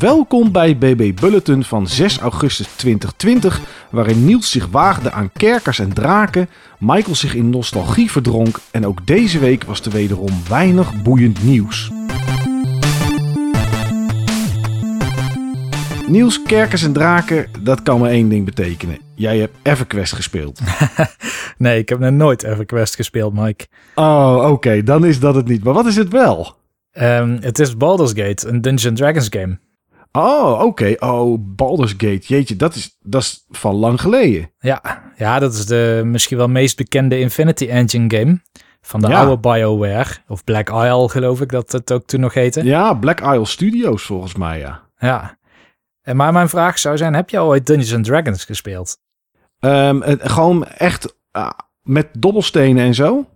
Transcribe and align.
Welkom 0.00 0.52
bij 0.52 0.78
BB 0.78 1.20
Bulletin 1.20 1.64
van 1.64 1.86
6 1.86 2.18
augustus 2.18 2.66
2020, 2.66 3.60
waarin 3.90 4.24
Niels 4.24 4.50
zich 4.50 4.66
waagde 4.66 5.10
aan 5.10 5.32
kerkers 5.32 5.78
en 5.78 5.92
draken, 5.92 6.48
Michael 6.78 7.14
zich 7.14 7.34
in 7.34 7.50
nostalgie 7.50 8.10
verdronk 8.10 8.60
en 8.70 8.86
ook 8.86 9.06
deze 9.06 9.38
week 9.38 9.64
was 9.64 9.80
er 9.80 9.90
wederom 9.90 10.30
weinig 10.48 11.02
boeiend 11.02 11.42
nieuws. 11.42 11.90
Niels, 16.06 16.42
kerkers 16.42 16.82
en 16.82 16.92
draken, 16.92 17.46
dat 17.60 17.82
kan 17.82 18.00
maar 18.00 18.10
één 18.10 18.28
ding 18.28 18.44
betekenen. 18.44 18.98
Jij 19.14 19.38
hebt 19.38 19.56
EverQuest 19.62 20.14
gespeeld. 20.14 20.60
nee, 21.58 21.78
ik 21.78 21.88
heb 21.88 21.98
nog 21.98 22.10
nooit 22.10 22.44
EverQuest 22.44 22.94
gespeeld, 22.94 23.34
Mike. 23.34 23.66
Oh, 23.94 24.48
oké, 24.50 24.82
dan 24.82 25.04
is 25.04 25.20
dat 25.20 25.34
het 25.34 25.48
niet. 25.48 25.64
Maar 25.64 25.74
wat 25.74 25.86
is 25.86 25.96
het 25.96 26.08
wel? 26.08 26.56
Um, 26.92 27.38
het 27.40 27.58
is 27.58 27.76
Baldur's 27.76 28.12
Gate, 28.14 28.48
een 28.48 28.60
Dungeons 28.60 29.00
Dragons 29.00 29.26
game. 29.30 29.58
Oh, 30.12 30.62
oké. 30.64 30.96
Oh, 30.98 31.38
Baldur's 31.40 31.90
Gate. 31.90 32.20
Jeetje, 32.20 32.56
dat 32.56 32.74
is, 32.74 32.96
dat 33.00 33.22
is 33.22 33.44
van 33.48 33.74
lang 33.74 34.00
geleden. 34.00 34.50
Ja, 34.58 35.02
ja, 35.16 35.38
dat 35.38 35.54
is 35.54 35.66
de 35.66 36.02
misschien 36.04 36.36
wel 36.36 36.48
meest 36.48 36.76
bekende 36.76 37.18
Infinity 37.18 37.66
Engine 37.66 38.16
game. 38.16 38.40
Van 38.82 39.00
de 39.00 39.14
oude 39.14 39.38
BioWare. 39.38 40.10
Of 40.28 40.44
Black 40.44 40.68
Isle, 40.68 41.08
geloof 41.08 41.40
ik 41.40 41.50
dat 41.50 41.72
het 41.72 41.92
ook 41.92 42.06
toen 42.06 42.20
nog 42.20 42.34
heette. 42.34 42.64
Ja, 42.64 42.94
Black 42.94 43.20
Isle 43.20 43.46
Studios 43.46 44.02
volgens 44.02 44.34
mij, 44.34 44.58
ja. 44.58 44.82
Ja. 44.98 45.38
En 46.02 46.16
maar 46.16 46.32
mijn 46.32 46.48
vraag 46.48 46.78
zou 46.78 46.96
zijn, 46.96 47.14
heb 47.14 47.30
je 47.30 47.40
ooit 47.40 47.66
Dungeons 47.66 48.06
Dragons 48.06 48.44
gespeeld? 48.44 48.98
Um, 49.60 50.02
gewoon 50.20 50.66
echt 50.66 51.16
uh, 51.32 51.50
met 51.82 52.08
dobbelstenen 52.18 52.84
en 52.84 52.94
zo? 52.94 53.26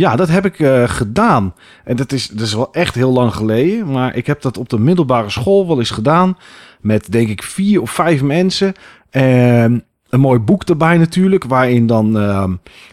Ja, 0.00 0.16
dat 0.16 0.28
heb 0.28 0.44
ik 0.44 0.58
uh, 0.58 0.88
gedaan. 0.88 1.54
En 1.84 1.96
dat 1.96 2.12
is, 2.12 2.28
dat 2.28 2.46
is 2.46 2.54
wel 2.54 2.72
echt 2.72 2.94
heel 2.94 3.12
lang 3.12 3.34
geleden. 3.34 3.90
Maar 3.90 4.16
ik 4.16 4.26
heb 4.26 4.42
dat 4.42 4.58
op 4.58 4.68
de 4.68 4.78
middelbare 4.78 5.30
school 5.30 5.66
wel 5.66 5.78
eens 5.78 5.90
gedaan. 5.90 6.38
Met 6.80 7.12
denk 7.12 7.28
ik 7.28 7.42
vier 7.42 7.80
of 7.80 7.90
vijf 7.90 8.22
mensen. 8.22 8.74
En 9.10 9.84
een 10.10 10.20
mooi 10.20 10.38
boek 10.38 10.62
erbij 10.62 10.98
natuurlijk, 10.98 11.44
waarin 11.44 11.86
dan, 11.86 12.16
uh, 12.16 12.44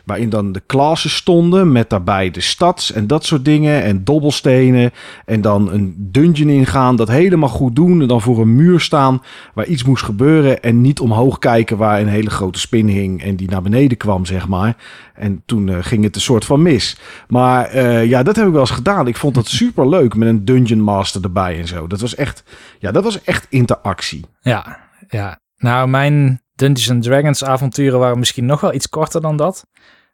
waarin 0.05 0.29
dan 0.29 0.51
de 0.51 0.61
klassen 0.65 1.09
stonden 1.09 1.71
met 1.71 1.89
daarbij 1.89 2.31
de 2.31 2.41
stads 2.41 2.91
en 2.91 3.07
dat 3.07 3.25
soort 3.25 3.45
dingen 3.45 3.83
en 3.83 4.03
dobbelstenen 4.03 4.91
en 5.25 5.41
dan 5.41 5.71
een 5.71 5.95
dungeon 5.97 6.49
ingaan, 6.49 6.95
dat 6.95 7.07
helemaal 7.07 7.49
goed 7.49 7.75
doen 7.75 8.01
en 8.01 8.07
dan 8.07 8.21
voor 8.21 8.41
een 8.41 8.55
muur 8.55 8.79
staan 8.79 9.21
waar 9.53 9.65
iets 9.65 9.83
moest 9.83 10.03
gebeuren 10.03 10.61
en 10.61 10.81
niet 10.81 10.99
omhoog 10.99 11.39
kijken 11.39 11.77
waar 11.77 11.99
een 11.99 12.07
hele 12.07 12.29
grote 12.29 12.59
spin 12.59 12.87
hing 12.87 13.23
en 13.23 13.35
die 13.35 13.49
naar 13.49 13.61
beneden 13.61 13.97
kwam, 13.97 14.25
zeg 14.25 14.47
maar. 14.47 14.75
En 15.13 15.41
toen 15.45 15.67
uh, 15.67 15.77
ging 15.81 16.03
het 16.03 16.15
een 16.15 16.21
soort 16.21 16.45
van 16.45 16.61
mis. 16.61 16.97
Maar 17.27 17.75
uh, 17.75 18.05
ja, 18.05 18.23
dat 18.23 18.35
heb 18.35 18.45
ik 18.45 18.51
wel 18.51 18.61
eens 18.61 18.69
gedaan. 18.69 19.07
Ik 19.07 19.17
vond 19.17 19.35
dat 19.35 19.47
super 19.47 19.89
leuk 19.89 20.15
met 20.15 20.27
een 20.27 20.45
dungeon 20.45 20.81
master 20.81 21.23
erbij 21.23 21.59
en 21.59 21.67
zo. 21.67 21.87
Dat 21.87 22.01
was 22.01 22.15
echt, 22.15 22.43
ja, 22.79 22.91
dat 22.91 23.03
was 23.03 23.23
echt 23.23 23.47
interactie. 23.49 24.25
Ja, 24.41 24.79
ja. 25.07 25.39
Nou, 25.57 25.87
mijn 25.87 26.41
Dungeons 26.57 27.05
Dragons 27.05 27.43
avonturen 27.43 27.99
waren 27.99 28.19
misschien 28.19 28.45
nog 28.45 28.61
wel 28.61 28.73
iets 28.73 28.89
korter 28.89 29.21
dan 29.21 29.37
dat. 29.37 29.65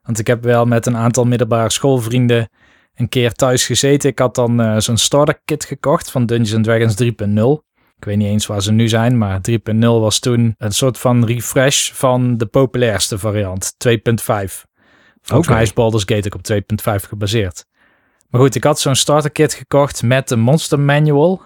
Want 0.02 0.20
ik 0.20 0.28
heb 0.28 0.44
wel 0.44 0.66
met 0.66 0.86
een 0.86 0.98
aantal 0.98 1.26
middelbare 1.26 1.70
schoolvrienden 1.70 2.50
een 2.96 3.10
keer 3.10 3.32
thuis 3.32 3.66
gezeten. 3.66 4.10
Ik 4.10 4.20
had 4.20 4.36
dan 4.36 4.62
uh, 4.62 4.78
zo'n 4.78 4.98
starter 4.98 5.40
kit 5.46 5.66
gekocht 5.66 6.12
van 6.12 6.26
Dungeons 6.26 6.66
Dragons 6.68 7.04
3.0. 7.04 7.08
Ik 7.98 8.06
weet 8.10 8.18
niet 8.18 8.28
eens 8.28 8.46
waar 8.46 8.62
ze 8.62 8.72
nu 8.72 8.88
zijn, 8.88 9.18
maar 9.18 9.40
3.0 9.52 9.80
was 9.80 10.20
toen 10.20 10.56
een 10.58 10.72
soort 10.72 10.98
van 10.98 11.26
refresh 11.26 11.92
van 11.92 12.38
de 12.38 12.46
populairste 12.46 13.18
variant, 13.18 13.74
2.5. 13.88 13.94
Volgens 14.26 14.68
okay. 15.28 15.54
mij 15.54 15.62
is 15.62 15.74
Baldur's 15.74 16.04
Gate 16.06 16.28
ook 16.28 16.36
op 16.36 17.02
2.5 17.02 17.08
gebaseerd. 17.08 17.66
Maar 18.30 18.42
goed, 18.42 18.56
ik 18.56 18.64
had 18.64 18.80
zo'n 18.80 18.96
starter 18.96 19.32
kit 19.32 19.54
gekocht 19.54 20.04
met 20.04 20.32
een 20.32 20.40
monster 20.40 20.80
manual, 20.80 21.42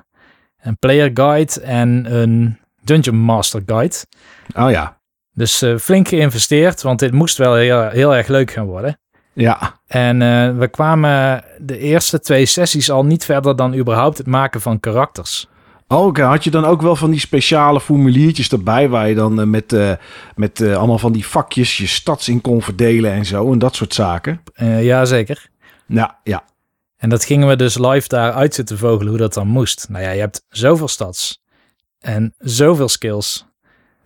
een 0.62 0.78
player 0.80 1.12
guide 1.14 1.62
en 1.62 2.14
een 2.16 2.58
Dungeon 2.82 3.16
Master 3.16 3.62
Guide. 3.66 3.96
Oh 4.56 4.72
ja. 4.72 4.97
Dus 5.38 5.64
uh, 5.64 5.78
flink 5.78 6.08
geïnvesteerd, 6.08 6.82
want 6.82 7.00
dit 7.00 7.12
moest 7.12 7.38
wel 7.38 7.56
heel, 7.56 7.90
heel 7.90 8.16
erg 8.16 8.28
leuk 8.28 8.52
gaan 8.52 8.66
worden. 8.66 9.00
Ja. 9.34 9.80
En 9.88 10.22
uh, 10.22 10.58
we 10.58 10.68
kwamen 10.68 11.44
de 11.60 11.78
eerste 11.78 12.20
twee 12.20 12.46
sessies 12.46 12.92
al 12.92 13.06
niet 13.06 13.26
verder 13.26 13.56
dan 13.56 13.76
überhaupt 13.76 14.18
het 14.18 14.28
maken 14.28 14.62
van 14.62 14.80
karakters. 14.80 15.48
Oh, 15.88 16.06
oké. 16.06 16.24
Had 16.24 16.44
je 16.44 16.50
dan 16.50 16.66
ook 16.66 16.82
wel 16.82 16.96
van 16.96 17.12
die 17.12 17.20
speciale 17.20 17.82
formuliertjes 17.82 18.52
erbij 18.52 18.90
waar 18.90 19.10
je 19.10 19.16
dan 19.16 19.40
uh, 19.40 19.46
met, 19.46 19.74
uh, 19.74 19.92
met 20.36 20.60
uh, 20.60 20.78
allemaal 20.78 21.00
van 21.00 21.12
die 21.12 21.26
vakjes 21.26 21.78
je 21.78 21.88
stads 21.88 22.30
in 22.30 22.42
kon 22.42 22.62
verdelen 22.62 23.12
en 23.12 23.26
zo 23.26 23.52
en 23.52 23.60
dat 23.60 23.76
soort 23.76 23.94
zaken? 23.94 24.42
ja, 24.80 25.06
zeker. 25.06 25.50
Ja, 25.86 26.20
ja. 26.24 26.44
En 26.98 27.10
dat 27.10 27.26
gingen 27.26 27.48
we 27.48 27.56
dus 27.56 27.78
live 27.78 28.08
daar 28.08 28.32
uit 28.32 28.54
zitten 28.54 28.78
vogelen 28.78 29.10
hoe 29.10 29.22
dat 29.22 29.34
dan 29.34 29.48
moest. 29.48 29.86
Nou 29.90 30.04
ja, 30.04 30.10
je 30.10 30.20
hebt 30.20 30.46
zoveel 30.50 30.88
stads 30.88 31.42
en 32.00 32.34
zoveel 32.38 32.90
skills. 32.90 33.47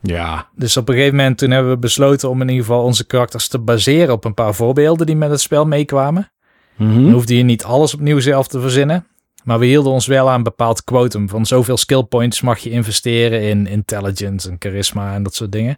Ja. 0.01 0.49
Dus 0.55 0.77
op 0.77 0.89
een 0.89 0.95
gegeven 0.95 1.15
moment 1.15 1.37
toen 1.37 1.51
hebben 1.51 1.71
we 1.71 1.77
besloten 1.77 2.29
om 2.29 2.41
in 2.41 2.49
ieder 2.49 2.65
geval 2.65 2.83
onze 2.83 3.05
karakters 3.05 3.47
te 3.47 3.59
baseren 3.59 4.13
op 4.13 4.25
een 4.25 4.33
paar 4.33 4.55
voorbeelden 4.55 5.05
die 5.05 5.15
met 5.15 5.29
het 5.29 5.41
spel 5.41 5.65
meekwamen. 5.65 6.31
Mm 6.75 6.91
-hmm. 6.91 7.03
Dan 7.03 7.11
hoefde 7.11 7.37
je 7.37 7.43
niet 7.43 7.63
alles 7.63 7.93
opnieuw 7.93 8.19
zelf 8.19 8.47
te 8.47 8.59
verzinnen. 8.59 9.05
Maar 9.43 9.59
we 9.59 9.65
hielden 9.65 9.91
ons 9.91 10.07
wel 10.07 10.29
aan 10.29 10.35
een 10.35 10.43
bepaald 10.43 10.83
quotum 10.83 11.29
van 11.29 11.45
zoveel 11.45 11.77
skill 11.77 12.03
points 12.03 12.41
mag 12.41 12.59
je 12.59 12.69
investeren 12.69 13.41
in 13.41 13.67
intelligence 13.67 14.49
en 14.49 14.55
charisma 14.59 15.13
en 15.13 15.23
dat 15.23 15.35
soort 15.35 15.51
dingen. 15.51 15.77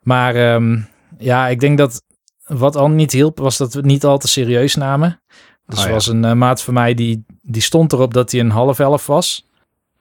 Maar 0.00 0.54
um, 0.54 0.88
ja, 1.18 1.48
ik 1.48 1.60
denk 1.60 1.78
dat 1.78 2.02
wat 2.44 2.76
al 2.76 2.88
niet 2.88 3.12
hielp 3.12 3.38
was 3.38 3.56
dat 3.56 3.72
we 3.72 3.78
het 3.78 3.88
niet 3.88 4.04
al 4.04 4.18
te 4.18 4.28
serieus 4.28 4.74
namen. 4.74 5.20
Dus 5.66 5.78
Oh 5.78 5.84
ja. 5.84 5.90
was 5.90 6.06
een 6.06 6.24
uh, 6.24 6.32
maat 6.32 6.62
van 6.62 6.74
mij 6.74 6.94
die, 6.94 7.24
die 7.42 7.62
stond 7.62 7.92
erop 7.92 8.14
dat 8.14 8.30
hij 8.30 8.40
een 8.40 8.50
half 8.50 8.78
elf 8.78 9.06
was. 9.06 9.48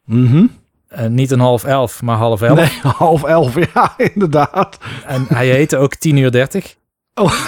Mhm. 0.05 0.45
Uh, 0.99 1.05
niet 1.05 1.31
een 1.31 1.39
half 1.39 1.63
elf, 1.63 2.01
maar 2.01 2.15
half 2.17 2.41
elf. 2.41 2.57
Nee, 2.57 2.79
half 2.97 3.23
elf, 3.23 3.55
ja, 3.73 3.93
inderdaad. 3.97 4.77
En 5.05 5.25
hij 5.27 5.47
heette 5.47 5.77
ook 5.77 5.95
10 5.95 6.17
uur 6.17 6.31
30. 6.31 6.75
Oh. 7.13 7.33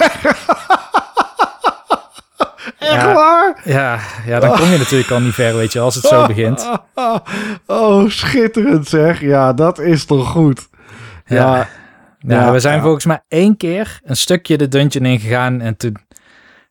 Echt 2.78 2.92
Ja. 2.92 3.14
waar? 3.14 3.60
Ja, 3.64 3.98
ja, 4.26 4.40
dan 4.40 4.56
kom 4.58 4.68
je 4.70 4.78
natuurlijk 4.78 5.10
al 5.10 5.20
niet 5.20 5.34
ver, 5.34 5.56
weet 5.56 5.72
je, 5.72 5.80
als 5.80 5.94
het 5.94 6.04
zo 6.04 6.26
begint. 6.26 6.68
Oh, 7.66 8.08
schitterend 8.08 8.88
zeg. 8.88 9.20
Ja, 9.20 9.52
dat 9.52 9.78
is 9.78 10.04
toch 10.04 10.28
goed. 10.30 10.68
Ja, 11.26 11.56
Ja, 11.56 11.68
ja, 12.18 12.52
we 12.52 12.60
zijn 12.60 12.80
volgens 12.82 13.04
mij 13.04 13.22
één 13.28 13.56
keer 13.56 14.00
een 14.04 14.16
stukje 14.16 14.56
de 14.56 14.68
dungeon 14.68 15.04
ingegaan 15.04 15.60
en 15.60 15.76
toen, 15.76 15.92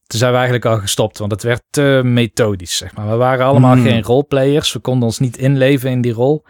toen 0.08 0.20
zijn 0.20 0.30
we 0.32 0.36
eigenlijk 0.38 0.66
al 0.66 0.78
gestopt, 0.78 1.18
want 1.18 1.32
het 1.32 1.44
werd 1.44 1.62
te 1.70 2.02
methodisch, 2.04 2.78
zeg 2.78 2.96
maar. 2.96 3.10
We 3.10 3.16
waren 3.16 3.46
allemaal 3.46 3.74
Hmm. 3.76 3.84
geen 3.86 4.04
roleplayers, 4.04 4.74
we 4.74 4.80
konden 4.80 5.04
ons 5.08 5.20
niet 5.20 5.38
inleven 5.38 5.90
in 5.90 6.02
die 6.02 6.14
rol. 6.14 6.44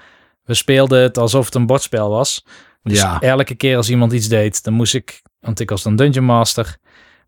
We 0.45 0.53
speelden 0.53 1.01
het 1.01 1.17
alsof 1.17 1.45
het 1.45 1.55
een 1.55 1.65
bordspel 1.65 2.09
was. 2.09 2.45
Dus 2.83 2.99
Ja. 3.01 3.19
elke 3.21 3.55
keer 3.55 3.77
als 3.77 3.89
iemand 3.89 4.11
iets 4.13 4.27
deed, 4.27 4.63
dan 4.63 4.73
moest 4.73 4.93
ik, 4.95 5.21
want 5.39 5.59
ik 5.59 5.69
was 5.69 5.83
dan 5.83 5.95
Dungeon 5.95 6.25
Master, 6.25 6.77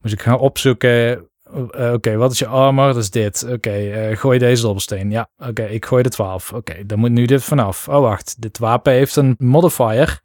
moest 0.02 0.14
ik 0.14 0.22
gaan 0.22 0.38
opzoeken. 0.40 1.26
eh, 1.72 1.92
Oké, 1.94 2.16
wat 2.16 2.32
is 2.32 2.40
je 2.40 2.48
armor? 2.48 2.86
Dat 2.88 2.98
is 2.98 3.10
dit. 3.10 3.46
Oké, 3.52 3.70
eh, 3.72 4.18
gooi 4.18 4.40
deze 4.40 4.62
dobbelsteen. 4.62 5.12
Ja, 5.12 5.30
oké, 5.38 5.64
ik 5.64 5.86
gooi 5.86 6.04
de 6.04 6.10
12. 6.10 6.54
Oké, 6.54 6.86
dan 6.86 7.00
moet 7.00 7.12
nu 7.12 7.26
dit 7.26 7.44
vanaf. 7.44 7.88
Oh, 7.88 8.00
wacht. 8.00 8.36
Dit 8.42 8.58
wapen 8.58 8.94
heeft 8.94 9.16
een 9.16 9.36
modifier. 9.38 10.20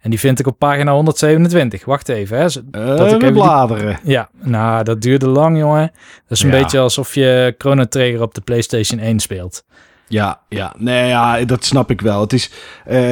En 0.00 0.10
die 0.10 0.18
vind 0.18 0.38
ik 0.38 0.46
op 0.46 0.58
pagina 0.58 0.92
127. 0.92 1.84
Wacht 1.84 2.08
even, 2.08 2.38
hè. 2.38 2.48
Zo- 2.48 2.60
Eh, 2.70 2.86
dat 2.86 3.00
ik 3.00 3.06
even 3.06 3.18
die- 3.20 3.32
bladeren. 3.32 3.98
Ja, 4.04 4.30
nou, 4.42 4.84
dat 4.84 5.00
duurde 5.00 5.28
lang, 5.28 5.58
jongen. 5.58 5.90
Dat 6.28 6.38
is 6.38 6.42
een 6.42 6.50
Ja. 6.50 6.62
beetje 6.62 6.78
alsof 6.78 7.14
je 7.14 7.54
Chrono 7.58 7.84
Trigger 7.84 8.22
op 8.22 8.34
de 8.34 8.40
PlayStation 8.40 9.00
1 9.00 9.20
speelt. 9.20 9.64
Ja, 10.08 10.40
ja, 10.48 10.74
nee, 10.78 11.08
ja, 11.08 11.44
dat 11.44 11.64
snap 11.64 11.90
ik 11.90 12.00
wel. 12.00 12.20
Het 12.20 12.32
is, 12.32 12.50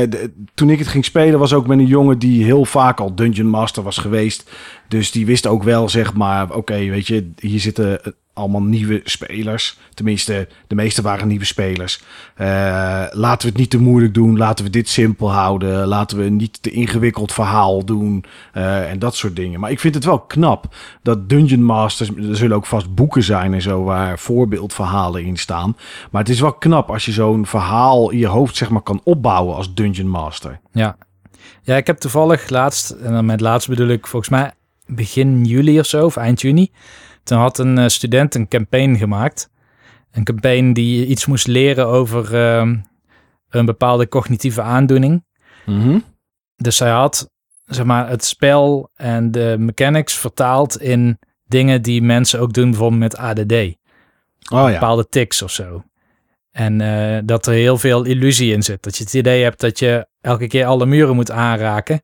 d- 0.09 0.29
toen 0.55 0.71
ik 0.71 0.79
het 0.79 0.89
ging 0.89 1.05
spelen 1.05 1.39
was 1.39 1.53
ook 1.53 1.67
met 1.67 1.79
een 1.79 1.87
jongen 1.87 2.19
die 2.19 2.45
heel 2.45 2.65
vaak 2.65 3.01
al 3.01 3.15
Dungeon 3.15 3.49
Master 3.49 3.83
was 3.83 3.99
geweest. 3.99 4.51
Dus 4.89 5.11
die 5.11 5.27
wist 5.27 5.47
ook 5.47 5.63
wel, 5.63 5.89
zeg 5.89 6.15
maar, 6.15 6.55
oké, 6.55 6.75
weet 6.79 7.07
je, 7.07 7.31
hier 7.39 7.61
zitten 7.61 8.01
allemaal 8.37 8.63
nieuwe 8.63 9.01
spelers. 9.05 9.79
Tenminste, 9.95 10.49
de 10.67 10.75
meeste 10.75 11.03
waren 11.03 11.29
nieuwe 11.29 11.45
spelers. 11.45 12.03
Eh, 12.35 12.47
laten 13.11 13.43
we 13.43 13.49
het 13.49 13.57
niet 13.57 13.71
te 13.71 13.79
moeilijk 13.79 14.15
doen. 14.15 14.37
Laten 14.37 14.65
we 14.65 14.71
dit 14.71 14.89
simpel 14.89 15.33
houden. 15.33 15.87
Laten 15.87 16.19
we 16.19 16.25
niet 16.25 16.63
te 16.63 16.71
ingewikkeld 16.71 17.33
verhaal 17.33 17.85
doen. 17.85 18.25
eh, 18.53 18.91
en 18.91 18.99
dat 18.99 19.15
soort 19.17 19.37
dingen. 19.37 19.61
Maar 19.61 19.71
ik 19.71 19.81
vind 19.81 19.95
het 19.95 20.05
wel 20.05 20.19
knap 20.19 20.75
dat 21.03 21.29
Dungeon 21.29 21.65
Masters... 21.65 22.09
Er 22.09 22.37
zullen 22.37 22.57
ook 22.57 22.67
vast 22.67 22.95
boeken 22.95 23.23
zijn 23.23 23.55
en 23.55 23.63
zo 23.63 23.83
waar 23.83 24.19
voorbeeldverhalen 24.19 25.25
in 25.25 25.37
staan. 25.37 25.77
Maar 26.11 26.23
het 26.23 26.31
is 26.31 26.41
wel 26.41 26.53
knap 26.53 26.91
als 26.91 27.05
je 27.05 27.13
zo'n 27.13 27.47
verhaal 27.47 28.11
in 28.11 28.19
je 28.19 28.27
hoofd 28.27 28.57
zeg 28.57 28.71
maar 28.71 28.83
kan 28.83 29.01
opbouwen 29.05 29.57
als 29.57 29.75
Dungeon 29.75 30.09
Master. 30.09 30.61
Ja. 30.73 30.97
Ja, 31.63 31.77
ik 31.77 31.87
heb 31.87 31.99
toevallig 31.99 32.49
laatst, 32.49 32.91
en 32.91 33.13
dan 33.13 33.27
met 33.27 33.41
laatst 33.41 33.69
bedoel 33.69 33.89
ik 33.89 34.07
volgens 34.07 34.31
mij 34.31 34.53
begin 34.87 35.45
juli 35.45 35.79
of 35.79 35.87
zo, 35.87 36.05
of 36.05 36.17
eind 36.17 36.41
juni. 36.41 36.71
Toen 37.27 37.39
had 37.39 37.59
een 37.59 37.79
eh, 37.79 37.89
student 37.89 38.35
een 38.35 38.49
campaign 38.49 38.95
gemaakt. 38.97 39.51
Een 40.11 40.25
campaign 40.25 40.73
die 40.73 41.07
iets 41.07 41.27
moest 41.27 41.47
leren 41.47 41.87
over 41.87 42.35
ehm, 42.35 42.77
een 43.49 43.67
bepaalde 43.67 44.09
cognitieve 44.09 44.63
aandoening. 44.63 45.25
Dus 46.57 46.79
hij 46.79 46.91
had 46.91 47.31
zeg 47.65 47.85
maar, 47.85 48.09
het 48.09 48.25
spel 48.25 48.91
en 48.95 49.31
de 49.31 49.57
mechanics 49.59 50.15
vertaald 50.15 50.81
in 50.81 51.19
dingen 51.45 51.83
die 51.83 52.03
mensen 52.03 52.41
ook 52.41 52.53
doen, 52.53 52.71
bijvoorbeeld 52.71 53.01
met 53.01 53.17
ADD. 53.17 53.53
Oh 53.53 53.77
ja. 54.49 54.73
Bepaalde 54.73 55.09
tics 55.09 55.43
of 55.43 55.51
zo. 55.51 55.83
En 56.51 56.81
uh, 56.81 57.19
dat 57.25 57.47
er 57.47 57.53
heel 57.53 57.79
veel 57.79 58.05
illusie 58.05 58.53
in 58.53 58.63
zit. 58.63 58.83
Dat 58.83 58.97
je 58.97 59.05
het 59.05 59.15
idee 59.15 59.43
hebt 59.43 59.61
dat 59.61 59.79
je 59.79 60.07
elke 60.21 60.47
keer 60.47 60.65
alle 60.65 60.87
muren 60.87 61.15
moet 61.15 61.31
aanraken. 61.31 62.03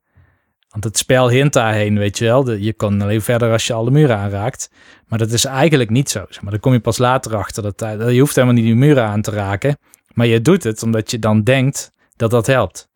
Want 0.72 0.84
het 0.84 0.98
spel 0.98 1.30
hint 1.30 1.52
daarheen, 1.52 1.98
weet 1.98 2.18
je 2.18 2.24
wel. 2.24 2.50
Je 2.50 2.72
kan 2.72 3.02
alleen 3.02 3.22
verder 3.22 3.52
als 3.52 3.66
je 3.66 3.72
alle 3.72 3.90
muren 3.90 4.16
aanraakt. 4.16 4.70
Maar 5.06 5.18
dat 5.18 5.30
is 5.30 5.44
eigenlijk 5.44 5.90
niet 5.90 6.10
zo. 6.10 6.24
Maar 6.40 6.50
dan 6.50 6.60
kom 6.60 6.72
je 6.72 6.80
pas 6.80 6.98
later 6.98 7.36
achter. 7.36 7.62
Dat, 7.62 7.80
je 8.12 8.20
hoeft 8.20 8.34
helemaal 8.34 8.56
niet 8.56 8.64
die 8.64 8.74
muren 8.74 9.04
aan 9.04 9.22
te 9.22 9.30
raken. 9.30 9.78
Maar 10.12 10.26
je 10.26 10.40
doet 10.40 10.64
het 10.64 10.82
omdat 10.82 11.10
je 11.10 11.18
dan 11.18 11.42
denkt 11.42 11.92
dat 12.16 12.30
dat 12.30 12.46
helpt. 12.46 12.88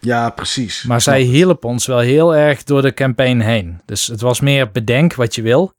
Ja, 0.00 0.30
precies. 0.30 0.82
Maar 0.82 1.00
zij 1.00 1.20
hielp 1.20 1.64
ons 1.64 1.86
wel 1.86 1.98
heel 1.98 2.36
erg 2.36 2.64
door 2.64 2.82
de 2.82 2.94
campaign 2.94 3.40
heen. 3.40 3.80
Dus 3.84 4.06
het 4.06 4.20
was 4.20 4.40
meer 4.40 4.70
bedenk 4.70 5.14
wat 5.14 5.34
je 5.34 5.42
wil. 5.42 5.72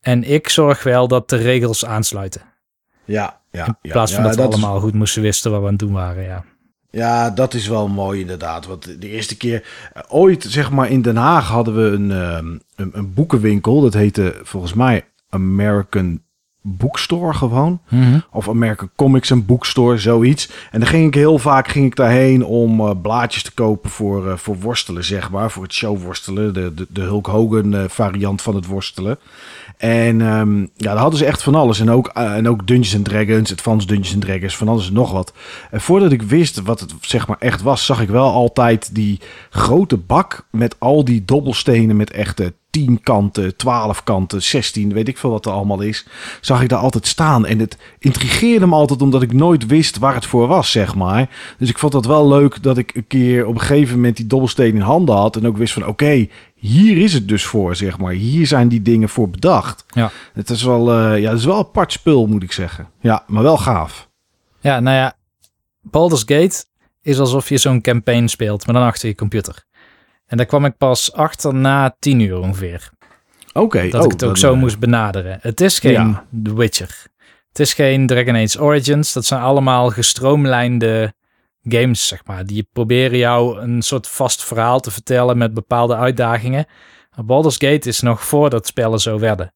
En 0.00 0.24
ik 0.24 0.48
zorg 0.48 0.82
wel 0.82 1.08
dat 1.08 1.28
de 1.28 1.36
regels 1.36 1.84
aansluiten. 1.84 2.42
Ja, 3.04 3.40
ja. 3.50 3.66
In 3.66 3.90
plaats 3.90 4.12
van 4.14 4.22
dat 4.22 4.34
we 4.34 4.42
allemaal 4.42 4.80
goed 4.80 4.94
moesten 4.94 5.22
wisten 5.22 5.50
wat 5.50 5.60
we 5.60 5.66
aan 5.66 5.72
het 5.72 5.80
doen 5.80 5.92
waren, 5.92 6.22
ja. 6.22 6.44
Ja, 6.90 7.30
dat 7.30 7.54
is 7.54 7.68
wel 7.68 7.88
mooi 7.88 8.20
inderdaad. 8.20 8.66
Want 8.66 9.00
de 9.00 9.08
eerste 9.08 9.36
keer, 9.36 9.64
eh, 9.92 10.02
ooit 10.08 10.44
zeg 10.48 10.70
maar 10.70 10.90
in 10.90 11.02
Den 11.02 11.16
Haag 11.16 11.48
hadden 11.48 11.74
we 11.74 11.96
een, 11.96 12.10
ehm, 12.10 12.46
een, 12.76 12.90
een 12.92 13.14
boekenwinkel. 13.14 13.80
Dat 13.80 13.94
heette 13.94 14.40
volgens 14.42 14.74
mij 14.74 15.04
American 15.28 16.22
bookstore 16.62 17.34
gewoon. 17.34 17.80
Mhm. 17.88 18.18
Of 18.30 18.48
American 18.48 18.90
Comics 18.96 19.30
en 19.30 19.46
Bookstore, 19.46 19.98
zoiets. 19.98 20.50
En 20.70 20.80
dan 20.80 20.88
ging 20.88 21.06
ik 21.06 21.14
heel 21.14 21.38
vaak 21.38 21.68
ging 21.68 21.86
ik 21.86 21.96
daarheen 21.96 22.44
om 22.44 22.80
uh, 22.80 22.90
blaadjes 23.02 23.42
te 23.42 23.52
kopen 23.52 23.90
voor, 23.90 24.26
uh, 24.26 24.36
voor 24.36 24.58
worstelen, 24.60 25.04
zeg 25.04 25.30
maar. 25.30 25.50
Voor 25.50 25.62
het 25.62 25.72
showworstelen, 25.72 26.54
de, 26.54 26.74
de, 26.74 26.86
de 26.88 27.00
Hulk 27.00 27.26
Hogan 27.26 27.74
uh, 27.74 27.84
variant 27.88 28.42
van 28.42 28.54
het 28.54 28.66
worstelen. 28.66 29.18
En 29.76 30.20
um, 30.20 30.70
ja, 30.76 30.92
daar 30.92 31.02
hadden 31.02 31.18
ze 31.18 31.24
echt 31.24 31.42
van 31.42 31.54
alles. 31.54 31.80
En 31.80 31.90
ook, 31.90 32.08
en 32.08 32.48
ook 32.48 32.66
Dungeons 32.66 32.96
and 32.96 33.04
Dragons, 33.04 33.52
Advanced 33.52 33.88
Dungeons 33.88 34.14
and 34.14 34.22
Dragons, 34.22 34.56
van 34.56 34.68
alles 34.68 34.88
en 34.88 34.94
nog 34.94 35.12
wat. 35.12 35.32
En 35.70 35.80
voordat 35.80 36.12
ik 36.12 36.22
wist 36.22 36.62
wat 36.62 36.80
het 36.80 36.94
zeg 37.00 37.26
maar 37.26 37.38
echt 37.38 37.62
was, 37.62 37.86
zag 37.86 38.00
ik 38.00 38.08
wel 38.08 38.30
altijd 38.32 38.94
die 38.94 39.20
grote 39.50 39.96
bak 39.96 40.46
met 40.50 40.76
al 40.78 41.04
die 41.04 41.24
dobbelstenen 41.24 41.96
met 41.96 42.10
echte 42.10 42.52
10 42.70 43.00
kanten, 43.02 43.56
12 43.56 44.04
kanten, 44.04 44.42
16, 44.42 44.92
weet 44.92 45.08
ik 45.08 45.18
veel 45.18 45.30
wat 45.30 45.46
er 45.46 45.52
allemaal 45.52 45.80
is, 45.80 46.06
zag 46.40 46.62
ik 46.62 46.68
daar 46.68 46.78
altijd 46.78 47.06
staan. 47.06 47.46
En 47.46 47.58
het 47.58 47.76
intrigeerde 47.98 48.66
me 48.66 48.74
altijd 48.74 49.02
omdat 49.02 49.22
ik 49.22 49.32
nooit 49.32 49.66
wist 49.66 49.98
waar 49.98 50.14
het 50.14 50.26
voor 50.26 50.46
was, 50.46 50.70
zeg 50.70 50.94
maar. 50.94 51.28
Dus 51.58 51.68
ik 51.68 51.78
vond 51.78 51.92
dat 51.92 52.06
wel 52.06 52.28
leuk 52.28 52.62
dat 52.62 52.78
ik 52.78 52.94
een 52.94 53.06
keer 53.06 53.46
op 53.46 53.54
een 53.54 53.60
gegeven 53.60 53.94
moment 53.94 54.16
die 54.16 54.26
dobbelsteen 54.26 54.74
in 54.74 54.80
handen 54.80 55.14
had 55.14 55.36
en 55.36 55.46
ook 55.46 55.56
wist 55.56 55.72
van 55.72 55.86
oké, 55.86 56.28
hier 56.54 56.96
is 56.96 57.12
het 57.12 57.28
dus 57.28 57.44
voor, 57.44 57.76
zeg 57.76 57.98
maar. 57.98 58.12
Hier 58.12 58.46
zijn 58.46 58.68
die 58.68 58.82
dingen 58.82 59.08
voor 59.08 59.30
bedacht. 59.30 59.84
Ja. 59.88 60.10
Het 60.32 60.50
is 60.50 60.62
wel, 60.62 60.98
uh, 60.98 61.20
ja, 61.20 61.30
het 61.30 61.38
is 61.38 61.44
wel 61.44 61.58
een 61.58 61.64
apart 61.64 61.92
spul, 61.92 62.26
moet 62.26 62.42
ik 62.42 62.52
zeggen. 62.52 62.88
Ja, 63.00 63.24
maar 63.26 63.42
wel 63.42 63.58
gaaf. 63.58 64.08
Ja, 64.60 64.80
nou 64.80 64.96
ja, 64.96 65.16
Baldur's 65.80 66.24
Gate 66.26 66.64
is 67.02 67.18
alsof 67.18 67.48
je 67.48 67.58
zo'n 67.58 67.80
campaign 67.80 68.26
speelt, 68.26 68.66
maar 68.66 68.74
dan 68.74 68.84
achter 68.84 69.08
je 69.08 69.14
computer. 69.14 69.64
En 70.30 70.36
daar 70.36 70.46
kwam 70.46 70.64
ik 70.64 70.76
pas 70.76 71.12
achter 71.12 71.54
na 71.54 71.96
tien 71.98 72.20
uur 72.20 72.38
ongeveer. 72.38 72.90
Oké. 73.52 73.88
dat 73.88 74.04
ik 74.04 74.10
het 74.10 74.24
ook 74.24 74.36
zo 74.36 74.56
moest 74.56 74.78
benaderen. 74.78 75.38
Het 75.40 75.60
is 75.60 75.78
geen 75.78 76.18
The 76.42 76.54
Witcher. 76.54 77.06
Het 77.48 77.58
is 77.60 77.74
geen 77.74 78.06
Dragon 78.06 78.36
Age 78.36 78.62
Origins. 78.62 79.12
Dat 79.12 79.24
zijn 79.24 79.40
allemaal 79.40 79.90
gestroomlijnde 79.90 81.14
games, 81.62 82.08
zeg 82.08 82.24
maar. 82.24 82.46
Die 82.46 82.68
proberen 82.72 83.18
jou 83.18 83.60
een 83.60 83.82
soort 83.82 84.08
vast 84.08 84.44
verhaal 84.44 84.80
te 84.80 84.90
vertellen 84.90 85.38
met 85.38 85.54
bepaalde 85.54 85.96
uitdagingen. 85.96 86.66
Baldur's 87.24 87.56
Gate 87.58 87.88
is 87.88 88.00
nog 88.00 88.24
voordat 88.24 88.66
spellen 88.66 89.00
zo 89.00 89.18
werden. 89.18 89.54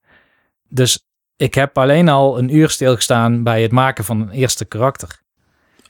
Dus 0.68 1.06
ik 1.36 1.54
heb 1.54 1.78
alleen 1.78 2.08
al 2.08 2.38
een 2.38 2.56
uur 2.56 2.70
stilgestaan 2.70 3.42
bij 3.42 3.62
het 3.62 3.72
maken 3.72 4.04
van 4.04 4.20
een 4.20 4.30
eerste 4.30 4.64
karakter. 4.64 5.22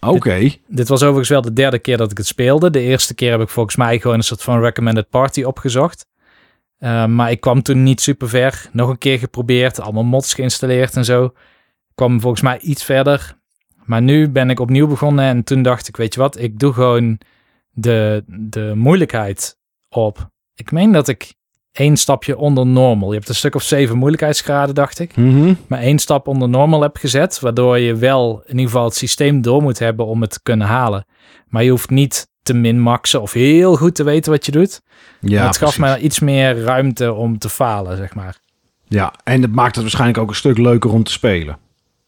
Oké. 0.09 0.51
Dit, 0.67 0.89
was 0.89 1.03
overigens 1.03 1.29
wel 1.29 1.43
de 1.43 1.53
derde 1.53 1.79
keer 1.79 1.97
dat 1.97 2.11
ik 2.11 2.17
het 2.17 2.27
speelde. 2.27 2.71
De 2.71 2.81
eerste 2.81 3.15
keer 3.15 3.31
heb 3.31 3.41
ik 3.41 3.49
volgens 3.49 3.77
mij 3.77 3.99
gewoon 3.99 4.17
een 4.17 4.25
soort 4.25 4.43
van 4.43 4.61
recommended 4.61 5.09
party 5.09 5.43
opgezocht. 5.43 6.07
Uh, 6.79 7.07
maar 7.07 7.31
ik 7.31 7.41
kwam 7.41 7.63
toen 7.63 7.83
niet 7.83 8.01
super 8.01 8.29
ver. 8.29 8.69
Nog 8.73 8.89
een 8.89 8.99
keer 8.99 9.19
geprobeerd, 9.19 9.81
allemaal 9.81 10.05
mods 10.05 10.35
geïnstalleerd 10.35 10.97
en 10.97 11.05
zo. 11.05 11.25
Ik 11.25 11.95
kwam 11.95 12.21
volgens 12.21 12.43
mij 12.43 12.59
iets 12.59 12.85
verder. 12.85 13.37
Maar 13.85 14.03
nu 14.03 14.29
ben 14.29 14.51
ik 14.51 14.61
opnieuw 14.61 14.87
begonnen 14.87 15.25
en 15.25 15.45
toen 15.45 15.63
dacht 15.63 15.89
ik, 15.89 15.97
weet 15.97 16.15
je 16.15 16.21
wat, 16.21 16.39
ik 16.39 16.59
doe 16.59 16.73
gewoon 16.73 17.19
de, 17.71 18.25
de 18.27 18.73
moeilijkheid 18.75 19.59
op. 19.89 20.31
Ik 20.55 20.73
meen 20.73 20.93
dat 20.93 21.09
ik 21.09 21.35
één 21.75 21.97
stapje 21.97 22.37
onder 22.39 22.67
normal. 22.67 23.09
Je 23.09 23.17
hebt 23.17 23.29
een 23.29 23.35
stuk 23.35 23.55
of 23.55 23.63
zeven 23.63 23.97
moeilijkheidsgraden, 23.97 24.75
dacht 24.75 24.99
ik. 24.99 25.17
Mm 25.17 25.57
Maar 25.67 25.79
één 25.79 25.99
stap 25.99 26.29
onder 26.29 26.49
normal 26.49 26.83
heb 26.83 26.97
gezet, 26.97 27.41
waardoor 27.41 27.79
je 27.79 27.97
wel 27.97 28.43
in 28.47 28.51
ieder 28.51 28.65
geval 28.65 28.85
het 28.85 28.95
systeem 28.95 29.43
door 29.43 29.63
moet 29.63 29.79
hebben 29.79 30.07
om 30.07 30.21
het 30.21 30.31
te 30.31 30.43
kunnen 30.43 30.67
halen. 30.67 31.07
Maar 31.49 31.65
je 31.65 31.71
hoeft 31.71 31.91
niet 31.91 32.29
te 32.43 32.55
min-maxen 32.55 33.23
of 33.23 33.33
heel 33.33 33.77
goed 33.77 33.95
te 33.95 34.05
weten 34.05 34.33
wat 34.33 34.47
je 34.47 34.53
doet. 34.53 34.83
Ja, 35.21 35.47
het 35.47 35.57
gaf 35.57 35.79
mij 35.79 35.99
iets 35.99 36.21
meer 36.21 36.63
ruimte 36.63 37.13
om 37.13 37.39
te 37.39 37.49
falen, 37.49 37.97
zeg 37.97 38.15
maar. 38.15 38.39
Ja, 38.89 39.15
en 39.25 39.43
het 39.43 39.53
maakt 39.53 39.75
het 39.75 39.83
waarschijnlijk 39.83 40.19
ook 40.19 40.29
een 40.29 40.35
stuk 40.35 40.59
leuker 40.59 40.93
om 40.93 41.05
te 41.05 41.13
spelen. 41.13 41.59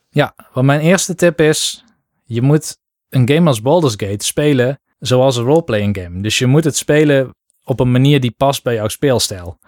Ja, 0.09 0.35
want 0.53 0.67
mijn 0.67 0.81
eerste 0.81 1.15
tip 1.15 1.41
is, 1.41 1.85
je 2.25 2.43
moet 2.43 2.79
een 3.09 3.29
game 3.29 3.49
als 3.49 3.63
Baldur's 3.63 3.95
Gate 3.97 4.25
spelen 4.25 4.81
zoals 4.99 5.37
een 5.37 5.45
roleplaying 5.45 5.99
game. 6.01 6.21
Dus 6.21 6.39
je 6.39 6.47
moet 6.47 6.65
het 6.65 6.77
spelen 6.77 7.35
op 7.67 7.81
een 7.81 7.91
manier 7.91 8.21
die 8.21 8.35
past 8.37 8.63
bij 8.63 8.75
jouw 8.75 8.89
speelstijl. 8.89 9.59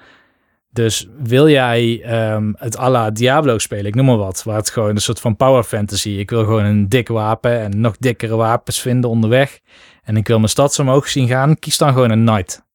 Dus 0.71 1.09
wil 1.19 1.49
jij 1.49 2.03
um, 2.33 2.55
het 2.59 2.79
à 2.79 2.91
la 2.91 3.11
Diablo 3.11 3.59
spelen, 3.59 3.87
ik 3.87 3.95
noem 3.95 4.07
maar 4.07 4.17
wat, 4.17 4.43
waar 4.43 4.57
het 4.57 4.71
gewoon 4.71 4.91
een 4.91 5.01
soort 5.01 5.21
van 5.21 5.37
power 5.37 5.63
fantasy. 5.63 6.11
Ik 6.11 6.31
wil 6.31 6.45
gewoon 6.45 6.65
een 6.65 6.89
dik 6.89 7.09
wapen 7.09 7.61
en 7.61 7.81
nog 7.81 7.97
dikkere 7.97 8.37
wapens 8.37 8.81
vinden 8.81 9.11
onderweg. 9.11 9.61
En 10.03 10.17
ik 10.17 10.27
wil 10.27 10.37
mijn 10.37 10.49
stad 10.49 10.79
omhoog 10.79 11.09
zien 11.09 11.29
gaan. 11.29 11.59
Kies 11.59 11.79
dan 11.79 11.93
gewoon 11.93 12.11
een 12.11 12.25
knight. 12.25 12.67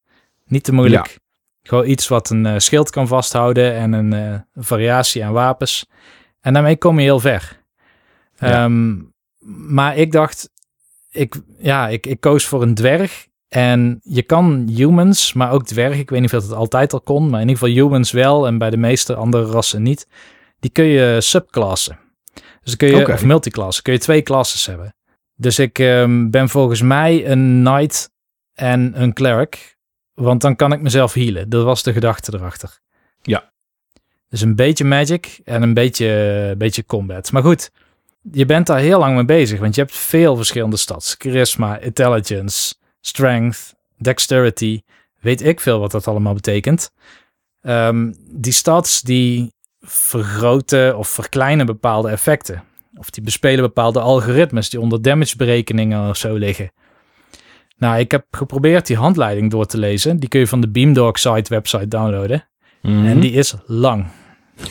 Niet 0.46 0.64
te 0.64 0.72
moeilijk. 0.72 1.18
Gewoon 1.62 1.88
iets 1.88 2.08
wat 2.08 2.30
een 2.30 2.44
uh, 2.44 2.54
schild 2.58 2.90
kan 2.90 3.06
vasthouden 3.06 3.74
en 3.74 3.92
een 3.92 4.12
uh, 4.12 4.38
variatie 4.54 5.24
aan 5.24 5.32
wapens. 5.32 5.86
En 6.40 6.52
daarmee 6.52 6.76
kom 6.76 6.98
je 6.98 7.04
heel 7.04 7.20
ver. 7.20 7.62
Ja. 8.36 8.64
Um, 8.64 9.12
maar 9.66 9.96
ik 9.96 10.12
dacht, 10.12 10.50
ik, 11.10 11.40
ja, 11.58 11.88
ik, 11.88 12.06
ik 12.06 12.20
koos 12.20 12.44
voor 12.44 12.62
een 12.62 12.74
dwerg 12.74 13.26
en 13.48 14.00
je 14.02 14.22
kan 14.22 14.68
humans, 14.74 15.32
maar 15.32 15.50
ook 15.50 15.64
dwergen. 15.64 15.98
Ik 15.98 16.10
weet 16.10 16.20
niet 16.20 16.34
of 16.34 16.40
dat 16.40 16.48
het 16.48 16.58
altijd 16.58 16.92
al 16.92 17.00
kon, 17.00 17.30
maar 17.30 17.40
in 17.40 17.48
ieder 17.48 17.62
geval 17.62 17.82
humans 17.82 18.10
wel. 18.10 18.46
En 18.46 18.58
bij 18.58 18.70
de 18.70 18.76
meeste 18.76 19.14
andere 19.14 19.44
rassen 19.44 19.82
niet. 19.82 20.06
Die 20.60 20.70
kun 20.70 20.84
je 20.84 21.20
subklassen. 21.20 21.98
Dus 22.34 22.44
dan 22.62 22.76
kun 22.76 22.88
je, 22.88 23.02
okay. 23.02 23.14
of 23.14 23.24
multiclassen, 23.24 23.82
kun 23.82 23.92
je 23.92 23.98
twee 23.98 24.22
classes 24.22 24.66
hebben. 24.66 24.94
Dus 25.36 25.58
ik 25.58 25.78
um, 25.78 26.30
ben 26.30 26.48
volgens 26.48 26.82
mij 26.82 27.30
een 27.30 27.60
knight 27.64 28.10
en 28.54 29.02
een 29.02 29.12
cleric. 29.12 29.76
Want 30.14 30.40
dan 30.40 30.56
kan 30.56 30.72
ik 30.72 30.80
mezelf 30.80 31.12
healen. 31.12 31.48
Dat 31.48 31.64
was 31.64 31.82
de 31.82 31.92
gedachte 31.92 32.34
erachter. 32.34 32.80
Ja. 33.22 33.52
Dus 34.28 34.40
een 34.40 34.56
beetje 34.56 34.84
magic 34.84 35.40
en 35.44 35.62
een 35.62 35.74
beetje, 35.74 36.06
een 36.50 36.58
beetje 36.58 36.84
combat. 36.84 37.32
Maar 37.32 37.42
goed, 37.42 37.70
je 38.32 38.46
bent 38.46 38.66
daar 38.66 38.78
heel 38.78 38.98
lang 38.98 39.14
mee 39.14 39.24
bezig. 39.24 39.60
Want 39.60 39.74
je 39.74 39.80
hebt 39.80 39.96
veel 39.96 40.36
verschillende 40.36 40.76
stats. 40.76 41.14
Charisma, 41.18 41.78
intelligence, 41.78 42.74
strength, 43.06 43.74
dexterity, 43.96 44.82
weet 45.20 45.42
ik 45.42 45.60
veel 45.60 45.78
wat 45.78 45.90
dat 45.90 46.08
allemaal 46.08 46.34
betekent. 46.34 46.92
Um, 47.62 48.14
die 48.30 48.52
stats 48.52 49.02
die 49.02 49.52
vergroten 49.80 50.98
of 50.98 51.08
verkleinen 51.08 51.66
bepaalde 51.66 52.08
effecten. 52.08 52.62
Of 52.96 53.10
die 53.10 53.22
bespelen 53.22 53.64
bepaalde 53.64 54.00
algoritmes 54.00 54.70
die 54.70 54.80
onder 54.80 55.02
damage 55.02 55.36
berekeningen 55.36 56.08
of 56.08 56.16
zo 56.16 56.34
liggen. 56.34 56.72
Nou, 57.76 57.98
ik 57.98 58.10
heb 58.10 58.26
geprobeerd 58.30 58.86
die 58.86 58.96
handleiding 58.96 59.50
door 59.50 59.66
te 59.66 59.78
lezen. 59.78 60.18
Die 60.18 60.28
kun 60.28 60.40
je 60.40 60.46
van 60.46 60.60
de 60.60 60.68
Beamdog 60.68 61.18
site 61.18 61.54
website 61.54 61.88
downloaden. 61.88 62.48
Mm 62.82 62.94
-hmm. 62.94 63.06
En 63.06 63.20
die 63.20 63.32
is 63.32 63.54
lang. 63.66 64.06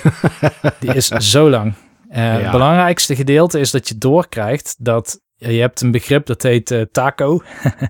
die 0.80 0.94
is 0.94 1.08
zo 1.08 1.50
lang. 1.50 1.74
Uh, 2.10 2.18
ja. 2.18 2.24
Het 2.24 2.52
belangrijkste 2.52 3.16
gedeelte 3.16 3.60
is 3.60 3.72
dat 3.72 3.88
je 3.88 3.98
doorkrijgt 3.98 4.76
dat 4.80 5.20
je 5.52 5.60
hebt 5.60 5.82
een 5.82 5.92
begrip 5.92 6.26
dat 6.26 6.42
heet 6.42 6.72
uh, 6.72 6.82
TACO. 6.92 7.42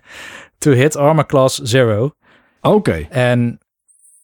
to 0.57 0.71
hit 0.71 0.95
armor 0.95 1.25
class 1.25 1.59
zero. 1.59 2.03
Oké. 2.61 2.75
Okay. 2.75 3.07
En 3.09 3.59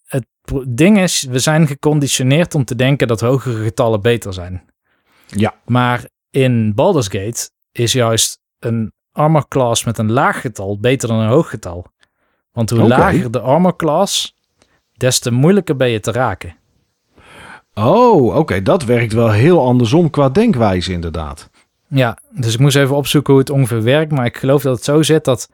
het 0.06 0.26
ding 0.68 1.00
is, 1.00 1.24
we 1.24 1.40
zijn 1.40 1.68
geconditioneerd 1.68 2.56
om 2.56 2.66
te 2.66 2.76
denken 2.76 3.08
dat 3.08 3.20
hogere 3.20 3.64
getallen 3.64 4.02
beter 4.02 4.34
zijn. 4.34 4.64
Ja. 5.26 5.54
Maar 5.66 6.06
in 6.30 6.76
Baldur's 6.76 7.08
Gate 7.08 7.50
is 7.72 7.92
juist 7.92 8.40
een 8.60 8.94
armor 9.12 9.48
class 9.48 9.84
met 9.84 9.98
een 9.98 10.12
laag 10.12 10.42
getal 10.42 10.80
beter 10.80 11.08
dan 11.08 11.20
een 11.20 11.30
hoog 11.30 11.50
getal. 11.50 11.86
Want 12.52 12.70
hoe 12.70 12.84
okay. 12.84 12.98
lager 12.98 13.32
de 13.32 13.40
armor 13.40 13.76
class, 13.76 14.36
des 14.98 15.20
te 15.20 15.32
moeilijker 15.32 15.76
ben 15.76 15.90
je 15.90 16.00
te 16.00 16.12
raken. 16.12 16.58
Oh, 17.74 18.26
oké. 18.26 18.38
Okay. 18.38 18.62
Dat 18.62 18.84
werkt 18.84 19.14
wel 19.14 19.32
heel 19.32 19.66
andersom 19.66 20.10
qua 20.10 20.30
denkwijze 20.30 20.92
inderdaad. 20.92 21.50
Ja, 21.90 22.18
dus 22.32 22.54
ik 22.54 22.60
moest 22.60 22.76
even 22.76 22.96
opzoeken 22.96 23.34
hoe 23.34 23.42
het 23.42 23.52
ongeveer 23.52 23.84
werkt. 23.84 24.12
Maar 24.12 24.26
ik 24.26 24.38
geloof 24.38 24.62
dat 24.62 24.76
het 24.76 24.86
zo 24.86 25.02
zit 25.02 25.26
dat 25.26 25.50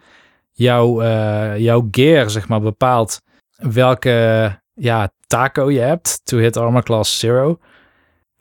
jouw, 0.51 1.01
uh, 1.01 1.57
jouw 1.57 1.87
gear, 1.91 2.29
zeg 2.29 2.47
maar, 2.47 2.61
bepaalt 2.61 3.21
welke 3.55 4.59
ja, 4.73 5.11
taco 5.27 5.71
je 5.71 5.79
hebt 5.79 6.21
to 6.23 6.37
hit 6.37 6.57
armor 6.57 6.83
class 6.83 7.19
zero. 7.19 7.59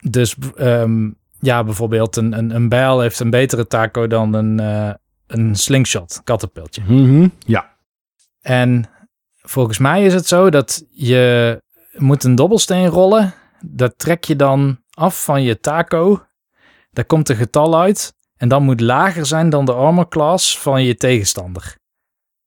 Dus 0.09 0.35
um, 0.57 1.15
ja, 1.39 1.63
bijvoorbeeld 1.63 2.15
een, 2.15 2.37
een, 2.37 2.55
een 2.55 2.69
bijl 2.69 2.99
heeft 2.99 3.19
een 3.19 3.29
betere 3.29 3.67
taco 3.67 4.07
dan 4.07 4.33
een, 4.33 4.61
uh, 4.61 4.93
een 5.27 5.55
slingshot, 5.55 6.21
katapultje. 6.23 6.81
Mhm, 6.87 7.27
ja. 7.39 7.73
En 8.41 8.89
volgens 9.41 9.77
mij 9.77 10.05
is 10.05 10.13
het 10.13 10.27
zo 10.27 10.49
dat 10.49 10.85
je 10.89 11.61
moet 11.93 12.23
een 12.23 12.35
dobbelsteen 12.35 12.87
rollen. 12.87 13.33
Dat 13.61 13.97
trek 13.97 14.23
je 14.23 14.35
dan 14.35 14.79
af 14.93 15.23
van 15.23 15.43
je 15.43 15.59
taco. 15.59 16.24
Daar 16.95 17.05
komt 17.05 17.29
een 17.29 17.35
getal 17.35 17.79
uit. 17.79 18.13
En 18.37 18.47
dan 18.47 18.63
moet 18.63 18.81
lager 18.81 19.25
zijn 19.25 19.49
dan 19.49 19.65
de 19.65 19.73
armor 19.73 20.07
class 20.07 20.59
van 20.59 20.83
je 20.83 20.95
tegenstander. 20.95 21.75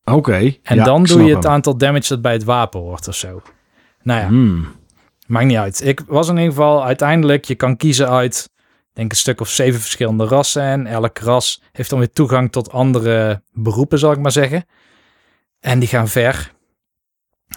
Oké. 0.04 0.56
en 0.62 0.78
dan 0.84 1.04
doe 1.04 1.22
je 1.22 1.34
het 1.34 1.46
aantal 1.46 1.76
damage 1.76 2.08
dat 2.08 2.22
bij 2.22 2.32
het 2.32 2.44
wapen 2.44 2.80
hoort 2.80 3.08
of 3.08 3.14
zo. 3.14 3.42
Nou 4.02 4.20
ja, 4.20 4.26
hmm. 4.26 4.68
maakt 5.26 5.46
niet 5.46 5.56
uit. 5.56 5.84
Ik 5.84 6.00
was 6.06 6.28
in 6.28 6.36
ieder 6.36 6.50
geval 6.50 6.84
uiteindelijk, 6.84 7.44
je 7.44 7.54
kan 7.54 7.76
kiezen 7.76 8.08
uit, 8.08 8.50
denk 8.92 9.10
een 9.10 9.16
stuk 9.16 9.40
of 9.40 9.48
zeven 9.48 9.80
verschillende 9.80 10.24
rassen. 10.24 10.62
En 10.62 10.86
elk 10.86 11.18
ras 11.18 11.62
heeft 11.72 11.90
dan 11.90 11.98
weer 11.98 12.12
toegang 12.12 12.52
tot 12.52 12.72
andere 12.72 13.42
beroepen, 13.52 13.98
zal 13.98 14.12
ik 14.12 14.18
maar 14.18 14.32
zeggen. 14.32 14.64
En 15.60 15.78
die 15.78 15.88
gaan 15.88 16.08
ver. 16.08 16.52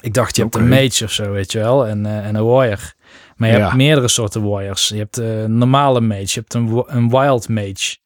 Ik 0.02 0.14
dacht, 0.14 0.36
je 0.36 0.42
hebt 0.42 0.56
een 0.56 0.70
mage 0.70 1.04
of 1.04 1.12
zo, 1.12 1.32
weet 1.32 1.52
je 1.52 1.60
wel, 1.60 1.88
en, 1.88 2.06
uh, 2.06 2.28
en 2.28 2.36
een 2.36 2.46
warrior. 2.46 2.94
Maar 3.42 3.50
je 3.50 3.58
hebt 3.58 3.76
meerdere 3.76 4.08
soorten 4.08 4.50
warriors. 4.50 4.88
Je 4.88 4.98
hebt 4.98 5.18
een 5.18 5.58
normale 5.58 6.02
mage, 6.02 6.22
je 6.22 6.40
hebt 6.40 6.54
een, 6.54 6.84
een 6.86 7.10
wild 7.10 7.50
mage. 7.50 7.98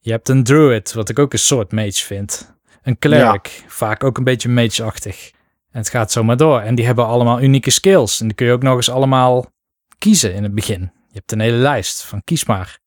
Je 0.00 0.10
hebt 0.10 0.28
een 0.28 0.44
druid, 0.44 0.92
wat 0.92 1.08
ik 1.08 1.18
ook 1.18 1.32
een 1.32 1.38
soort 1.38 1.72
mage 1.72 2.04
vind. 2.04 2.56
Een 2.82 2.98
cleric, 2.98 3.64
vaak 3.66 4.04
ook 4.04 4.18
een 4.18 4.24
beetje 4.24 4.48
mage-achtig. 4.48 5.30
En 5.70 5.78
het 5.78 5.88
gaat 5.88 6.12
zo 6.12 6.24
maar 6.24 6.36
door. 6.36 6.60
En 6.60 6.74
die 6.74 6.86
hebben 6.86 7.06
allemaal 7.06 7.42
unieke 7.42 7.70
skills. 7.70 8.20
En 8.20 8.26
die 8.26 8.36
kun 8.36 8.46
je 8.46 8.52
ook 8.52 8.62
nog 8.62 8.76
eens 8.76 8.90
allemaal 8.90 9.46
kiezen 9.98 10.34
in 10.34 10.42
het 10.42 10.54
begin. 10.54 10.80
Je 10.80 11.18
hebt 11.18 11.32
een 11.32 11.40
hele 11.40 11.56
lijst 11.56 12.02
van 12.02 12.24
kies 12.24 12.44
maar. 12.44 12.78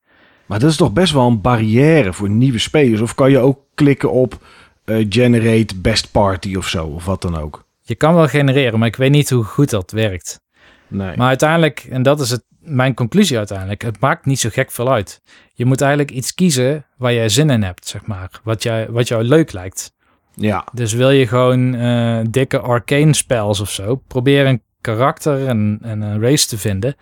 Maar 0.45 0.59
dat 0.59 0.69
is 0.69 0.77
toch 0.77 0.93
best 0.93 1.13
wel 1.13 1.27
een 1.27 1.41
barrière 1.41 2.13
voor 2.13 2.29
nieuwe 2.29 2.59
spelers? 2.59 3.01
Of 3.01 3.15
kan 3.15 3.31
je 3.31 3.39
ook 3.39 3.59
klikken 3.74 4.12
op 4.12 4.45
uh, 4.86 5.05
generate 5.09 5.75
best 5.75 6.12
party 6.12 6.55
of 6.55 6.67
zo, 6.67 6.86
of 6.86 7.05
wat 7.05 7.21
dan 7.21 7.38
ook? 7.38 7.65
Je 7.81 7.95
kan 7.95 8.13
wel 8.13 8.27
genereren, 8.27 8.79
maar 8.79 8.88
ik 8.88 8.95
weet 8.95 9.12
niet 9.12 9.29
hoe 9.29 9.43
goed 9.43 9.69
dat 9.69 9.91
werkt. 9.91 10.39
Nee. 10.89 11.17
Maar 11.17 11.27
uiteindelijk, 11.27 11.88
en 11.89 12.03
dat 12.03 12.19
is 12.19 12.29
het, 12.29 12.43
mijn 12.60 12.93
conclusie 12.93 13.38
uiteindelijk, 13.38 13.81
het 13.81 14.00
maakt 14.00 14.25
niet 14.25 14.39
zo 14.39 14.50
gek 14.51 14.72
veel 14.72 14.91
uit. 14.91 15.22
Je 15.53 15.65
moet 15.65 15.81
eigenlijk 15.81 16.12
iets 16.12 16.34
kiezen 16.34 16.86
waar 16.98 17.13
jij 17.13 17.29
zin 17.29 17.50
in 17.50 17.63
hebt, 17.63 17.88
zeg 17.88 18.05
maar. 18.05 18.39
Wat, 18.43 18.63
jij, 18.63 18.89
wat 18.89 19.08
jou 19.08 19.24
leuk 19.24 19.51
lijkt. 19.51 19.93
Ja. 20.34 20.67
Dus 20.74 20.93
wil 20.93 21.10
je 21.10 21.27
gewoon 21.27 21.75
uh, 21.75 22.19
dikke 22.29 22.60
arcane 22.60 23.13
spells 23.13 23.60
of 23.60 23.72
zo, 23.72 23.96
probeer 23.96 24.46
een 24.46 24.62
karakter 24.81 25.48
en, 25.48 25.79
en 25.81 26.01
een 26.01 26.22
race 26.22 26.48
te 26.48 26.58
vinden 26.58 26.96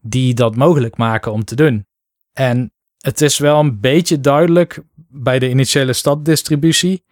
die 0.00 0.34
dat 0.34 0.56
mogelijk 0.56 0.96
maken 0.96 1.32
om 1.32 1.44
te 1.44 1.54
doen. 1.54 1.86
En 2.32 2.72
het 2.98 3.20
is 3.20 3.38
wel 3.38 3.60
een 3.60 3.80
beetje 3.80 4.20
duidelijk 4.20 4.82
bij 5.08 5.38
de 5.38 5.48
initiële 5.48 5.92
staddistributie 5.92 7.04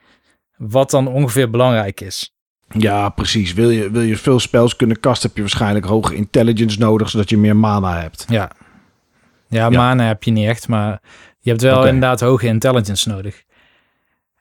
wat 0.57 0.91
dan 0.91 1.09
ongeveer 1.09 1.51
belangrijk 1.51 2.01
is. 2.01 2.34
Ja, 2.69 3.09
precies. 3.09 3.53
Wil 3.53 3.71
je, 3.71 3.91
wil 3.91 4.03
je 4.03 4.17
veel 4.17 4.41
spels 4.41 4.77
kunnen 4.77 5.01
kasten, 5.01 5.27
heb 5.27 5.37
je 5.37 5.43
waarschijnlijk 5.43 5.87
hoge 5.87 6.15
intelligence 6.15 6.79
nodig, 6.79 7.11
zodat 7.11 7.31
je 7.31 7.37
meer 7.37 7.57
mana 7.57 8.01
hebt. 8.01 8.25
Ja. 8.29 8.51
Ja, 9.49 9.71
mana 9.71 10.07
heb 10.07 10.23
je 10.23 10.31
niet 10.31 10.49
echt, 10.49 10.69
maar 10.69 11.01
je 11.41 11.51
hebt 11.51 11.63
wel 11.63 11.87
inderdaad 11.87 12.21
hoge 12.21 12.47
intelligence 12.47 13.09
nodig. 13.09 13.43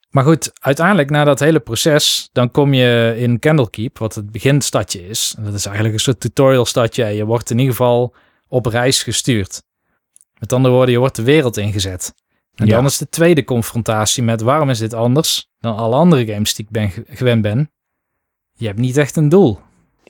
Maar 0.09 0.23
goed, 0.23 0.51
uiteindelijk 0.59 1.09
na 1.09 1.23
dat 1.23 1.39
hele 1.39 1.59
proces, 1.59 2.29
dan 2.31 2.51
kom 2.51 2.73
je 2.73 3.13
in 3.17 3.39
Candlekeep, 3.39 3.97
wat 3.97 4.15
het 4.15 4.31
beginstadje 4.31 5.07
is. 5.07 5.33
En 5.37 5.43
dat 5.43 5.53
is 5.53 5.65
eigenlijk 5.65 5.95
een 5.95 6.01
soort 6.01 6.19
tutorial 6.19 6.65
stadje. 6.65 7.05
Je 7.05 7.25
wordt 7.25 7.49
in 7.49 7.57
ieder 7.57 7.75
geval 7.75 8.15
op 8.47 8.65
reis 8.65 9.03
gestuurd. 9.03 9.63
Met 10.39 10.53
andere 10.53 10.73
woorden, 10.73 10.93
je 10.93 10.99
wordt 10.99 11.15
de 11.15 11.23
wereld 11.23 11.57
ingezet. 11.57 12.13
En 12.55 12.67
dan 12.67 12.85
is 12.85 12.97
de 12.97 13.09
tweede 13.09 13.43
confrontatie 13.43 14.23
met 14.23 14.41
waarom 14.41 14.69
is 14.69 14.79
dit 14.79 14.93
anders 14.93 15.49
dan 15.59 15.75
alle 15.75 15.95
andere 15.95 16.25
games 16.25 16.53
die 16.53 16.65
ik 16.65 16.71
ben 16.71 16.91
gewend 17.07 17.41
ben. 17.41 17.71
Je 18.53 18.65
hebt 18.65 18.79
niet 18.79 18.97
echt 18.97 19.15
een 19.15 19.29
doel. 19.29 19.59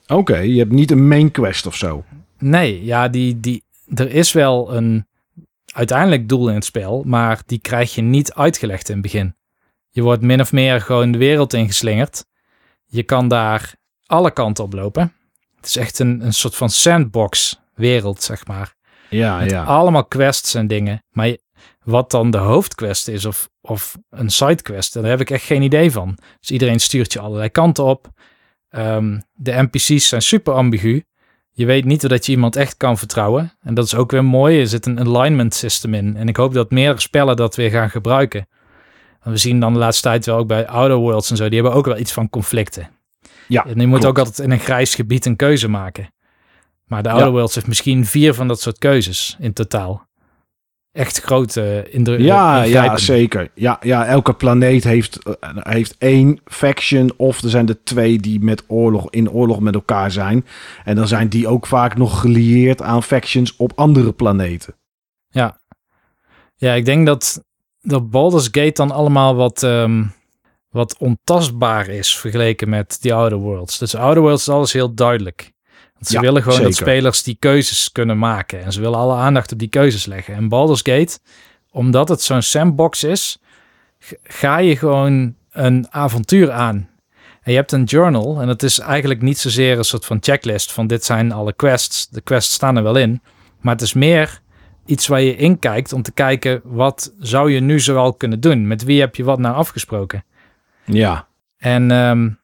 Oké, 0.06 0.36
je 0.36 0.58
hebt 0.58 0.72
niet 0.72 0.90
een 0.90 1.08
main 1.08 1.30
quest 1.30 1.66
of 1.66 1.76
zo. 1.76 2.04
Nee, 2.38 2.84
ja, 2.84 3.08
die, 3.08 3.40
die, 3.40 3.64
er 3.94 4.10
is 4.10 4.32
wel 4.32 4.74
een 4.74 5.06
uiteindelijk 5.74 6.28
doel 6.28 6.48
in 6.48 6.54
het 6.54 6.64
spel, 6.64 7.02
maar 7.06 7.42
die 7.46 7.58
krijg 7.58 7.94
je 7.94 8.02
niet 8.02 8.32
uitgelegd 8.34 8.88
in 8.88 8.94
het 8.94 9.02
begin. 9.02 9.36
Je 9.90 10.02
wordt 10.02 10.22
min 10.22 10.40
of 10.40 10.52
meer 10.52 10.80
gewoon 10.80 11.12
de 11.12 11.18
wereld 11.18 11.52
ingeslingerd. 11.52 12.24
Je 12.86 13.02
kan 13.02 13.28
daar 13.28 13.74
alle 14.06 14.30
kanten 14.30 14.64
op 14.64 14.72
lopen. 14.72 15.12
Het 15.56 15.66
is 15.66 15.76
echt 15.76 15.98
een, 15.98 16.24
een 16.24 16.32
soort 16.34 16.56
van 16.56 16.70
sandbox 16.70 17.60
wereld, 17.74 18.22
zeg 18.22 18.46
maar. 18.46 18.74
Ja, 19.10 19.38
Met 19.38 19.50
ja. 19.50 19.64
allemaal 19.64 20.04
quests 20.04 20.54
en 20.54 20.66
dingen. 20.66 21.04
Maar 21.10 21.36
wat 21.82 22.10
dan 22.10 22.30
de 22.30 22.38
hoofdquest 22.38 23.08
is 23.08 23.24
of, 23.24 23.48
of 23.60 23.96
een 24.10 24.30
sidequest, 24.30 24.92
daar 24.92 25.04
heb 25.04 25.20
ik 25.20 25.30
echt 25.30 25.44
geen 25.44 25.62
idee 25.62 25.90
van. 25.90 26.18
Dus 26.40 26.50
iedereen 26.50 26.80
stuurt 26.80 27.12
je 27.12 27.20
allerlei 27.20 27.48
kanten 27.48 27.84
op. 27.84 28.08
Um, 28.76 29.22
de 29.34 29.52
NPC's 29.52 30.08
zijn 30.08 30.22
super 30.22 30.52
ambigu. 30.52 31.04
Je 31.52 31.66
weet 31.66 31.84
niet 31.84 32.08
dat 32.08 32.26
je 32.26 32.32
iemand 32.32 32.56
echt 32.56 32.76
kan 32.76 32.98
vertrouwen. 32.98 33.52
En 33.62 33.74
dat 33.74 33.84
is 33.84 33.94
ook 33.94 34.10
weer 34.10 34.24
mooi. 34.24 34.60
Er 34.60 34.66
zit 34.66 34.86
een 34.86 34.98
alignment 34.98 35.54
system 35.54 35.94
in. 35.94 36.16
En 36.16 36.28
ik 36.28 36.36
hoop 36.36 36.54
dat 36.54 36.70
meer 36.70 36.98
spellen 37.00 37.36
dat 37.36 37.56
weer 37.56 37.70
gaan 37.70 37.90
gebruiken. 37.90 38.46
En 39.20 39.30
we 39.30 39.36
zien 39.36 39.60
dan 39.60 39.72
de 39.72 39.78
laatste 39.78 40.02
tijd 40.02 40.26
wel 40.26 40.36
ook 40.36 40.46
bij 40.46 40.66
Outer 40.66 40.96
Worlds 40.96 41.30
en 41.30 41.36
zo. 41.36 41.44
Die 41.48 41.60
hebben 41.60 41.78
ook 41.78 41.86
wel 41.86 41.98
iets 41.98 42.12
van 42.12 42.30
conflicten. 42.30 42.90
Ja, 43.48 43.66
en 43.66 43.80
je 43.80 43.86
moet 43.86 44.04
ook 44.04 44.18
altijd 44.18 44.38
in 44.38 44.50
een 44.50 44.58
grijs 44.58 44.94
gebied 44.94 45.26
een 45.26 45.36
keuze 45.36 45.68
maken. 45.68 46.12
Maar 46.84 47.02
de 47.02 47.10
Outer 47.10 47.30
Worlds 47.30 47.54
heeft 47.54 47.66
misschien 47.66 48.06
vier 48.06 48.34
van 48.34 48.48
dat 48.48 48.60
soort 48.60 48.78
keuzes 48.78 49.36
in 49.40 49.52
totaal 49.52 50.06
echt 50.94 51.20
grote 51.20 51.86
indruk. 51.90 52.20
Ja, 52.20 52.62
ja, 52.62 52.96
zeker. 52.96 53.50
Ja, 53.54 53.78
ja, 53.82 54.06
elke 54.06 54.32
planeet 54.32 54.84
heeft, 54.84 55.18
uh, 55.26 55.34
heeft 55.52 55.94
één 55.98 56.40
faction 56.44 57.12
of 57.16 57.42
er 57.42 57.50
zijn 57.50 57.68
er 57.68 57.84
twee 57.84 58.18
die 58.18 58.40
met 58.40 58.64
oorlog, 58.66 59.10
in 59.10 59.30
oorlog 59.30 59.60
met 59.60 59.74
elkaar 59.74 60.10
zijn. 60.10 60.46
En 60.84 60.96
dan 60.96 61.08
zijn 61.08 61.28
die 61.28 61.48
ook 61.48 61.66
vaak 61.66 61.96
nog 61.96 62.20
gelieerd 62.20 62.82
aan 62.82 63.02
factions 63.02 63.56
op 63.56 63.72
andere 63.74 64.12
planeten. 64.12 64.74
Ja, 65.28 65.60
ja 66.56 66.72
ik 66.72 66.84
denk 66.84 67.06
dat, 67.06 67.44
dat 67.80 68.10
Baldur's 68.10 68.48
Gate 68.50 68.72
dan 68.72 68.90
allemaal 68.90 69.34
wat, 69.34 69.62
um, 69.62 70.12
wat 70.68 70.98
ontastbaar 70.98 71.88
is 71.88 72.16
vergeleken 72.16 72.68
met 72.68 72.98
die 73.00 73.14
Outer 73.14 73.38
Worlds. 73.38 73.78
Dus 73.78 73.94
Outer 73.94 74.22
Worlds 74.22 74.48
is 74.48 74.54
alles 74.54 74.72
heel 74.72 74.94
duidelijk 74.94 75.53
ze 76.00 76.20
willen 76.20 76.42
gewoon 76.42 76.62
dat 76.62 76.74
spelers 76.74 77.22
die 77.22 77.36
keuzes 77.38 77.92
kunnen 77.92 78.18
maken. 78.18 78.62
En 78.62 78.72
ze 78.72 78.80
willen 78.80 78.98
alle 78.98 79.14
aandacht 79.14 79.52
op 79.52 79.58
die 79.58 79.68
keuzes 79.68 80.06
leggen. 80.06 80.34
En 80.34 80.48
Baldur's 80.48 80.80
Gate, 80.82 81.18
omdat 81.70 82.08
het 82.08 82.22
zo'n 82.22 82.42
sandbox 82.42 83.04
is, 83.04 83.38
ga 84.22 84.58
je 84.58 84.76
gewoon 84.76 85.34
een 85.50 85.86
avontuur 85.90 86.50
aan. 86.50 86.88
En 87.42 87.52
je 87.52 87.58
hebt 87.58 87.72
een 87.72 87.84
journal 87.84 88.40
en 88.40 88.48
het 88.48 88.62
is 88.62 88.78
eigenlijk 88.78 89.22
niet 89.22 89.38
zozeer 89.38 89.78
een 89.78 89.84
soort 89.84 90.04
van 90.04 90.18
checklist 90.20 90.72
van 90.72 90.86
dit 90.86 91.04
zijn 91.04 91.32
alle 91.32 91.52
quests. 91.52 92.08
De 92.08 92.20
quests 92.20 92.54
staan 92.54 92.76
er 92.76 92.82
wel 92.82 92.96
in. 92.96 93.22
Maar 93.60 93.72
het 93.72 93.82
is 93.82 93.92
meer 93.92 94.40
iets 94.86 95.06
waar 95.06 95.20
je 95.20 95.36
in 95.36 95.58
kijkt 95.58 95.92
om 95.92 96.02
te 96.02 96.12
kijken 96.12 96.60
wat 96.64 97.12
zou 97.18 97.50
je 97.50 97.60
nu 97.60 97.80
zoal 97.80 98.14
kunnen 98.14 98.40
doen? 98.40 98.66
Met 98.66 98.84
wie 98.84 99.00
heb 99.00 99.16
je 99.16 99.24
wat 99.24 99.38
nou 99.38 99.54
afgesproken? 99.54 100.24
Ja. 100.84 101.28
En 101.56 101.90
um, 101.90 102.38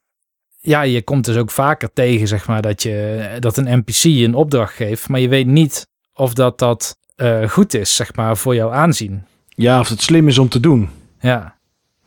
ja, 0.61 0.83
je 0.83 1.03
komt 1.03 1.25
dus 1.25 1.37
ook 1.37 1.51
vaker 1.51 1.93
tegen, 1.93 2.29
zeg 2.29 2.47
maar, 2.47 2.63
dat, 2.63 2.83
je, 2.83 3.27
dat 3.39 3.57
een 3.57 3.79
NPC 3.79 4.05
een 4.05 4.35
opdracht 4.35 4.75
geeft, 4.75 5.09
maar 5.09 5.21
je 5.21 5.29
weet 5.29 5.47
niet 5.47 5.87
of 6.15 6.35
dat, 6.35 6.59
dat 6.59 6.97
uh, 7.17 7.49
goed 7.49 7.75
is, 7.75 7.97
zeg 7.97 8.15
maar, 8.15 8.37
voor 8.37 8.55
jouw 8.55 8.71
aanzien. 8.71 9.25
Ja, 9.49 9.81
of 9.81 9.89
het 9.89 10.03
slim 10.03 10.29
is 10.29 10.39
om 10.39 10.49
te 10.49 10.61
doen. 10.61 10.89
Ja. 11.21 11.55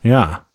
Ja. 0.00 0.46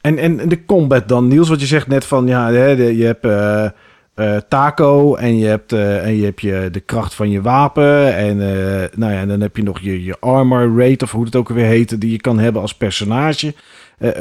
En, 0.00 0.18
en 0.18 0.48
de 0.48 0.64
combat 0.64 1.08
dan, 1.08 1.28
Niels, 1.28 1.48
wat 1.48 1.60
je 1.60 1.66
zegt 1.66 1.86
net 1.86 2.04
van, 2.04 2.26
ja, 2.26 2.48
je 2.48 3.04
hebt 3.04 3.24
uh, 3.24 3.68
uh, 4.16 4.40
taco 4.48 5.14
en 5.14 5.38
je 5.38 5.46
hebt, 5.46 5.72
en 5.72 6.16
je 6.16 6.24
hebt 6.24 6.40
je, 6.40 6.68
de 6.72 6.80
kracht 6.80 7.14
van 7.14 7.30
je 7.30 7.42
wapen 7.42 8.14
en, 8.14 8.36
nou 8.94 9.12
ja, 9.12 9.20
en 9.20 9.28
dan 9.28 9.40
heb 9.40 9.56
je 9.56 9.62
nog 9.62 9.80
je, 9.80 10.04
je 10.04 10.18
armor 10.20 10.78
rate, 10.78 11.04
of 11.04 11.12
hoe 11.12 11.24
het 11.24 11.36
ook 11.36 11.48
weer 11.48 11.66
heet, 11.66 12.00
die 12.00 12.10
je 12.10 12.20
kan 12.20 12.38
hebben 12.38 12.62
als 12.62 12.74
personage. 12.74 13.54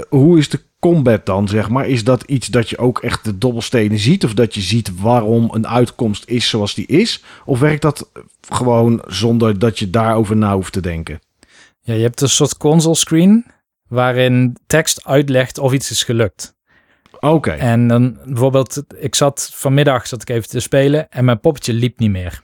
hoe 0.09 0.37
is 0.37 0.49
de 0.49 0.59
combat 0.91 1.25
dan, 1.25 1.47
zeg 1.47 1.69
maar? 1.69 1.87
Is 1.87 2.03
dat 2.03 2.23
iets 2.23 2.47
dat 2.47 2.69
je 2.69 2.77
ook 2.77 2.99
echt 2.99 3.23
de 3.23 3.37
dobbelstenen 3.37 3.99
ziet? 3.99 4.23
Of 4.23 4.33
dat 4.33 4.53
je 4.53 4.61
ziet 4.61 5.01
waarom 5.01 5.49
een 5.51 5.67
uitkomst 5.67 6.23
is 6.27 6.49
zoals 6.49 6.73
die 6.73 6.85
is? 6.85 7.23
Of 7.45 7.59
werkt 7.59 7.81
dat 7.81 8.09
gewoon 8.49 9.01
zonder 9.07 9.59
dat 9.59 9.79
je 9.79 9.89
daarover 9.89 10.37
na 10.37 10.53
hoeft 10.53 10.73
te 10.73 10.81
denken? 10.81 11.19
Ja, 11.81 11.93
je 11.93 12.01
hebt 12.01 12.21
een 12.21 12.29
soort 12.29 12.57
console 12.57 12.95
screen 12.95 13.45
waarin 13.87 14.57
tekst 14.67 15.05
uitlegt 15.05 15.57
of 15.57 15.73
iets 15.73 15.91
is 15.91 16.03
gelukt. 16.03 16.55
Oké. 17.19 17.51
En 17.51 17.87
dan 17.87 18.17
bijvoorbeeld, 18.25 18.83
ik 18.95 19.15
zat 19.15 19.49
vanmiddag 19.53 20.07
zat 20.07 20.21
ik 20.21 20.29
even 20.29 20.49
te 20.49 20.59
spelen 20.59 21.09
en 21.09 21.25
mijn 21.25 21.39
poppetje 21.39 21.73
liep 21.73 21.99
niet 21.99 22.11
meer. 22.11 22.41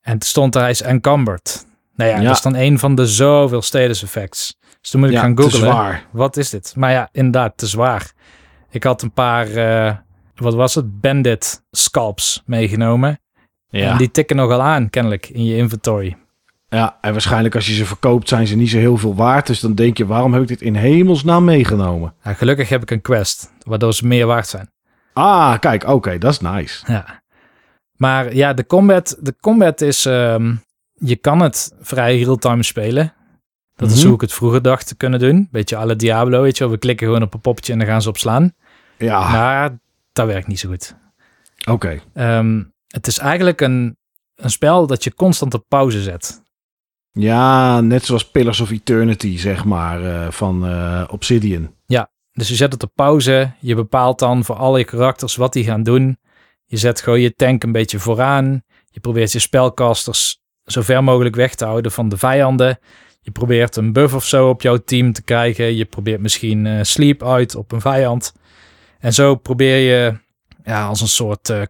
En 0.00 0.12
toen 0.12 0.28
stond 0.28 0.54
er 0.54 0.60
hij 0.60 0.70
is 0.70 0.82
encumbered. 0.82 1.66
Nou 1.94 2.10
ja, 2.10 2.20
dat 2.20 2.36
is 2.36 2.42
dan 2.42 2.54
een 2.54 2.78
van 2.78 2.94
de 2.94 3.06
zoveel 3.06 3.62
status 3.62 4.02
effects. 4.02 4.56
Dus 4.80 4.90
toen 4.90 5.00
moet 5.00 5.10
ik 5.10 5.18
gaan 5.18 5.36
googlen. 5.36 5.60
zwaar. 5.60 6.06
Wat 6.10 6.36
is 6.36 6.50
dit? 6.50 6.74
Maar 6.76 6.90
ja, 6.90 7.08
inderdaad, 7.12 7.52
te 7.56 7.66
zwaar. 7.66 8.12
Ik 8.70 8.84
had 8.84 9.02
een 9.02 9.12
paar, 9.12 9.48
uh, 9.48 9.94
wat 10.34 10.54
was 10.54 10.74
het? 10.74 11.00
Bandit 11.00 11.62
scalps 11.70 12.42
meegenomen. 12.46 13.20
Ja. 13.68 13.90
En 13.90 13.96
die 13.96 14.10
tikken 14.10 14.36
nogal 14.36 14.62
aan, 14.62 14.90
kennelijk, 14.90 15.28
in 15.28 15.44
je 15.44 15.56
inventory. 15.56 16.16
Ja, 16.68 16.98
en 17.00 17.12
waarschijnlijk 17.12 17.54
als 17.54 17.66
je 17.66 17.74
ze 17.74 17.84
verkoopt 17.86 18.28
zijn 18.28 18.46
ze 18.46 18.56
niet 18.56 18.70
zo 18.70 18.78
heel 18.78 18.96
veel 18.96 19.14
waard. 19.14 19.46
Dus 19.46 19.60
dan 19.60 19.74
denk 19.74 19.96
je, 19.96 20.06
waarom 20.06 20.32
heb 20.32 20.42
ik 20.42 20.48
dit 20.48 20.62
in 20.62 20.74
hemelsnaam 20.74 21.44
meegenomen? 21.44 22.14
Ja, 22.22 22.32
gelukkig 22.32 22.68
heb 22.68 22.82
ik 22.82 22.90
een 22.90 23.00
quest, 23.00 23.52
waardoor 23.66 23.94
ze 23.94 24.06
meer 24.06 24.26
waard 24.26 24.46
zijn. 24.46 24.70
Ah, 25.12 25.58
kijk, 25.58 25.84
oké, 25.88 26.18
dat 26.18 26.32
is 26.32 26.40
nice. 26.40 26.92
Ja. 26.92 27.22
Maar 27.96 28.34
ja, 28.34 28.52
de 28.52 28.66
combat, 28.66 29.16
de 29.20 29.34
combat 29.40 29.80
is... 29.80 30.06
ehm, 30.06 30.54
je 30.94 31.16
kan 31.16 31.40
het 31.40 31.72
vrij 31.80 32.18
real-time 32.22 32.62
spelen. 32.62 33.12
Dat 33.80 33.90
is 33.90 33.96
Mhm. 33.98 34.06
hoe 34.06 34.14
ik 34.14 34.20
het 34.20 34.32
vroeger 34.32 34.62
dacht 34.62 34.86
te 34.86 34.96
kunnen 34.96 35.18
doen. 35.18 35.48
Beetje 35.50 35.76
alle 35.76 35.96
Diablo, 35.96 36.42
weet 36.42 36.56
je 36.58 36.64
wel. 36.64 36.72
We 36.72 36.78
klikken 36.78 37.06
gewoon 37.06 37.22
op 37.22 37.34
een 37.34 37.40
poppetje 37.40 37.72
en 37.72 37.78
dan 37.78 37.88
gaan 37.88 38.02
ze 38.02 38.08
op 38.08 38.16
slaan. 38.18 38.52
Ja, 38.98 39.30
Maar 39.30 39.78
dat 40.12 40.26
werkt 40.26 40.46
niet 40.46 40.58
zo 40.60 40.68
goed. 40.68 40.96
oké. 41.68 42.00
Ehm, 42.14 42.62
het 42.86 43.06
is 43.06 43.18
eigenlijk 43.18 43.60
een, 43.60 43.96
een 44.34 44.50
spel 44.50 44.86
dat 44.86 45.04
je 45.04 45.14
constant 45.14 45.54
op 45.54 45.64
pauze 45.68 46.02
zet. 46.02 46.42
Ja, 47.12 47.80
net 47.80 48.04
zoals 48.04 48.30
Pillars 48.30 48.60
of 48.60 48.70
Eternity, 48.70 49.38
zeg 49.38 49.64
maar, 49.64 50.04
eh, 50.04 50.30
van 50.30 50.66
eh, 50.66 51.04
Obsidian. 51.10 51.74
Dus 52.32 52.48
je 52.48 52.54
zet 52.54 52.72
het 52.72 52.82
op 52.82 52.90
pauze. 52.94 53.52
Je 53.60 53.74
bepaalt 53.74 54.18
dan 54.18 54.44
voor 54.44 54.56
al 54.56 54.76
je 54.76 54.84
karakters 54.84 55.36
wat 55.36 55.52
die 55.52 55.64
gaan 55.64 55.82
doen. 55.82 56.18
Je 56.64 56.76
zet 56.76 57.00
gewoon 57.00 57.20
je 57.20 57.34
tank 57.34 57.62
een 57.62 57.72
beetje 57.72 57.98
vooraan. 57.98 58.62
Je 58.90 59.00
probeert 59.00 59.32
je 59.32 59.38
spelcasters 59.38 60.40
zo 60.64 60.82
ver 60.82 61.04
mogelijk 61.04 61.34
weg 61.36 61.54
te 61.54 61.64
houden 61.64 61.92
van 61.92 62.08
de 62.08 62.16
vijanden. 62.16 62.78
Je 63.20 63.30
probeert 63.30 63.76
een 63.76 63.92
buff 63.92 64.14
of 64.14 64.24
zo 64.24 64.48
op 64.48 64.62
jouw 64.62 64.76
team 64.76 65.12
te 65.12 65.22
krijgen. 65.22 65.76
Je 65.76 65.84
probeert 65.84 66.20
misschien 66.20 66.66
eh, 66.66 66.78
sleep 66.82 67.22
uit 67.22 67.54
op 67.54 67.72
een 67.72 67.80
vijand. 67.80 68.32
En 68.98 69.12
zo 69.12 69.34
probeer 69.34 69.76
je 69.76 70.18
ja, 70.64 70.86
als 70.86 71.00
een 71.00 71.08
soort 71.08 71.48
eh, 71.48 71.62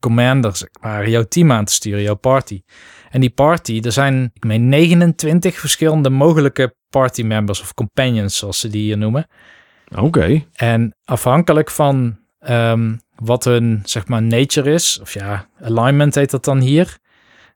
commander 0.00 0.56
zeg 0.56 0.68
maar, 0.80 1.08
jouw 1.08 1.24
team 1.24 1.52
aan 1.52 1.64
te 1.64 1.72
sturen, 1.72 2.02
jouw 2.02 2.14
party. 2.14 2.62
En 3.10 3.20
die 3.20 3.30
party, 3.30 3.80
er 3.84 3.92
zijn 3.92 4.30
ik 4.34 4.44
meen 4.44 4.68
29 4.68 5.58
verschillende 5.58 6.10
mogelijke 6.10 6.74
party 6.88 7.22
members 7.22 7.60
of 7.60 7.74
companions, 7.74 8.36
zoals 8.36 8.60
ze 8.60 8.68
die 8.68 8.82
hier 8.82 8.98
noemen. 8.98 9.26
Oké. 9.94 10.44
En 10.54 10.94
afhankelijk 11.04 11.70
van 11.70 12.18
ehm, 12.38 12.96
wat 13.14 13.44
hun 13.44 13.82
zeg 13.84 14.08
maar 14.08 14.22
nature 14.22 14.72
is, 14.72 14.98
of 15.02 15.14
ja, 15.14 15.48
alignment 15.60 16.14
heet 16.14 16.30
dat 16.30 16.44
dan 16.44 16.60
hier. 16.60 16.98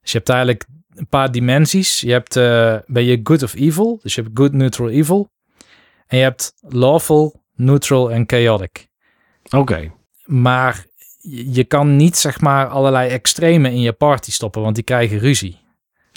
Dus 0.00 0.12
je 0.12 0.19
hebt 0.19 0.28
eigenlijk 0.28 0.66
een 1.00 1.09
paar 1.09 1.33
dimensies. 1.33 2.00
Je 2.00 2.12
hebt, 2.12 2.37
eh, 2.37 2.76
ben 2.87 3.04
je 3.04 3.21
good 3.23 3.42
of 3.42 3.54
evil, 3.54 3.99
dus 4.02 4.14
je 4.14 4.23
hebt 4.23 4.38
good, 4.38 4.52
neutral, 4.52 4.88
evil. 4.88 5.30
En 6.07 6.19
je 6.19 6.23
hebt 6.23 6.54
lawful, 6.61 7.42
neutral 7.54 8.11
en 8.11 8.25
chaotic. 8.26 8.88
Oké. 9.50 9.92
Maar 10.25 10.87
je 11.52 11.64
kan 11.64 11.97
niet 11.97 12.16
zeg 12.16 12.40
maar 12.40 12.66
allerlei 12.66 13.11
extremen 13.11 13.71
in 13.71 13.80
je 13.80 13.92
party 13.92 14.30
stoppen, 14.30 14.62
want 14.62 14.75
die 14.75 14.85
krijgen 14.85 15.19
ruzie. 15.19 15.59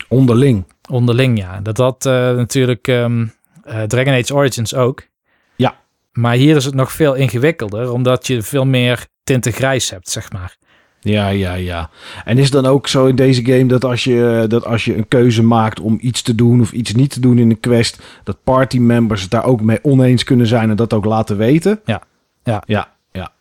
Onderling. 0.08 0.66
Onderling, 0.90 1.38
ja. 1.38 1.60
Dat 1.62 1.78
had 1.78 2.06
eh, 2.06 2.14
natuurlijk 2.14 2.88
ehm, 2.88 3.26
eh, 3.64 3.84
Dragon 3.84 4.14
Age 4.14 4.34
Origins 4.34 4.76
ook. 4.76 5.08
Ja. 5.56 5.80
Maar 6.12 6.36
hier 6.36 6.56
is 6.56 6.66
het 6.66 6.74
nog 6.74 6.92
veel 6.92 7.14
ingewikkelder, 7.14 7.92
omdat 7.92 8.28
je 8.28 8.42
veel 8.42 8.66
meer 8.66 9.08
tinten 9.24 9.52
grijs 9.52 9.90
hebt, 9.90 10.10
zeg 10.10 10.32
maar. 10.32 10.58
Ja, 11.04 11.28
ja, 11.28 11.54
ja. 11.54 11.90
En 12.26 12.38
is 12.38 12.44
het 12.44 12.54
dan 12.54 12.66
ook 12.66 12.88
zo 12.88 13.06
in 13.06 13.16
deze 13.16 13.46
game 13.46 13.66
dat 13.66 13.86
als 13.86 14.04
je, 14.04 14.46
dat 14.48 14.66
als 14.66 14.86
je 14.86 14.98
een 14.98 15.08
keuze 15.08 15.44
maakt 15.44 15.80
om 15.80 15.98
iets 16.02 16.22
te 16.22 16.36
doen 16.36 16.62
of 16.62 16.72
iets 16.72 16.94
niet 16.94 17.10
te 17.10 17.20
doen 17.20 17.38
in 17.38 17.50
een 17.50 17.60
quest, 17.60 18.04
dat 18.24 18.38
party 18.44 18.78
members 18.80 19.22
het 19.22 19.32
daar 19.32 19.46
ook 19.46 19.62
mee 19.62 19.80
oneens 19.84 20.24
kunnen 20.24 20.48
zijn 20.48 20.70
en 20.70 20.76
dat 20.76 20.94
ook 20.94 21.06
laten 21.06 21.38
weten? 21.38 21.80
Ja. 21.86 22.02
Ja. 22.44 22.64
Ja, 22.66 22.92
ja. 23.12 23.32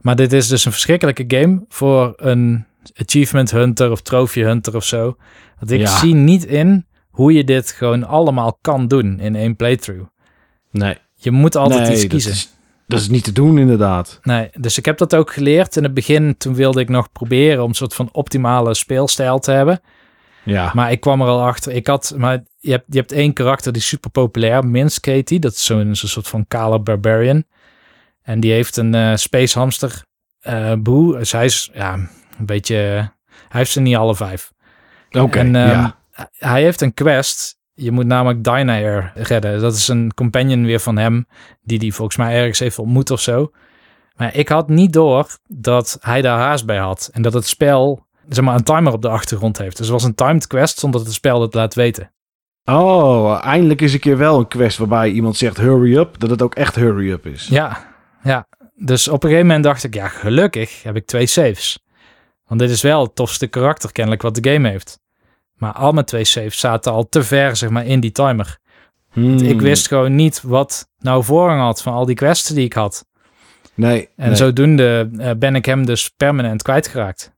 Maar 0.00 0.16
dit 0.16 0.32
is 0.32 0.48
dus 0.48 0.64
een 0.64 0.72
verschrikkelijke 0.72 1.24
game 1.28 1.64
voor 1.68 2.12
een 2.16 2.64
achievement 2.94 3.50
hunter 3.50 3.90
of 3.90 4.00
trophy 4.02 4.40
hunter 4.40 4.76
of 4.76 4.84
zo. 4.84 5.16
Want 5.58 5.70
ik 5.70 5.80
Ja. 5.80 5.98
zie 5.98 6.14
niet 6.14 6.44
in 6.44 6.86
hoe 7.10 7.32
je 7.32 7.44
dit 7.44 7.70
gewoon 7.70 8.04
allemaal 8.06 8.58
kan 8.60 8.88
doen 8.88 9.20
in 9.20 9.34
één 9.36 9.56
playthrough. 9.56 10.04
Nee. 10.70 10.96
Je 11.14 11.30
moet 11.30 11.56
altijd 11.56 11.82
nee, 11.82 11.92
iets 11.92 12.06
kiezen. 12.06 12.30
is, 12.30 12.55
dat 12.86 13.00
is 13.00 13.08
niet 13.08 13.24
te 13.24 13.32
doen 13.32 13.58
inderdaad. 13.58 14.18
Nee, 14.22 14.50
dus 14.58 14.78
ik 14.78 14.84
heb 14.84 14.98
dat 14.98 15.14
ook 15.14 15.32
geleerd. 15.32 15.76
In 15.76 15.82
het 15.82 15.94
begin, 15.94 16.36
toen 16.36 16.54
wilde 16.54 16.80
ik 16.80 16.88
nog 16.88 17.12
proberen 17.12 17.62
om 17.62 17.68
een 17.68 17.74
soort 17.74 17.94
van 17.94 18.08
optimale 18.12 18.74
speelstijl 18.74 19.38
te 19.38 19.50
hebben. 19.50 19.80
Ja. 20.42 20.70
Maar 20.74 20.90
ik 20.90 21.00
kwam 21.00 21.20
er 21.20 21.26
al 21.26 21.42
achter. 21.42 21.72
Ik 21.72 21.86
had, 21.86 22.14
maar 22.16 22.42
je 22.58 22.70
hebt, 22.70 22.84
je 22.88 22.98
hebt 22.98 23.12
één 23.12 23.32
karakter 23.32 23.72
die 23.72 23.82
is 23.82 23.88
super 23.88 24.10
populair, 24.10 24.66
Minsk. 24.66 25.04
Dat 25.40 25.52
is 25.52 25.64
zo'n 25.64 25.94
zo'n 25.94 26.08
soort 26.08 26.28
van 26.28 26.46
kale 26.48 26.80
barbarian. 26.80 27.44
En 28.22 28.40
die 28.40 28.52
heeft 28.52 28.76
een 28.76 28.94
eh, 28.94 29.14
space 29.14 29.58
hamster 29.58 30.04
eh 30.40 30.72
boe. 30.78 31.18
Dus 31.18 31.32
hij 31.32 31.44
is 31.44 31.70
ja, 31.74 31.94
een 32.38 32.46
beetje, 32.46 32.74
hij 32.74 33.10
heeft 33.48 33.70
ze 33.70 33.80
niet 33.80 33.96
alle 33.96 34.14
vijf. 34.14 34.52
Oké, 35.10 35.38
en 35.38 35.56
ehm, 35.56 35.68
ja. 35.68 35.96
hij 36.32 36.62
heeft 36.62 36.80
een 36.80 36.94
quest. 36.94 37.58
Je 37.78 37.90
moet 37.90 38.06
namelijk 38.06 38.44
Dynair 38.44 39.12
redden. 39.14 39.60
Dat 39.60 39.74
is 39.74 39.88
een 39.88 40.14
companion 40.14 40.64
weer 40.64 40.80
van 40.80 40.96
hem, 40.96 41.26
die 41.62 41.78
die 41.78 41.94
volgens 41.94 42.16
mij 42.16 42.34
ergens 42.34 42.58
heeft 42.58 42.78
ontmoet 42.78 43.10
of 43.10 43.20
zo. 43.20 43.50
Maar 44.16 44.34
ik 44.34 44.48
had 44.48 44.68
niet 44.68 44.92
door 44.92 45.26
dat 45.46 45.98
hij 46.00 46.22
daar 46.22 46.38
haast 46.38 46.66
bij 46.66 46.78
had. 46.78 47.10
En 47.12 47.22
dat 47.22 47.32
het 47.32 47.46
spel, 47.46 48.06
zeg 48.28 48.44
maar, 48.44 48.54
een 48.54 48.62
timer 48.62 48.92
op 48.92 49.02
de 49.02 49.08
achtergrond 49.08 49.58
heeft. 49.58 49.76
Dus 49.76 49.86
het 49.86 49.94
was 49.94 50.04
een 50.04 50.14
timed 50.14 50.46
quest 50.46 50.78
zonder 50.78 50.98
dat 50.98 51.08
het 51.08 51.16
spel 51.16 51.40
het 51.40 51.54
laat 51.54 51.74
weten. 51.74 52.10
Oh, 52.64 53.40
eindelijk 53.44 53.80
is 53.80 53.92
een 53.92 54.00
keer 54.00 54.16
wel 54.16 54.38
een 54.38 54.48
quest 54.48 54.78
waarbij 54.78 55.10
iemand 55.10 55.36
zegt 55.36 55.56
hurry 55.56 55.96
up, 55.96 56.18
dat 56.18 56.30
het 56.30 56.42
ook 56.42 56.54
echt 56.54 56.74
hurry 56.74 57.10
up 57.10 57.26
is. 57.26 57.46
Ja, 57.46 57.94
ja. 58.22 58.46
Dus 58.74 59.08
op 59.08 59.22
een 59.22 59.28
gegeven 59.28 59.46
moment 59.46 59.64
dacht 59.64 59.84
ik, 59.84 59.94
ja, 59.94 60.08
gelukkig 60.08 60.82
heb 60.82 60.96
ik 60.96 61.06
twee 61.06 61.26
saves. 61.26 61.84
Want 62.46 62.60
dit 62.60 62.70
is 62.70 62.82
wel 62.82 63.02
het 63.02 63.14
tofste 63.14 63.46
karakter 63.46 63.92
kennelijk 63.92 64.22
wat 64.22 64.34
de 64.34 64.50
game 64.50 64.68
heeft. 64.68 64.98
Maar 65.56 65.72
al 65.72 65.92
mijn 65.92 66.06
twee 66.06 66.24
saves 66.24 66.58
zaten 66.58 66.92
al 66.92 67.08
te 67.08 67.22
ver, 67.22 67.56
zeg 67.56 67.70
maar, 67.70 67.86
in 67.86 68.00
die 68.00 68.12
timer. 68.12 68.58
Hmm. 69.12 69.36
Ik 69.38 69.60
wist 69.60 69.88
gewoon 69.88 70.14
niet 70.14 70.42
wat 70.42 70.88
nou 70.98 71.24
voorrang 71.24 71.60
had 71.60 71.82
van 71.82 71.92
al 71.92 72.06
die 72.06 72.14
quests 72.14 72.48
die 72.48 72.64
ik 72.64 72.72
had. 72.72 73.06
Nee. 73.74 74.08
En 74.16 74.26
nee. 74.26 74.36
zodoende 74.36 75.10
eh, 75.18 75.30
ben 75.38 75.54
ik 75.54 75.64
hem 75.64 75.86
dus 75.86 76.08
permanent 76.10 76.62
kwijtgeraakt. 76.62 77.32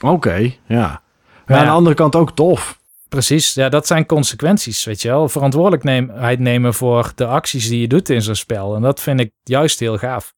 Oké, 0.00 0.52
ja. 0.66 1.02
Maar 1.46 1.56
Ja. 1.56 1.58
aan 1.58 1.64
de 1.64 1.70
andere 1.72 1.94
kant 1.96 2.16
ook 2.16 2.32
tof. 2.32 2.78
Precies, 3.08 3.54
ja, 3.54 3.68
dat 3.68 3.86
zijn 3.86 4.06
consequenties, 4.06 4.84
weet 4.84 5.02
je 5.02 5.08
wel. 5.08 5.28
Verantwoordelijkheid 5.28 6.38
nemen 6.38 6.74
voor 6.74 7.12
de 7.14 7.26
acties 7.26 7.68
die 7.68 7.80
je 7.80 7.88
doet 7.88 8.08
in 8.08 8.22
zo'n 8.22 8.34
spel. 8.34 8.74
En 8.76 8.82
dat 8.82 9.00
vind 9.00 9.20
ik 9.20 9.30
juist 9.44 9.80
heel 9.80 9.98
gaaf. 9.98 10.34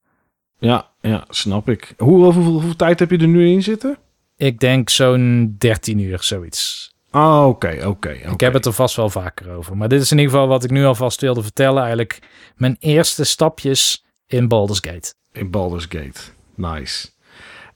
Ja, 0.59 0.87
ja, 1.01 1.25
snap 1.29 1.69
ik. 1.69 1.93
Hoe, 1.97 2.23
hoeveel, 2.23 2.43
hoeveel 2.43 2.75
tijd 2.75 2.99
heb 2.99 3.11
je 3.11 3.17
er 3.17 3.27
nu 3.27 3.49
in 3.49 3.63
zitten? 3.63 3.97
Ik 4.37 4.59
denk 4.59 4.89
zo'n 4.89 5.55
13 5.57 5.99
uur, 5.99 6.23
zoiets. 6.23 6.90
Oh, 7.11 7.45
oké, 7.47 7.83
oké. 7.85 8.09
Ik 8.09 8.39
heb 8.39 8.53
het 8.53 8.65
er 8.65 8.73
vast 8.73 8.95
wel 8.95 9.09
vaker 9.09 9.51
over. 9.51 9.77
Maar 9.77 9.87
dit 9.87 10.01
is 10.01 10.11
in 10.11 10.17
ieder 10.17 10.33
geval 10.33 10.47
wat 10.47 10.63
ik 10.63 10.69
nu 10.69 10.85
alvast 10.85 11.21
wilde 11.21 11.41
vertellen. 11.41 11.79
Eigenlijk 11.79 12.19
mijn 12.55 12.75
eerste 12.79 13.23
stapjes 13.23 14.05
in 14.27 14.47
Baldur's 14.47 14.79
Gate. 14.81 15.13
In 15.31 15.49
Baldur's 15.49 15.85
Gate. 15.89 16.19
Nice. 16.55 17.09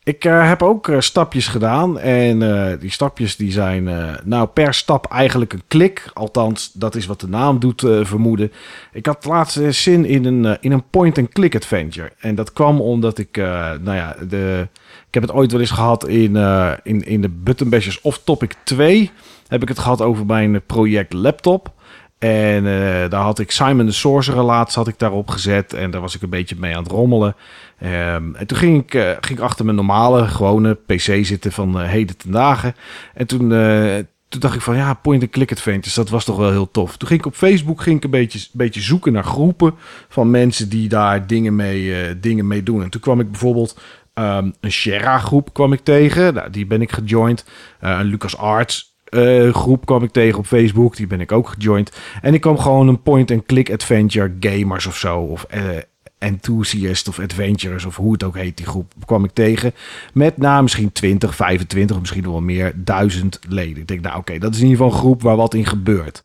Ik 0.06 0.26
eh, 0.26 0.48
heb 0.48 0.64
ook 0.64 0.88
eh, 0.88 1.00
stapjes 1.00 1.48
gedaan. 1.48 2.00
En 2.00 2.42
eh, 2.42 2.80
die 2.80 2.92
stapjes 2.92 3.36
die 3.36 3.52
zijn 3.52 3.84
nou 4.24 4.48
per 4.48 4.74
stap 4.74 5.06
eigenlijk 5.12 5.54
een 5.54 5.64
klik. 5.68 6.10
Althans, 6.14 6.72
dat 6.74 6.96
is 6.96 7.06
wat 7.06 7.20
de 7.20 7.28
naam 7.28 7.60
doet 7.60 7.82
vermoeden. 8.02 8.52
Ik 8.92 9.06
had 9.06 9.26
laatst 9.26 9.58
eh, 9.58 9.70
zin 9.70 10.06
in 10.06 10.26
een, 10.26 10.58
in 10.62 10.72
een 10.72 10.90
point-and-click 10.90 11.56
adventure. 11.56 12.12
En 12.20 12.36
dat 12.36 12.54
kwam 12.54 12.82
omdat 12.82 13.18
ik, 13.18 13.36
nou 13.82 13.94
ja, 13.94 14.16
de, 14.30 14.68
heb 15.16 15.24
het 15.24 15.34
ooit 15.34 15.52
wel 15.52 15.62
eens 15.62 15.72
gehad 15.72 16.08
in, 16.08 16.36
eh, 16.36 16.72
in, 16.84 17.06
in 17.06 17.22
de 17.22 17.30
Button 17.30 17.70
Bashers 17.70 18.02
of 18.02 18.22
Topic 18.24 18.54
2. 18.64 19.12
Heb 19.48 19.62
ik 19.62 19.68
het 19.68 19.80
gehad 19.80 20.02
over 20.02 20.26
mijn 20.26 20.62
project 20.66 21.14
laptop. 21.14 21.74
En 22.18 22.58
eh, 22.58 23.10
daar 23.10 23.22
had 23.22 23.40
ik 23.40 23.52
Simon 23.52 23.86
de 23.86 23.92
Sorcerer 23.92 24.44
laatst 24.44 24.76
had 24.76 24.88
ik 24.88 25.00
daarop 25.00 25.30
gezet. 25.30 25.74
En 25.74 25.92
daar 25.92 26.02
was 26.02 26.16
ik 26.16 26.22
een 26.22 26.30
beetje 26.30 26.56
mee 26.60 26.76
aan 26.76 26.84
het 26.84 26.92
rommelen. 26.92 27.36
Ehm, 27.80 28.36
en 28.36 28.48
toen 28.48 28.58
ging 28.58 28.84
ik, 28.84 28.94
eh, 28.94 29.10
ging 29.10 29.40
ik 29.40 29.46
achter 29.46 29.66
mijn 29.66 29.78
normale, 29.78 30.28
gewone 30.28 30.74
PC 30.74 31.26
zitten 31.26 31.52
van 31.52 31.80
heden 31.82 32.18
ten 32.18 32.32
dagen. 32.32 32.76
En 33.14 33.28
toen, 33.28 33.50
toen 34.30 34.40
dacht 34.40 34.56
ik 34.56 34.62
van 34.62 34.76
ja, 34.76 34.94
point-and-click 34.94 35.52
adventures, 35.52 35.94
dat 35.94 36.10
was 36.10 36.26
toch 36.26 36.38
wel 36.38 36.52
heel 36.52 36.72
tof. 36.72 36.98
Toen 36.98 37.08
ging 37.08 37.20
ik 37.20 37.26
op 37.26 37.36
Facebook 37.36 37.82
ging 37.82 37.98
ik 37.98 38.04
een 38.04 38.10
beetje, 38.10 38.48
beetje 38.52 38.82
zoeken 38.82 39.14
naar 39.14 39.24
groepen 39.24 39.74
van 40.10 40.32
mensen 40.32 40.70
die 40.70 40.90
daar 40.90 41.28
dingen 41.28 41.56
mee, 41.56 42.20
dingen 42.20 42.48
mee 42.48 42.64
doen. 42.64 42.84
En 42.84 42.90
toen 42.90 43.02
kwam 43.02 43.20
ik 43.20 43.32
bijvoorbeeld 43.32 43.78
ehm, 44.16 44.52
een 44.60 44.72
Shera 44.72 45.18
groep 45.18 45.54
kwam 45.54 45.74
ik 45.74 45.80
tegen. 45.84 46.34
Nou, 46.34 46.50
die 46.50 46.66
ben 46.66 46.82
ik 46.82 46.92
gejoind. 46.92 47.46
Eh, 47.80 47.98
een 48.00 48.06
Lucas 48.06 48.38
Arts 48.38 48.94
eh, 49.06 49.54
groep 49.54 49.86
kwam 49.86 50.04
ik 50.04 50.12
tegen 50.12 50.40
op 50.40 50.46
Facebook. 50.46 50.96
Die 50.96 51.08
ben 51.08 51.22
ik 51.22 51.32
ook 51.32 51.50
gejoind. 51.50 51.92
En 52.22 52.34
ik 52.34 52.42
kwam 52.42 52.58
gewoon 52.58 52.88
een 52.88 53.02
point-and-click 53.02 53.72
adventure 53.72 54.36
gamers 54.40 54.86
of 54.86 54.98
zo. 54.98 55.20
Of 55.20 55.44
eh, 55.44 55.62
enthusiast 56.18 57.08
of 57.08 57.20
adventurers 57.20 57.86
of 57.86 57.96
hoe 57.96 58.12
het 58.12 58.24
ook 58.24 58.36
heet, 58.36 58.58
die 58.58 58.66
groep 58.66 58.94
kwam 59.06 59.24
ik 59.24 59.32
tegen. 59.34 59.74
Met 60.14 60.38
na 60.38 60.62
misschien 60.62 60.92
20, 60.92 61.36
25, 61.36 62.00
misschien 62.00 62.24
wel 62.24 62.42
meer, 62.42 62.74
duizend 62.76 63.40
leden. 63.50 63.78
Ik 63.78 63.88
denk, 63.88 64.02
nou 64.02 64.18
oké, 64.18 64.38
dat 64.38 64.54
is 64.54 64.60
in 64.60 64.68
ieder 64.68 64.78
geval 64.78 64.94
een 64.94 65.00
groep 65.00 65.22
waar 65.22 65.36
wat 65.36 65.54
in 65.54 65.66
gebeurt. 65.66 66.24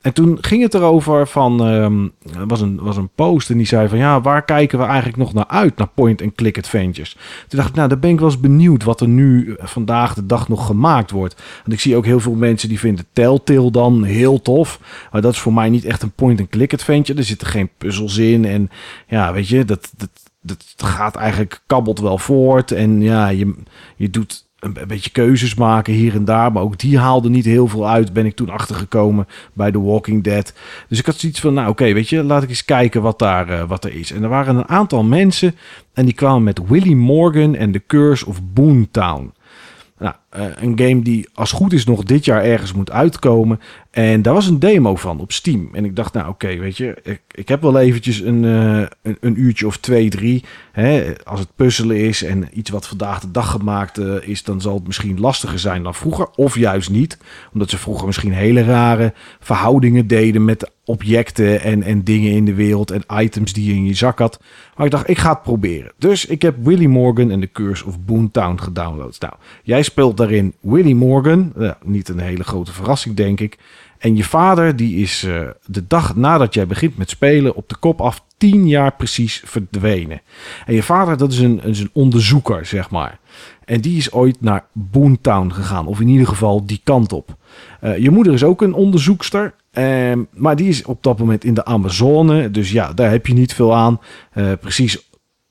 En 0.00 0.12
toen 0.12 0.38
ging 0.40 0.62
het 0.62 0.74
erover 0.74 1.28
van, 1.28 1.66
um, 1.66 2.12
er 2.38 2.46
was 2.46 2.60
een, 2.60 2.80
was 2.82 2.96
een 2.96 3.10
post 3.14 3.50
en 3.50 3.56
die 3.56 3.66
zei 3.66 3.88
van 3.88 3.98
ja, 3.98 4.20
waar 4.20 4.44
kijken 4.44 4.78
we 4.78 4.84
eigenlijk 4.84 5.16
nog 5.16 5.32
naar 5.32 5.46
uit, 5.46 5.76
naar 5.76 5.88
point-and-click 5.88 6.58
adventures? 6.58 7.12
Toen 7.48 7.58
dacht 7.58 7.68
ik, 7.68 7.74
nou, 7.74 7.88
daar 7.88 7.98
ben 7.98 8.10
ik 8.10 8.18
wel 8.18 8.28
eens 8.28 8.40
benieuwd 8.40 8.84
wat 8.84 9.00
er 9.00 9.08
nu 9.08 9.54
eh, 9.54 9.66
vandaag 9.66 10.14
de 10.14 10.26
dag 10.26 10.48
nog 10.48 10.66
gemaakt 10.66 11.10
wordt. 11.10 11.42
Want 11.62 11.72
ik 11.72 11.80
zie 11.80 11.96
ook 11.96 12.04
heel 12.04 12.20
veel 12.20 12.34
mensen 12.34 12.68
die 12.68 12.78
vinden 12.78 13.06
Telltale 13.12 13.70
dan 13.70 14.04
heel 14.04 14.42
tof, 14.42 14.80
maar 15.12 15.20
dat 15.20 15.32
is 15.32 15.38
voor 15.38 15.54
mij 15.54 15.68
niet 15.68 15.84
echt 15.84 16.02
een 16.02 16.12
point-and-click 16.12 16.72
adventure. 16.72 17.18
Er 17.18 17.24
zitten 17.24 17.46
geen 17.46 17.70
puzzels 17.78 18.16
in 18.16 18.44
en 18.44 18.70
ja, 19.08 19.32
weet 19.32 19.48
je, 19.48 19.64
dat, 19.64 19.92
dat, 19.96 20.10
dat 20.42 20.64
gaat 20.76 21.16
eigenlijk 21.16 21.62
kabbelt 21.66 22.00
wel 22.00 22.18
voort 22.18 22.72
en 22.72 23.02
ja, 23.02 23.28
je, 23.28 23.54
je 23.96 24.10
doet 24.10 24.48
een, 24.60 24.76
beetje 24.86 25.10
keuzes 25.10 25.54
maken 25.54 25.92
hier 25.92 26.14
en 26.14 26.24
daar. 26.24 26.52
Maar 26.52 26.62
ook 26.62 26.78
die 26.78 26.98
haalde 26.98 27.28
niet 27.28 27.44
heel 27.44 27.66
veel 27.68 27.88
uit. 27.88 28.12
Ben 28.12 28.26
ik 28.26 28.34
toen 28.34 28.50
achtergekomen 28.50 29.26
bij 29.52 29.70
The 29.70 29.82
Walking 29.82 30.22
Dead. 30.22 30.52
Dus 30.88 30.98
ik 30.98 31.06
had 31.06 31.18
zoiets 31.18 31.40
van, 31.40 31.54
nou 31.54 31.68
oké, 31.68 31.92
weet 31.92 32.08
je, 32.08 32.24
laat 32.24 32.42
ik 32.42 32.48
eens 32.48 32.64
kijken 32.64 33.02
wat 33.02 33.18
daar, 33.18 33.50
uh, 33.50 33.62
wat 33.62 33.84
er 33.84 33.94
is. 33.94 34.12
En 34.12 34.22
er 34.22 34.28
waren 34.28 34.56
een 34.56 34.68
aantal 34.68 35.02
mensen 35.02 35.54
en 35.92 36.04
die 36.04 36.14
kwamen 36.14 36.42
met 36.42 36.60
Willy 36.68 36.92
Morgan 36.92 37.54
en 37.54 37.72
The 37.72 37.82
Curse 37.86 38.26
of 38.26 38.40
Boomtown. 38.42 39.32
Nou, 39.98 40.14
uh, 40.36 40.44
een 40.56 40.78
game 40.78 41.02
die 41.02 41.28
als 41.34 41.52
goed 41.52 41.72
is 41.72 41.84
nog 41.84 42.02
dit 42.02 42.24
jaar 42.24 42.44
ergens 42.44 42.72
moet 42.72 42.90
uitkomen. 42.90 43.60
En 43.90 44.22
daar 44.22 44.34
was 44.34 44.46
een 44.46 44.58
demo 44.58 44.96
van 44.96 45.20
op 45.20 45.32
Steam. 45.32 45.68
En 45.72 45.84
ik 45.84 45.96
dacht, 45.96 46.12
nou 46.12 46.28
oké, 46.28 46.56
weet 46.56 46.76
je, 46.76 46.96
ik, 47.02 47.20
ik 47.30 47.48
heb 47.48 47.62
wel 47.62 47.78
eventjes 47.78 48.20
een, 48.20 48.42
uh, 48.42 48.86
een, 49.20 49.40
uurtje 49.40 49.66
of 49.66 49.76
twee, 49.76 50.10
drie. 50.10 50.44
Hè, 50.72 51.12
als 51.24 51.40
het 51.40 51.48
puzzelen 51.56 51.96
is 51.96 52.22
en 52.22 52.48
iets 52.52 52.70
wat 52.70 52.86
vandaag 52.86 53.20
de 53.20 53.30
dag 53.30 53.50
gemaakt 53.50 53.98
uh, 53.98 54.14
is, 54.20 54.42
dan 54.42 54.60
zal 54.60 54.74
het 54.74 54.86
misschien 54.86 55.20
lastiger 55.20 55.58
zijn 55.58 55.82
dan 55.82 55.94
vroeger. 55.94 56.28
Of 56.34 56.58
juist 56.58 56.90
niet, 56.90 57.18
omdat 57.52 57.70
ze 57.70 57.78
vroeger 57.78 58.06
misschien 58.06 58.32
hele 58.32 58.64
rare 58.64 59.12
verhoudingen 59.40 60.06
deden 60.06 60.44
met 60.44 60.70
objecten 60.84 61.60
en, 61.60 61.82
en 61.82 62.04
dingen 62.04 62.32
in 62.32 62.44
de 62.44 62.54
wereld 62.54 62.90
en 62.90 63.04
items 63.22 63.52
die 63.52 63.66
je 63.66 63.74
in 63.74 63.86
je 63.86 63.94
zak 63.94 64.18
had. 64.18 64.40
Maar 64.76 64.86
ik 64.86 64.92
dacht, 64.92 65.08
ik 65.08 65.18
ga 65.18 65.30
het 65.30 65.42
proberen. 65.42 65.92
Dus 65.98 66.26
ik 66.26 66.42
heb 66.42 66.54
Willy 66.62 66.86
Morgan 66.86 67.30
en 67.30 67.40
The 67.40 67.52
Curse 67.52 67.86
of 67.86 68.00
Boomtown 68.00 68.58
gedownload. 68.58 69.16
Nou, 69.20 69.34
jij 69.62 69.82
speelt 69.82 70.16
daarin 70.20 70.54
Willy 70.60 70.92
Morgan. 70.92 71.52
Niet 71.84 72.08
een 72.08 72.18
hele 72.18 72.44
grote 72.44 72.72
verrassing, 72.72 73.16
denk 73.16 73.40
ik. 73.40 73.58
En 73.98 74.16
je 74.16 74.24
vader, 74.24 74.76
die 74.76 74.96
is 74.96 75.24
uh, 75.24 75.48
de 75.66 75.86
dag 75.86 76.16
nadat 76.16 76.54
jij 76.54 76.66
begint 76.66 76.96
met 76.96 77.10
spelen 77.10 77.54
op 77.54 77.68
de 77.68 77.76
kop 77.76 78.00
af 78.00 78.24
tien 78.36 78.68
jaar 78.68 78.92
precies 78.96 79.42
verdwenen. 79.44 80.20
En 80.66 80.74
je 80.74 80.82
vader, 80.82 81.16
dat 81.16 81.32
is 81.32 81.38
een, 81.38 81.60
een 81.62 81.90
onderzoeker, 81.92 82.66
zeg 82.66 82.90
maar. 82.90 83.18
En 83.64 83.80
die 83.80 83.96
is 83.96 84.12
ooit 84.12 84.40
naar 84.40 84.64
Boontown 84.72 85.50
gegaan, 85.50 85.86
of 85.86 86.00
in 86.00 86.08
ieder 86.08 86.26
geval 86.26 86.66
die 86.66 86.80
kant 86.84 87.12
op. 87.12 87.36
Uh, 87.82 87.98
je 87.98 88.10
moeder 88.10 88.32
is 88.32 88.44
ook 88.44 88.62
een 88.62 88.74
onderzoekster, 88.74 89.54
uh, 89.72 90.12
maar 90.34 90.56
die 90.56 90.68
is 90.68 90.84
op 90.84 91.02
dat 91.02 91.18
moment 91.18 91.44
in 91.44 91.54
de 91.54 91.64
Amazone. 91.64 92.50
Dus 92.50 92.72
ja, 92.72 92.92
daar 92.92 93.10
heb 93.10 93.26
je 93.26 93.34
niet 93.34 93.54
veel 93.54 93.74
aan. 93.74 94.00
Uh, 94.34 94.52
precies 94.60 95.09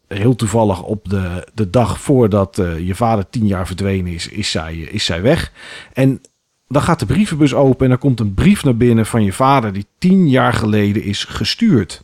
heel 0.10 0.36
toevallig 0.36 0.84
op 0.84 1.10
de, 1.10 1.48
de 1.54 1.70
dag 1.70 2.02
voordat 2.02 2.58
uh, 2.60 2.80
je 2.80 2.96
vader 2.96 3.30
tien 3.30 3.48
jaar 3.48 3.68
verdwenen 3.68 4.14
is, 4.14 4.28
is 4.28 4.52
zij, 4.52 4.76
is 4.76 5.06
zij 5.06 5.22
weg. 5.22 5.52
En 5.94 6.22
dan 6.68 6.82
gaat 6.82 7.00
de 7.00 7.06
brievenbus 7.06 7.54
open 7.54 7.86
en 7.86 7.92
er 7.92 7.98
komt 7.98 8.20
een 8.20 8.34
brief 8.34 8.64
naar 8.64 8.78
binnen 8.78 9.06
van 9.06 9.24
je 9.24 9.34
vader 9.34 9.74
die 9.74 9.86
tien 9.98 10.30
jaar 10.30 10.54
geleden 10.54 11.04
is 11.04 11.24
gestuurd. 11.24 12.04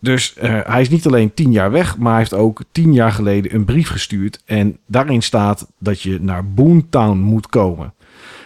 Dus 0.00 0.34
uh, 0.42 0.60
hij 0.64 0.80
is 0.80 0.88
niet 0.88 1.06
alleen 1.06 1.34
tien 1.34 1.52
jaar 1.52 1.70
weg, 1.70 1.98
maar 1.98 2.10
hij 2.10 2.18
heeft 2.18 2.34
ook 2.34 2.62
tien 2.72 2.92
jaar 2.92 3.12
geleden 3.12 3.54
een 3.54 3.64
brief 3.64 3.88
gestuurd. 3.88 4.42
En 4.44 4.78
daarin 4.86 5.22
staat 5.22 5.66
dat 5.78 6.02
je 6.02 6.18
naar 6.20 6.48
Boontown 6.48 7.18
moet 7.18 7.46
komen. 7.46 7.94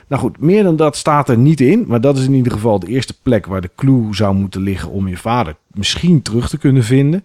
Nou 0.08 0.22
goed, 0.22 0.40
meer 0.40 0.62
dan 0.62 0.76
dat 0.76 0.96
staat 0.96 1.28
er 1.28 1.38
niet 1.38 1.60
in. 1.60 1.84
Maar 1.86 2.00
dat 2.00 2.18
is 2.18 2.24
in 2.24 2.34
ieder 2.34 2.52
geval 2.52 2.78
de 2.78 2.86
eerste 2.86 3.14
plek 3.22 3.46
waar 3.46 3.60
de 3.60 3.70
clue 3.76 4.14
zou 4.14 4.34
moeten 4.34 4.60
liggen 4.60 4.90
om 4.90 5.08
je 5.08 5.16
vader 5.16 5.56
misschien 5.66 6.22
terug 6.22 6.48
te 6.48 6.58
kunnen 6.58 6.84
vinden. 6.84 7.24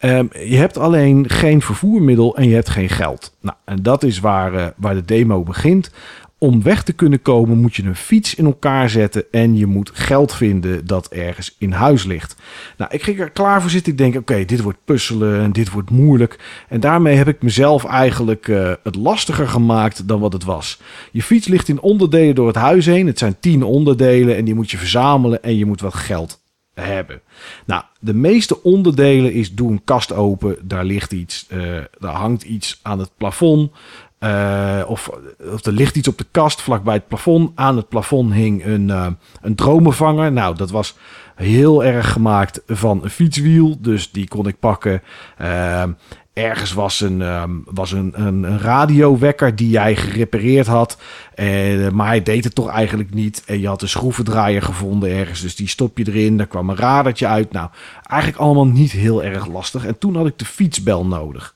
Um, 0.00 0.28
je 0.32 0.56
hebt 0.56 0.78
alleen 0.78 1.28
geen 1.28 1.62
vervoermiddel 1.62 2.36
en 2.36 2.48
je 2.48 2.54
hebt 2.54 2.68
geen 2.68 2.88
geld. 2.88 3.36
Nou, 3.40 3.56
en 3.64 3.82
dat 3.82 4.02
is 4.02 4.20
waar, 4.20 4.54
uh, 4.54 4.66
waar 4.76 4.94
de 4.94 5.04
demo 5.04 5.42
begint. 5.42 5.90
Om 6.40 6.62
weg 6.62 6.82
te 6.82 6.92
kunnen 6.92 7.22
komen 7.22 7.58
moet 7.58 7.76
je 7.76 7.82
een 7.82 7.96
fiets 7.96 8.34
in 8.34 8.44
elkaar 8.44 8.90
zetten 8.90 9.24
en 9.30 9.56
je 9.56 9.66
moet 9.66 9.90
geld 9.94 10.34
vinden 10.34 10.86
dat 10.86 11.08
ergens 11.08 11.56
in 11.58 11.72
huis 11.72 12.04
ligt. 12.04 12.36
Nou, 12.76 12.90
ik 12.94 13.02
ging 13.02 13.20
er 13.20 13.30
klaar 13.30 13.60
voor 13.60 13.70
zitten. 13.70 13.92
Ik 13.92 13.98
denk, 13.98 14.16
oké, 14.16 14.44
dit 14.44 14.60
wordt 14.60 14.78
puzzelen 14.84 15.40
en 15.40 15.52
dit 15.52 15.70
wordt 15.70 15.90
moeilijk. 15.90 16.64
En 16.68 16.80
daarmee 16.80 17.16
heb 17.16 17.28
ik 17.28 17.42
mezelf 17.42 17.84
eigenlijk 17.84 18.46
uh, 18.46 18.72
het 18.82 18.94
lastiger 18.94 19.48
gemaakt 19.48 20.08
dan 20.08 20.20
wat 20.20 20.32
het 20.32 20.44
was. 20.44 20.80
Je 21.12 21.22
fiets 21.22 21.46
ligt 21.46 21.68
in 21.68 21.80
onderdelen 21.80 22.34
door 22.34 22.46
het 22.46 22.56
huis 22.56 22.86
heen. 22.86 23.06
Het 23.06 23.18
zijn 23.18 23.36
tien 23.40 23.62
onderdelen 23.62 24.36
en 24.36 24.44
die 24.44 24.54
moet 24.54 24.70
je 24.70 24.78
verzamelen 24.78 25.42
en 25.42 25.56
je 25.56 25.66
moet 25.66 25.80
wat 25.80 25.94
geld 25.94 26.40
hebben. 26.74 27.20
Nou, 27.66 27.82
de 27.98 28.14
meeste 28.14 28.62
onderdelen 28.62 29.32
is 29.32 29.54
doe 29.54 29.70
een 29.70 29.84
kast 29.84 30.12
open, 30.12 30.56
daar 30.62 30.84
ligt 30.84 31.12
iets, 31.12 31.46
uh, 31.52 31.78
daar 31.98 32.14
hangt 32.14 32.42
iets 32.42 32.80
aan 32.82 32.98
het 32.98 33.10
plafond. 33.16 33.70
Uh, 34.20 34.82
of, 34.86 35.10
of 35.52 35.64
er 35.64 35.72
ligt 35.72 35.96
iets 35.96 36.08
op 36.08 36.18
de 36.18 36.26
kast 36.30 36.60
vlakbij 36.60 36.94
het 36.94 37.08
plafond. 37.08 37.50
Aan 37.54 37.76
het 37.76 37.88
plafond 37.88 38.32
hing 38.32 38.64
een, 38.64 38.88
uh, 38.88 39.06
een 39.40 39.54
dromenvanger. 39.54 40.32
Nou, 40.32 40.56
dat 40.56 40.70
was 40.70 40.96
heel 41.34 41.84
erg 41.84 42.12
gemaakt 42.12 42.62
van 42.66 43.00
een 43.02 43.10
fietswiel. 43.10 43.76
Dus 43.80 44.10
die 44.10 44.28
kon 44.28 44.48
ik 44.48 44.58
pakken. 44.58 45.02
Uh, 45.40 45.84
ergens 46.38 46.72
was 46.72 47.00
een, 47.00 47.20
um, 47.20 47.64
was 47.64 47.92
een, 47.92 48.12
een, 48.14 48.58
radiowekker 48.58 49.56
die 49.56 49.70
jij 49.70 49.96
gerepareerd 49.96 50.66
had. 50.66 50.98
Uh, 51.36 51.88
maar 51.88 52.06
hij 52.06 52.22
deed 52.22 52.44
het 52.44 52.54
toch 52.54 52.68
eigenlijk 52.68 53.14
niet. 53.14 53.42
En 53.46 53.60
je 53.60 53.66
had 53.66 53.82
een 53.82 53.88
schroevendraaier 53.88 54.62
gevonden 54.62 55.10
ergens. 55.10 55.40
Dus 55.40 55.56
die 55.56 55.68
stop 55.68 55.98
je 55.98 56.06
erin. 56.06 56.36
Daar 56.36 56.46
kwam 56.46 56.70
een 56.70 56.76
radertje 56.76 57.26
uit. 57.26 57.52
Nou, 57.52 57.68
eigenlijk 58.02 58.40
allemaal 58.40 58.66
niet 58.66 58.92
heel 58.92 59.24
erg 59.24 59.46
lastig. 59.46 59.86
En 59.86 59.98
toen 59.98 60.16
had 60.16 60.26
ik 60.26 60.38
de 60.38 60.44
fietsbel 60.44 61.06
nodig. 61.06 61.54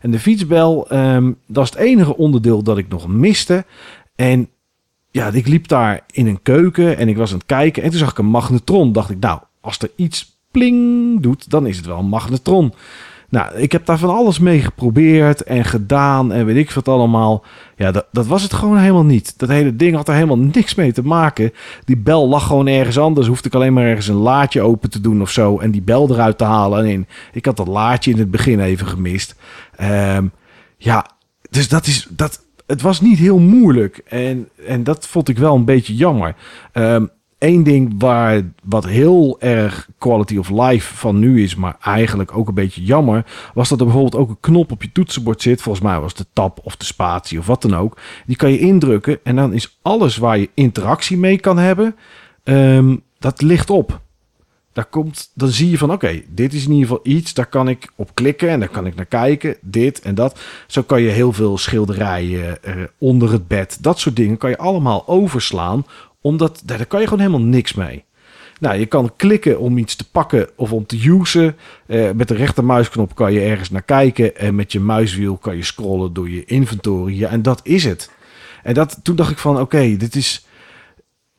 En 0.00 0.10
de 0.10 0.20
fietsbel, 0.20 0.86
um, 0.92 1.36
dat 1.46 1.64
is 1.64 1.70
het 1.70 1.78
enige 1.78 2.16
onderdeel 2.16 2.62
dat 2.62 2.78
ik 2.78 2.88
nog 2.88 3.08
miste. 3.08 3.64
En 4.16 4.48
ja, 5.10 5.30
ik 5.32 5.46
liep 5.46 5.68
daar 5.68 6.00
in 6.10 6.26
een 6.26 6.42
keuken 6.42 6.96
en 6.96 7.08
ik 7.08 7.16
was 7.16 7.30
aan 7.30 7.38
het 7.38 7.46
kijken. 7.46 7.82
En 7.82 7.90
toen 7.90 7.98
zag 7.98 8.10
ik 8.10 8.18
een 8.18 8.26
magnetron. 8.26 8.92
Dacht 8.92 9.10
ik, 9.10 9.18
nou, 9.18 9.40
als 9.60 9.78
er 9.78 9.90
iets 9.96 10.38
pling 10.50 11.20
doet, 11.20 11.50
dan 11.50 11.66
is 11.66 11.76
het 11.76 11.86
wel 11.86 11.98
een 11.98 12.08
magnetron. 12.08 12.72
Nou, 13.34 13.54
ik 13.54 13.72
heb 13.72 13.86
daar 13.86 13.98
van 13.98 14.10
alles 14.10 14.38
mee 14.38 14.60
geprobeerd 14.60 15.42
en 15.42 15.64
gedaan 15.64 16.32
en 16.32 16.46
weet 16.46 16.56
ik 16.56 16.70
wat 16.70 16.88
allemaal. 16.88 17.44
Ja, 17.76 17.90
dat, 17.90 18.06
dat 18.12 18.26
was 18.26 18.42
het 18.42 18.52
gewoon 18.52 18.78
helemaal 18.78 19.04
niet. 19.04 19.38
Dat 19.38 19.48
hele 19.48 19.76
ding 19.76 19.96
had 19.96 20.08
er 20.08 20.14
helemaal 20.14 20.38
niks 20.38 20.74
mee 20.74 20.92
te 20.92 21.02
maken. 21.02 21.52
Die 21.84 21.96
bel 21.96 22.28
lag 22.28 22.46
gewoon 22.46 22.66
ergens 22.66 22.98
anders. 22.98 23.26
Hoefde 23.26 23.48
ik 23.48 23.54
alleen 23.54 23.72
maar 23.72 23.84
ergens 23.84 24.08
een 24.08 24.14
laadje 24.14 24.62
open 24.62 24.90
te 24.90 25.00
doen 25.00 25.20
of 25.20 25.30
zo. 25.30 25.58
En 25.58 25.70
die 25.70 25.82
bel 25.82 26.10
eruit 26.10 26.38
te 26.38 26.44
halen. 26.44 26.86
En 26.86 27.06
ik 27.32 27.44
had 27.44 27.56
dat 27.56 27.66
laadje 27.66 28.10
in 28.10 28.18
het 28.18 28.30
begin 28.30 28.60
even 28.60 28.86
gemist. 28.86 29.34
Um, 29.80 30.32
ja, 30.76 31.06
dus 31.50 31.68
dat 31.68 31.86
is. 31.86 32.06
Dat, 32.10 32.44
het 32.66 32.82
was 32.82 33.00
niet 33.00 33.18
heel 33.18 33.38
moeilijk. 33.38 34.00
En, 34.06 34.48
en 34.66 34.84
dat 34.84 35.06
vond 35.06 35.28
ik 35.28 35.38
wel 35.38 35.54
een 35.54 35.64
beetje 35.64 35.94
jammer. 35.94 36.34
Um, 36.72 37.10
Eén 37.44 37.62
ding 37.62 37.94
waar, 37.98 38.42
wat 38.62 38.86
heel 38.86 39.40
erg 39.40 39.88
quality 39.98 40.36
of 40.36 40.50
life 40.50 40.94
van 40.94 41.18
nu 41.18 41.42
is, 41.42 41.54
maar 41.54 41.76
eigenlijk 41.82 42.36
ook 42.36 42.48
een 42.48 42.54
beetje 42.54 42.84
jammer, 42.84 43.24
was 43.54 43.68
dat 43.68 43.78
er 43.78 43.84
bijvoorbeeld 43.84 44.22
ook 44.22 44.28
een 44.28 44.40
knop 44.40 44.72
op 44.72 44.82
je 44.82 44.92
toetsenbord 44.92 45.42
zit. 45.42 45.62
Volgens 45.62 45.84
mij 45.84 46.00
was 46.00 46.14
de 46.14 46.26
tab 46.32 46.60
of 46.62 46.76
de 46.76 46.84
spatie 46.84 47.38
of 47.38 47.46
wat 47.46 47.62
dan 47.62 47.76
ook. 47.76 47.96
Die 48.26 48.36
kan 48.36 48.50
je 48.50 48.58
indrukken 48.58 49.18
en 49.22 49.36
dan 49.36 49.52
is 49.52 49.78
alles 49.82 50.16
waar 50.16 50.38
je 50.38 50.50
interactie 50.54 51.16
mee 51.16 51.38
kan 51.38 51.58
hebben, 51.58 51.96
um, 52.44 53.02
dat 53.18 53.42
ligt 53.42 53.70
op. 53.70 54.00
Daar 54.72 54.86
komt, 54.86 55.30
dan 55.34 55.48
zie 55.48 55.70
je 55.70 55.78
van 55.78 55.92
oké, 55.92 56.22
dit 56.28 56.52
is 56.52 56.64
in 56.64 56.72
ieder 56.72 56.88
geval 56.88 57.12
iets, 57.12 57.34
daar 57.34 57.46
kan 57.46 57.68
ik 57.68 57.92
op 57.96 58.14
klikken 58.14 58.48
en 58.48 58.60
daar 58.60 58.68
kan 58.68 58.86
ik 58.86 58.94
naar 58.94 59.04
kijken, 59.04 59.56
dit 59.60 60.00
en 60.00 60.14
dat. 60.14 60.40
Zo 60.66 60.82
kan 60.82 61.02
je 61.02 61.08
heel 61.08 61.32
veel 61.32 61.58
schilderijen 61.58 62.58
uh, 62.66 62.74
onder 62.98 63.32
het 63.32 63.48
bed, 63.48 63.78
dat 63.80 63.98
soort 63.98 64.16
dingen 64.16 64.36
kan 64.36 64.50
je 64.50 64.58
allemaal 64.58 65.08
overslaan 65.08 65.84
omdat 66.24 66.62
daar 66.64 66.86
kan 66.86 67.00
je 67.00 67.06
gewoon 67.06 67.24
helemaal 67.24 67.48
niks 67.48 67.74
mee. 67.74 68.04
Nou, 68.60 68.78
je 68.78 68.86
kan 68.86 69.12
klikken 69.16 69.58
om 69.58 69.78
iets 69.78 69.96
te 69.96 70.10
pakken 70.10 70.48
of 70.56 70.72
om 70.72 70.86
te 70.86 71.04
usen. 71.04 71.56
Uh, 71.86 72.10
met 72.10 72.28
de 72.28 72.34
rechtermuisknop 72.34 73.14
kan 73.14 73.32
je 73.32 73.40
ergens 73.40 73.70
naar 73.70 73.82
kijken. 73.82 74.36
En 74.36 74.54
met 74.54 74.72
je 74.72 74.80
muiswiel 74.80 75.36
kan 75.36 75.56
je 75.56 75.64
scrollen 75.64 76.12
door 76.12 76.30
je 76.30 76.44
inventory. 76.44 77.18
Ja, 77.18 77.28
en 77.28 77.42
dat 77.42 77.60
is 77.62 77.84
het. 77.84 78.10
En 78.62 78.74
dat, 78.74 78.98
toen 79.02 79.16
dacht 79.16 79.30
ik 79.30 79.38
van, 79.38 79.60
oké, 79.60 79.96
dit 79.96 80.14
is... 80.14 80.46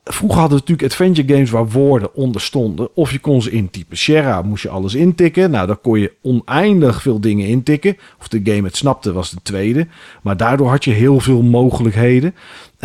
Vroeger 0.03 0.39
hadden 0.39 0.57
we 0.57 0.63
natuurlijk 0.67 0.91
adventure 0.91 1.33
games 1.33 1.49
waar 1.49 1.69
woorden 1.69 2.15
onder 2.15 2.41
stonden. 2.41 2.95
Of 2.95 3.11
je 3.11 3.19
kon 3.19 3.41
ze 3.41 3.51
intypen. 3.51 3.97
Sierra 3.97 4.41
moest 4.41 4.63
je 4.63 4.69
alles 4.69 4.93
intikken. 4.93 5.51
Nou, 5.51 5.67
dan 5.67 5.81
kon 5.81 5.99
je 5.99 6.13
oneindig 6.21 7.01
veel 7.01 7.19
dingen 7.19 7.47
intikken. 7.47 7.97
Of 8.19 8.27
de 8.27 8.41
game 8.43 8.67
het 8.67 8.77
snapte 8.77 9.13
was 9.13 9.29
de 9.29 9.41
tweede. 9.43 9.87
Maar 10.21 10.37
daardoor 10.37 10.69
had 10.69 10.83
je 10.83 10.91
heel 10.91 11.19
veel 11.19 11.41
mogelijkheden. 11.41 12.35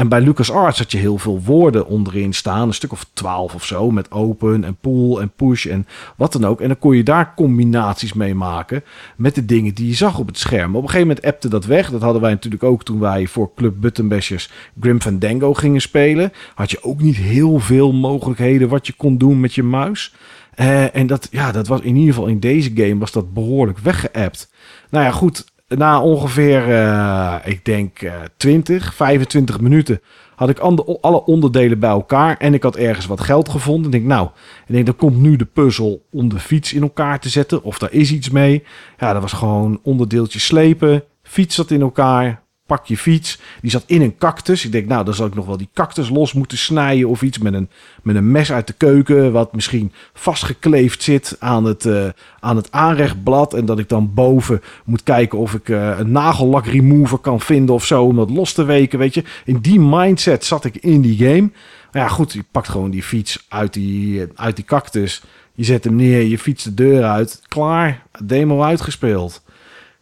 En 0.01 0.09
bij 0.09 0.21
LucasArts 0.21 0.79
had 0.79 0.93
je 0.93 0.99
heel 0.99 1.19
veel 1.19 1.43
woorden 1.43 1.87
onderin 1.87 2.33
staan. 2.33 2.69
Een 2.69 2.75
stuk 2.75 2.93
of 2.93 3.07
twaalf 3.13 3.55
of 3.55 3.65
zo. 3.65 3.91
Met 3.91 4.11
open 4.11 4.65
en 4.65 4.77
pool 4.81 5.21
en 5.21 5.31
push 5.37 5.67
en 5.67 5.87
wat 6.17 6.33
dan 6.33 6.45
ook. 6.45 6.61
En 6.61 6.69
dan 6.69 6.79
kon 6.79 6.97
je 6.97 7.03
daar 7.03 7.35
combinaties 7.37 8.13
mee 8.13 8.35
maken. 8.35 8.85
Met 9.17 9.35
de 9.35 9.45
dingen 9.45 9.75
die 9.75 9.89
je 9.89 9.95
zag 9.95 10.19
op 10.19 10.27
het 10.27 10.39
scherm. 10.39 10.77
Op 10.77 10.83
een 10.83 10.89
gegeven 10.89 11.07
moment 11.09 11.27
appte 11.27 11.49
dat 11.49 11.65
weg. 11.65 11.91
Dat 11.91 12.03
hadden 12.03 12.23
wij 12.23 12.31
natuurlijk 12.31 12.63
ook 12.63 12.85
toen 12.85 12.99
wij 13.01 13.27
voor 13.27 13.51
Club 13.57 13.75
Buttonbashers 13.81 14.51
Grim 14.81 15.01
Fandango 15.01 15.55
gingen 15.55 15.81
spelen. 15.81 16.33
Had 16.55 16.71
je 16.71 16.83
ook 16.83 17.01
niet 17.01 17.17
heel 17.17 17.59
veel 17.59 17.93
mogelijkheden 17.93 18.69
wat 18.69 18.87
je 18.87 18.93
kon 18.93 19.19
doen 19.19 19.41
met 19.41 19.55
je 19.55 19.63
muis. 19.63 20.15
Uh, 20.57 20.97
en 20.97 21.07
dat, 21.07 21.29
ja, 21.31 21.53
dat 21.53 21.67
was 21.67 21.81
in 21.81 21.97
ieder 21.97 22.15
geval 22.15 22.29
in 22.29 22.41
deze 22.41 22.71
game 22.75 22.99
was 22.99 23.13
dat 23.13 23.35
behoorlijk 23.35 23.79
weggeappt. 23.79 24.51
Nou 24.91 25.05
ja, 25.05 25.11
goed 25.11 25.45
na 25.77 26.03
ongeveer, 26.03 26.69
uh, 26.69 27.37
ik 27.45 27.65
denk 27.65 28.03
uh, 28.03 28.13
20, 28.37 28.95
25 28.95 29.61
minuten 29.61 30.01
had 30.41 30.49
ik 30.49 30.59
alle 31.01 31.25
onderdelen 31.25 31.79
bij 31.79 31.91
elkaar 31.91 32.37
en 32.37 32.55
ik 32.55 32.63
had 32.63 32.77
ergens 32.77 33.07
wat 33.07 33.21
geld 33.21 33.49
gevonden. 33.49 33.85
Ik 33.85 33.93
denk, 33.93 34.05
nou, 34.05 34.29
ik 34.67 34.73
denk, 34.75 34.87
dan 34.87 34.97
komt 34.97 35.17
nu 35.17 35.37
de 35.37 35.45
puzzel 35.45 36.07
om 36.11 36.29
de 36.29 36.39
fiets 36.39 36.73
in 36.73 36.83
elkaar 36.83 37.21
te 37.21 37.29
zetten. 37.29 37.63
Of 37.63 37.79
daar 37.79 37.93
is 37.93 38.13
iets 38.13 38.31
mee. 38.31 38.65
Ja, 38.99 39.13
dat 39.13 39.23
was 39.23 39.33
gewoon 39.33 39.81
onderdeeltjes 39.83 40.45
slepen. 40.45 41.05
Fiets 41.23 41.55
zat 41.55 41.71
in 41.71 41.81
elkaar 41.81 42.43
pak 42.71 42.87
je 42.87 42.97
fiets. 42.97 43.39
Die 43.61 43.71
zat 43.71 43.85
in 43.87 44.03
een 44.03 44.19
cactus. 44.19 44.65
Ik 44.65 44.73
denk, 44.73 44.87
nou, 44.87 45.05
dan 45.05 45.15
zal 45.15 45.27
ik 45.27 45.35
nog 45.35 45.47
wel 45.47 45.57
die 45.57 45.69
cactus 45.75 46.09
los 46.09 46.33
moeten 46.33 46.59
snijden 46.59 47.09
of 47.09 47.23
iets 47.23 47.39
met 47.39 47.55
een, 47.55 47.69
met 48.03 48.17
een 48.17 48.31
mes 48.31 48.53
uit 48.53 48.67
de 48.67 48.73
keuken. 48.73 49.33
Wat 49.33 49.55
misschien 49.55 49.93
vastgekleefd 50.13 51.03
zit 51.03 51.37
aan 51.39 51.65
het, 51.65 51.85
uh, 51.85 52.09
aan 52.41 52.57
het 52.57 52.73
aanrechtblad. 52.73 53.55
En 53.55 53.65
dat 53.65 53.79
ik 53.79 53.89
dan 53.89 54.15
boven 54.15 54.63
moet 54.85 55.03
kijken 55.03 55.39
of 55.39 55.55
ik 55.55 55.69
uh, 55.69 55.99
een 55.99 56.13
nagellak 56.13 56.67
remover 56.67 57.19
kan 57.19 57.41
vinden 57.41 57.75
of 57.75 57.85
zo. 57.85 58.05
Om 58.05 58.17
dat 58.17 58.31
los 58.31 58.53
te 58.53 58.65
weken, 58.65 58.99
weet 58.99 59.15
je. 59.15 59.25
In 59.45 59.59
die 59.59 59.81
mindset 59.81 60.45
zat 60.45 60.65
ik 60.65 60.77
in 60.77 61.01
die 61.01 61.17
game. 61.17 61.51
Maar 61.93 62.03
ja, 62.03 62.09
goed, 62.09 62.33
je 62.33 62.45
pakt 62.51 62.69
gewoon 62.69 62.91
die 62.91 63.03
fiets 63.03 63.47
uit 63.49 63.73
die, 63.73 64.27
uit 64.35 64.57
die 64.57 64.65
cactus. 64.65 65.23
Je 65.55 65.65
zet 65.65 65.85
hem 65.85 65.97
neer, 65.97 66.23
je 66.23 66.39
fietst 66.39 66.65
de 66.65 66.75
deur 66.75 67.05
uit. 67.05 67.43
Klaar, 67.49 68.03
demo 68.25 68.63
uitgespeeld. 68.63 69.43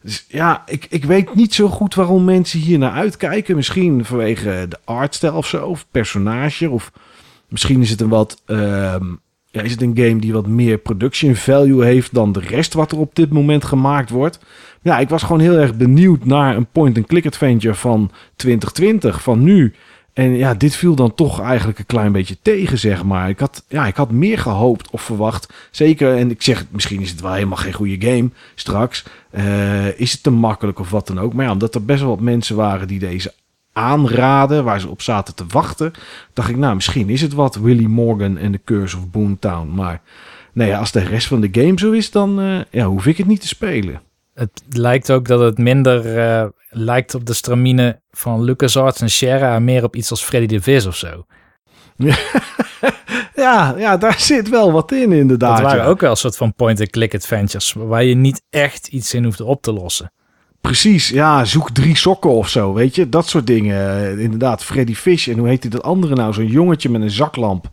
Dus 0.02 0.24
ja, 0.28 0.62
ik, 0.66 0.87
ik 0.90 1.04
weet 1.04 1.34
niet 1.34 1.54
zo 1.54 1.68
goed 1.68 1.94
waarom 1.94 2.24
mensen 2.24 2.61
hier 2.61 2.78
naar 2.78 2.92
uitkijken. 2.92 3.56
Misschien 3.56 4.04
vanwege 4.04 4.66
de 4.68 4.78
artstijl 4.84 5.34
of 5.34 5.46
zo, 5.46 5.66
of 5.66 5.87
personage. 5.90 6.70
Of 6.70 6.92
misschien 7.48 7.80
is 7.80 7.90
het 7.90 8.00
een 8.00 8.08
wat. 8.08 8.42
Ehm, 8.46 9.04
ja, 9.50 9.62
is 9.62 9.70
het 9.70 9.82
een 9.82 9.96
game 9.96 10.20
die 10.20 10.32
wat 10.32 10.46
meer 10.46 10.78
production 10.78 11.34
value 11.34 11.84
heeft 11.84 12.14
dan 12.14 12.32
de 12.32 12.40
rest 12.40 12.74
wat 12.74 12.92
er 12.92 12.98
op 12.98 13.14
dit 13.14 13.30
moment 13.30 13.64
gemaakt 13.64 14.11
wordt. 14.11 14.38
Ja, 14.82 14.98
ik 14.98 15.08
was 15.08 15.22
gewoon 15.22 15.40
heel 15.40 15.56
erg 15.56 15.76
benieuwd 15.76 16.24
naar 16.24 16.56
een 16.56 16.66
point-and-click 16.66 17.26
adventure 17.26 17.74
van 17.74 18.11
2020, 18.37 19.22
van 19.22 19.42
nu. 19.42 19.74
En 20.18 20.37
ja, 20.37 20.54
dit 20.54 20.76
viel 20.76 20.94
dan 20.94 21.14
toch 21.14 21.40
eigenlijk 21.40 21.78
een 21.78 21.87
klein 21.87 22.12
beetje 22.12 22.37
tegen, 22.42 22.78
zeg 22.78 23.04
maar. 23.04 23.28
Ik 23.28 23.38
had, 23.38 23.64
ja, 23.68 23.87
ik 23.87 23.96
had 23.96 24.11
meer 24.11 24.38
gehoopt 24.38 24.90
of 24.90 25.02
verwacht. 25.02 25.52
Zeker, 25.70 26.16
en 26.16 26.31
ik 26.31 26.42
zeg, 26.42 26.64
misschien 26.70 27.00
is 27.00 27.11
het 27.11 27.20
wel 27.20 27.33
helemaal 27.33 27.57
geen 27.57 27.72
goede 27.72 28.07
game 28.07 28.31
straks. 28.54 29.04
Uh, 29.31 30.00
is 30.00 30.12
het 30.12 30.22
te 30.22 30.31
makkelijk 30.31 30.78
of 30.78 30.90
wat 30.90 31.07
dan 31.07 31.20
ook. 31.20 31.33
Maar 31.33 31.44
ja, 31.44 31.52
omdat 31.52 31.74
er 31.74 31.85
best 31.85 32.00
wel 32.00 32.09
wat 32.09 32.20
mensen 32.20 32.57
waren 32.57 32.88
die 32.88 32.98
deze 32.98 33.33
aanraden, 33.72 34.64
waar 34.64 34.81
ze 34.81 34.88
op 34.88 35.02
zaten 35.02 35.35
te 35.35 35.44
wachten, 35.48 35.92
dacht 36.33 36.48
ik, 36.48 36.57
nou, 36.57 36.74
misschien 36.74 37.09
is 37.09 37.20
het 37.20 37.33
wat 37.33 37.54
Willy 37.57 37.87
Morgan 37.87 38.38
en 38.38 38.52
The 38.52 38.61
Curse 38.64 38.96
of 38.96 39.11
Boomtown. 39.11 39.74
Maar 39.74 40.00
nee, 40.52 40.76
als 40.76 40.92
de 40.92 41.00
rest 41.00 41.26
van 41.26 41.40
de 41.40 41.48
game 41.52 41.78
zo 41.78 41.90
is, 41.90 42.11
dan 42.11 42.40
uh, 42.40 42.61
ja, 42.70 42.87
hoef 42.87 43.07
ik 43.07 43.16
het 43.16 43.26
niet 43.26 43.40
te 43.40 43.48
spelen. 43.48 44.00
Het 44.35 44.62
lijkt 44.68 45.12
ook 45.12 45.26
dat 45.26 45.40
het 45.40 45.59
minder 45.59 46.16
uh, 46.16 46.48
lijkt 46.68 47.14
op 47.14 47.24
de 47.24 47.33
stramine 47.33 48.00
van 48.11 48.42
LucasArts 48.42 49.00
en 49.00 49.11
Sierra, 49.11 49.59
meer 49.59 49.85
op 49.85 49.96
iets 49.96 50.11
als 50.11 50.24
Freddy 50.24 50.46
de 50.46 50.62
Vis 50.62 50.87
of 50.87 50.96
zo. 50.96 51.26
ja, 53.35 53.74
ja, 53.76 53.96
daar 53.96 54.20
zit 54.20 54.48
wel 54.48 54.72
wat 54.72 54.92
in 54.92 55.12
inderdaad. 55.12 55.57
Dat 55.57 55.66
waren 55.66 55.85
ja. 55.85 55.90
ook 55.90 56.00
wel 56.00 56.11
een 56.11 56.16
soort 56.16 56.37
van 56.37 56.54
point-and-click 56.54 57.14
adventures, 57.14 57.72
waar 57.72 58.04
je 58.04 58.14
niet 58.14 58.42
echt 58.50 58.87
iets 58.87 59.14
in 59.14 59.24
hoeft 59.24 59.40
op 59.40 59.62
te 59.62 59.72
lossen. 59.72 60.12
Precies, 60.61 61.09
ja, 61.09 61.44
zoek 61.44 61.70
drie 61.70 61.96
sokken 61.96 62.31
of 62.31 62.48
zo, 62.48 62.74
weet 62.74 62.94
je, 62.94 63.09
dat 63.09 63.28
soort 63.28 63.46
dingen. 63.46 64.18
Inderdaad, 64.18 64.64
Freddy 64.64 64.94
Fish 64.94 65.28
en 65.28 65.38
hoe 65.38 65.48
heet 65.48 65.72
dat 65.72 65.83
andere 65.83 66.14
nou, 66.14 66.33
zo'n 66.33 66.46
jongetje 66.46 66.88
met 66.88 67.02
een 67.02 67.11
zaklamp 67.11 67.70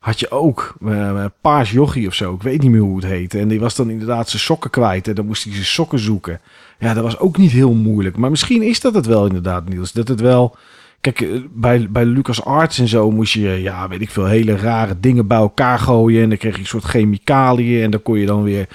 had 0.00 0.20
je 0.20 0.30
ook 0.30 0.74
uh, 0.82 1.24
Paas 1.40 1.70
Jochie 1.70 2.06
of 2.06 2.14
zo. 2.14 2.34
Ik 2.34 2.42
weet 2.42 2.62
niet 2.62 2.70
meer 2.70 2.80
hoe 2.80 2.96
het 2.96 3.04
heette. 3.04 3.38
En 3.38 3.48
die 3.48 3.60
was 3.60 3.74
dan 3.74 3.90
inderdaad 3.90 4.28
zijn 4.28 4.42
sokken 4.42 4.70
kwijt. 4.70 5.08
En 5.08 5.14
dan 5.14 5.26
moest 5.26 5.44
hij 5.44 5.52
zijn 5.52 5.64
sokken 5.64 5.98
zoeken. 5.98 6.40
Ja, 6.80 6.94
dat 6.94 7.02
was 7.02 7.18
ook 7.18 7.36
niet 7.36 7.50
heel 7.50 7.72
moeilijk. 7.72 8.16
Maar 8.16 8.30
misschien 8.30 8.62
is 8.62 8.80
dat 8.80 8.94
het 8.94 9.06
wel 9.06 9.26
inderdaad, 9.26 9.68
Niels. 9.68 9.92
Dat 9.92 10.08
het 10.08 10.20
wel... 10.20 10.56
Kijk, 11.00 11.28
bij, 11.54 11.86
bij 11.90 12.04
Lucas 12.04 12.44
Arts 12.44 12.78
en 12.78 12.88
zo 12.88 13.10
moest 13.10 13.32
je, 13.32 13.48
ja, 13.48 13.88
weet 13.88 14.00
ik 14.00 14.10
veel, 14.10 14.26
hele 14.26 14.56
rare 14.56 14.94
dingen 15.00 15.26
bij 15.26 15.38
elkaar 15.38 15.78
gooien. 15.78 16.22
En 16.22 16.28
dan 16.28 16.38
kreeg 16.38 16.54
je 16.54 16.60
een 16.60 16.66
soort 16.66 16.84
chemicaliën. 16.84 17.82
En 17.82 17.90
dan 17.90 18.02
kon 18.02 18.18
je 18.18 18.26
dan 18.26 18.42
weer 18.42 18.68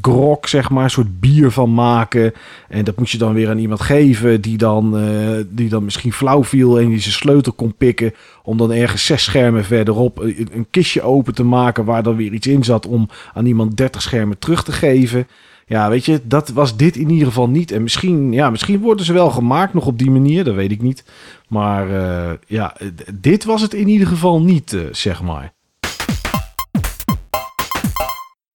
grok, 0.00 0.46
zeg 0.46 0.70
maar, 0.70 0.84
een 0.84 0.90
soort 0.90 1.20
bier 1.20 1.50
van 1.50 1.74
maken. 1.74 2.32
En 2.68 2.84
dat 2.84 2.98
moest 2.98 3.12
je 3.12 3.18
dan 3.18 3.34
weer 3.34 3.48
aan 3.48 3.58
iemand 3.58 3.80
geven 3.80 4.40
die 4.40 4.56
dan, 4.56 5.00
uh, 5.00 5.44
die 5.48 5.68
dan 5.68 5.84
misschien 5.84 6.12
flauw 6.12 6.44
viel 6.44 6.80
en 6.80 6.88
die 6.88 7.00
zijn 7.00 7.14
sleutel 7.14 7.52
kon 7.52 7.74
pikken. 7.74 8.14
Om 8.42 8.56
dan 8.56 8.72
ergens 8.72 9.06
zes 9.06 9.24
schermen 9.24 9.64
verderop 9.64 10.18
een, 10.18 10.48
een 10.52 10.66
kistje 10.70 11.02
open 11.02 11.34
te 11.34 11.44
maken 11.44 11.84
waar 11.84 12.02
dan 12.02 12.16
weer 12.16 12.32
iets 12.32 12.46
in 12.46 12.64
zat 12.64 12.86
om 12.86 13.08
aan 13.34 13.46
iemand 13.46 13.76
30 13.76 14.02
schermen 14.02 14.38
terug 14.38 14.64
te 14.64 14.72
geven. 14.72 15.26
Ja, 15.66 15.88
weet 15.88 16.04
je, 16.04 16.20
dat 16.24 16.48
was 16.48 16.76
dit 16.76 16.96
in 16.96 17.10
ieder 17.10 17.26
geval 17.26 17.48
niet. 17.48 17.70
En 17.70 17.82
misschien, 17.82 18.32
ja, 18.32 18.50
misschien 18.50 18.80
worden 18.80 19.06
ze 19.06 19.12
wel 19.12 19.30
gemaakt 19.30 19.74
nog 19.74 19.86
op 19.86 19.98
die 19.98 20.10
manier, 20.10 20.44
dat 20.44 20.54
weet 20.54 20.70
ik 20.70 20.82
niet. 20.82 21.04
Maar 21.48 21.90
uh, 21.90 22.32
ja, 22.46 22.76
dit 23.14 23.44
was 23.44 23.62
het 23.62 23.74
in 23.74 23.88
ieder 23.88 24.06
geval 24.06 24.42
niet, 24.42 24.72
uh, 24.72 24.82
zeg 24.92 25.22
maar. 25.22 25.53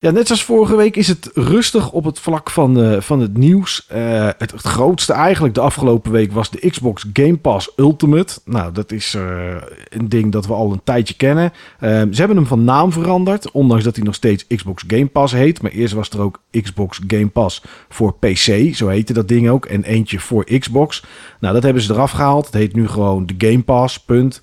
Ja, 0.02 0.10
net 0.10 0.26
zoals 0.26 0.44
vorige 0.44 0.76
week 0.76 0.96
is 0.96 1.08
het 1.08 1.30
rustig 1.34 1.92
op 1.92 2.04
het 2.04 2.18
vlak 2.18 2.50
van, 2.50 2.80
uh, 2.80 3.00
van 3.00 3.20
het 3.20 3.36
nieuws. 3.36 3.86
Uh, 3.94 4.28
het, 4.38 4.52
grootste 4.52 5.12
eigenlijk 5.12 5.54
de 5.54 5.60
afgelopen 5.60 6.12
week 6.12 6.32
was 6.32 6.50
de 6.50 6.70
Xbox 6.70 7.06
Game 7.12 7.36
Pass 7.36 7.72
Ultimate. 7.76 8.38
Nou, 8.44 8.72
dat 8.72 8.92
is 8.92 9.14
uh, 9.14 9.56
een 9.88 10.08
ding 10.08 10.32
dat 10.32 10.46
we 10.46 10.52
al 10.52 10.72
een 10.72 10.80
tijdje 10.84 11.14
kennen. 11.14 11.52
ze 11.80 12.14
hebben 12.14 12.36
hem 12.36 12.46
van 12.46 12.64
naam 12.64 12.92
veranderd, 12.92 13.50
ondanks 13.50 13.84
dat 13.84 13.96
hij 13.96 14.04
nog 14.04 14.14
steeds 14.14 14.46
Xbox 14.46 14.84
Game 14.86 15.06
Pass 15.06 15.32
heet. 15.32 15.62
Maar 15.62 15.70
eerst 15.70 15.94
was 15.94 16.10
er 16.10 16.20
ook 16.20 16.40
Xbox 16.50 17.00
Game 17.06 17.28
Pass 17.28 17.62
voor 17.88 18.14
PC, 18.14 18.74
zo 18.74 18.88
heette 18.88 19.12
dat 19.12 19.28
ding 19.28 19.48
ook. 19.48 19.66
En 19.66 19.84
eentje 19.84 20.20
voor 20.20 20.44
Xbox. 20.58 21.04
Nou, 21.40 21.54
dat 21.54 21.62
hebben 21.62 21.82
ze 21.82 21.92
eraf 21.92 22.10
gehaald. 22.10 22.46
Het 22.46 22.54
heet 22.54 22.74
nu 22.74 22.88
gewoon 22.88 23.26
de 23.26 23.34
Game 23.38 23.62
Pass, 23.62 23.98
punt. 23.98 24.40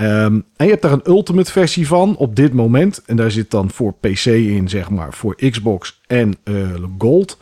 Um, 0.00 0.44
en 0.56 0.64
je 0.64 0.70
hebt 0.70 0.82
daar 0.82 0.92
een 0.92 1.06
ultimate 1.06 1.52
versie 1.52 1.86
van 1.86 2.16
op 2.16 2.36
dit 2.36 2.52
moment. 2.52 3.02
En 3.06 3.16
daar 3.16 3.30
zit 3.30 3.50
dan 3.50 3.70
voor 3.70 3.94
PC 4.00 4.24
in, 4.24 4.68
zeg 4.68 4.90
maar, 4.90 5.14
voor 5.14 5.36
Xbox 5.50 6.00
en 6.06 6.36
uh, 6.44 6.74
Gold. 6.98 7.38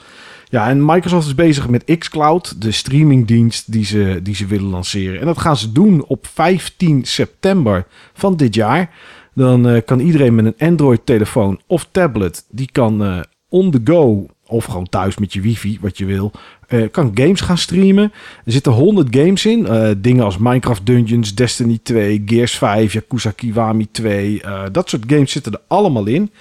Ja, 0.50 0.68
en 0.68 0.84
Microsoft 0.84 1.26
is 1.26 1.34
bezig 1.34 1.68
met 1.68 1.98
xCloud, 1.98 2.62
de 2.62 2.72
streamingdienst 2.72 3.72
die 3.72 3.84
ze, 3.84 4.20
die 4.22 4.34
ze 4.34 4.46
willen 4.46 4.68
lanceren. 4.68 5.20
En 5.20 5.26
dat 5.26 5.38
gaan 5.38 5.56
ze 5.56 5.72
doen 5.72 6.04
op 6.04 6.26
15 6.26 7.04
september 7.04 7.86
van 8.12 8.36
dit 8.36 8.54
jaar. 8.54 8.90
Dan 9.34 9.68
uh, 9.68 9.80
kan 9.84 10.00
iedereen 10.00 10.34
met 10.34 10.44
een 10.44 10.68
Android-telefoon 10.68 11.60
of 11.66 11.88
tablet, 11.90 12.44
die 12.50 12.68
kan 12.72 13.02
uh, 13.02 13.20
on 13.48 13.70
the 13.70 13.80
go 13.84 14.26
of 14.46 14.64
gewoon 14.64 14.88
thuis 14.88 15.18
met 15.18 15.32
je 15.32 15.40
wifi, 15.40 15.78
wat 15.80 15.98
je 15.98 16.04
wil, 16.04 16.32
uh, 16.68 16.90
kan 16.90 17.10
games 17.14 17.40
gaan 17.40 17.58
streamen. 17.58 18.12
Er 18.44 18.52
zitten 18.52 18.72
100 18.72 19.16
games 19.16 19.46
in. 19.46 19.60
Uh, 19.60 19.90
dingen 19.98 20.24
als 20.24 20.38
Minecraft 20.38 20.86
Dungeons, 20.86 21.34
Destiny 21.34 21.78
2, 21.82 22.22
Gears 22.26 22.58
5, 22.58 22.92
Yakuza 22.92 23.30
Kiwami 23.30 23.88
2. 23.90 24.42
Uh, 24.44 24.62
dat 24.72 24.88
soort 24.88 25.04
games 25.06 25.32
zitten 25.32 25.52
er 25.52 25.60
allemaal 25.66 26.06
in. 26.06 26.32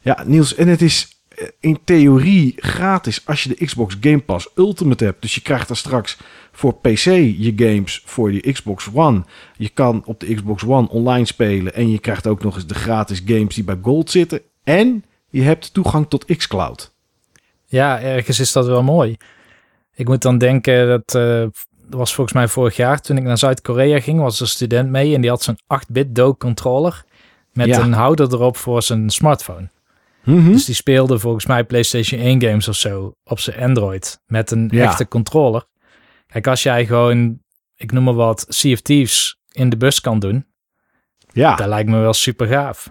Ja, 0.00 0.24
Niels, 0.26 0.54
en 0.54 0.68
het 0.68 0.82
is 0.82 1.20
in 1.60 1.78
theorie 1.84 2.54
gratis 2.56 3.26
als 3.26 3.42
je 3.42 3.48
de 3.48 3.64
Xbox 3.64 3.96
Game 4.00 4.18
Pass 4.20 4.48
Ultimate 4.54 5.04
hebt. 5.04 5.22
Dus 5.22 5.34
je 5.34 5.40
krijgt 5.40 5.68
daar 5.68 5.76
straks 5.76 6.18
voor 6.52 6.74
PC 6.74 7.04
je 7.04 7.52
games 7.56 8.02
voor 8.04 8.32
je 8.32 8.52
Xbox 8.52 8.88
One. 8.92 9.24
Je 9.56 9.68
kan 9.68 10.02
op 10.04 10.20
de 10.20 10.34
Xbox 10.34 10.64
One 10.64 10.88
online 10.88 11.24
spelen. 11.24 11.74
En 11.74 11.90
je 11.90 11.98
krijgt 11.98 12.26
ook 12.26 12.42
nog 12.42 12.54
eens 12.54 12.66
de 12.66 12.74
gratis 12.74 13.22
games 13.24 13.54
die 13.54 13.64
bij 13.64 13.78
Gold 13.82 14.10
zitten. 14.10 14.40
En 14.64 15.04
je 15.30 15.42
hebt 15.42 15.74
toegang 15.74 16.08
tot 16.08 16.36
xCloud. 16.36 16.92
Ja, 17.66 18.00
ergens 18.00 18.40
is 18.40 18.52
dat 18.52 18.66
wel 18.66 18.82
mooi. 18.82 19.16
Ik 20.00 20.08
moet 20.08 20.22
dan 20.22 20.38
denken 20.38 20.88
dat, 20.88 21.14
uh, 21.14 21.40
dat 21.88 21.98
was 21.98 22.14
volgens 22.14 22.36
mij 22.36 22.48
vorig 22.48 22.76
jaar 22.76 23.00
toen 23.00 23.16
ik 23.16 23.22
naar 23.22 23.38
Zuid-Korea 23.38 24.00
ging, 24.00 24.20
was 24.20 24.40
een 24.40 24.46
student 24.46 24.90
mee 24.90 25.14
en 25.14 25.20
die 25.20 25.30
had 25.30 25.42
zo'n 25.42 25.58
8-bit 25.58 26.14
Doke 26.14 26.38
controller 26.38 27.04
met 27.52 27.66
ja. 27.66 27.80
een 27.80 27.92
houder 27.92 28.32
erop 28.32 28.56
voor 28.56 28.82
zijn 28.82 29.10
smartphone. 29.10 29.68
Mm 30.24 30.42
-hmm. 30.42 30.52
Dus 30.52 30.64
die 30.64 30.74
speelde 30.74 31.18
volgens 31.18 31.46
mij 31.46 31.64
PlayStation 31.64 32.20
1 32.20 32.42
games 32.42 32.68
of 32.68 32.74
zo 32.74 33.14
op 33.24 33.38
zijn 33.38 33.60
Android 33.60 34.20
met 34.26 34.50
een 34.50 34.68
ja. 34.72 34.84
echte 34.84 35.08
controller. 35.08 35.64
Kijk, 36.26 36.46
als 36.46 36.62
jij 36.62 36.86
gewoon, 36.86 37.40
ik 37.76 37.92
noem 37.92 38.04
maar 38.04 38.14
wat, 38.14 38.46
Sea 38.48 38.72
of 38.72 38.80
Thieves 38.80 39.38
in 39.52 39.68
de 39.68 39.76
bus 39.76 40.00
kan 40.00 40.18
doen, 40.18 40.46
ja. 41.32 41.54
dat 41.54 41.68
lijkt 41.68 41.90
me 41.90 41.98
wel 41.98 42.12
super 42.12 42.46
gaaf. 42.46 42.90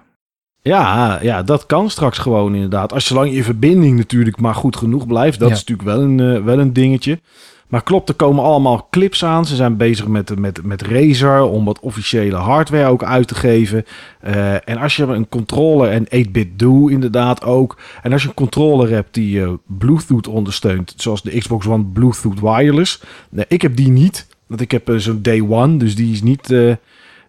Ja, 0.62 1.20
ja, 1.22 1.44
dat 1.44 1.66
kan 1.66 1.90
straks 1.90 2.18
gewoon 2.18 2.54
inderdaad. 2.54 2.94
Als 2.94 3.06
zolang 3.06 3.34
je 3.34 3.44
verbinding 3.44 3.98
natuurlijk 3.98 4.40
maar 4.40 4.56
goed 4.56 4.76
genoeg 4.76 5.08
blijft. 5.08 5.40
Dat 5.40 5.48
ja. 5.50 5.54
is 5.54 5.64
natuurlijk 5.64 5.90
wel 5.90 6.02
een, 6.02 6.20
uh, 6.20 6.44
wel 6.44 6.60
een 6.60 6.74
dingetje. 6.74 7.20
Maar 7.68 7.84
klopt, 7.84 8.10
er 8.10 8.16
komen 8.16 8.44
allemaal 8.44 8.88
clips 8.90 9.26
aan. 9.26 9.46
Ze 9.46 9.56
zijn 9.56 9.78
bezig 9.78 10.08
met, 10.08 10.40
met, 10.40 10.64
met 10.64 10.82
Razer 10.82 11.42
om 11.42 11.66
wat 11.66 11.80
officiële 11.80 12.36
hardware 12.36 12.90
ook 12.90 13.04
uit 13.04 13.28
te 13.28 13.36
geven. 13.36 13.86
en 14.66 14.78
als 14.78 14.96
je 14.96 15.04
een 15.04 15.30
controller 15.30 15.90
en 15.90 16.28
8-bit 16.28 16.60
do 16.60 16.88
inderdaad 16.88 17.44
ook. 17.44 17.78
En 18.02 18.12
als 18.12 18.22
je 18.22 18.28
een 18.28 18.34
controller 18.34 18.90
hebt 18.90 19.14
die 19.14 19.46
Bluetooth 19.66 20.28
ondersteunt, 20.28 20.94
zoals 20.98 21.22
de 21.22 21.38
Xbox 21.38 21.68
One 21.68 21.84
Bluetooth 21.84 22.40
Wireless. 22.40 23.02
Nee, 23.30 23.46
ik 23.48 23.62
heb 23.62 23.76
die 23.76 23.90
niet, 23.90 24.28
want 24.48 24.62
ik 24.62 24.72
heb 24.72 24.94
zo'n 24.96 25.22
Day 25.22 25.42
One, 25.42 25.78
dus 25.78 25.96
die 25.96 26.12
is 26.12 26.22
niet 26.22 26.54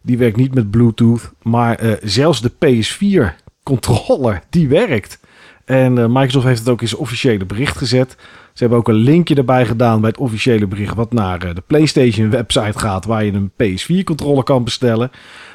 die 0.02 0.18
werkt 0.18 0.36
niet 0.36 0.54
met 0.54 0.70
Bluetooth. 0.70 1.32
Maar 1.42 1.82
uh, 1.82 1.92
zelfs 2.02 2.40
de 2.40 2.52
PS4 2.52 3.34
controller, 3.62 4.42
die 4.50 4.68
werkt. 4.68 5.20
En 5.64 5.96
uh, 5.96 6.06
Microsoft 6.06 6.46
heeft 6.46 6.58
het 6.58 6.68
ook 6.68 6.80
in 6.80 6.88
zijn 6.88 7.00
officiële 7.00 7.44
bericht 7.44 7.76
gezet. 7.76 8.16
Ze 8.52 8.66
hebben 8.66 8.78
ook 8.78 8.88
een 8.88 8.94
linkje 8.94 9.34
erbij 9.34 9.66
gedaan 9.66 10.00
bij 10.00 10.10
het 10.10 10.18
officiële 10.18 10.66
bericht... 10.66 10.94
wat 10.94 11.12
naar 11.12 11.44
uh, 11.46 11.54
de 11.54 11.62
PlayStation 11.66 12.30
website 12.30 12.78
gaat... 12.78 13.04
waar 13.04 13.24
je 13.24 13.32
een 13.32 13.50
PS4 13.50 14.04
controller 14.04 14.42
kan 14.42 14.64
bestellen. 14.64 15.10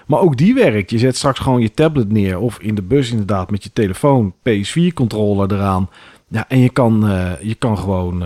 Maar 0.08 0.19
ook 0.19 0.38
die 0.38 0.53
werkt. 0.53 0.89
Je 0.89 0.97
zet 0.97 1.17
straks 1.17 1.39
gewoon 1.39 1.62
je 1.62 1.71
tablet 1.71 2.12
neer... 2.12 2.39
of 2.39 2.60
in 2.60 2.75
de 2.75 2.81
bus 2.81 3.12
inderdaad 3.12 3.51
met 3.51 3.63
je 3.63 3.73
telefoon 3.73 4.34
PS4 4.49 4.93
controller 4.93 5.53
eraan. 5.53 5.89
Ja, 6.27 6.45
en 6.47 6.60
je 6.60 6.69
kan, 6.69 7.03
je 7.41 7.55
kan 7.55 7.77
gewoon 7.77 8.19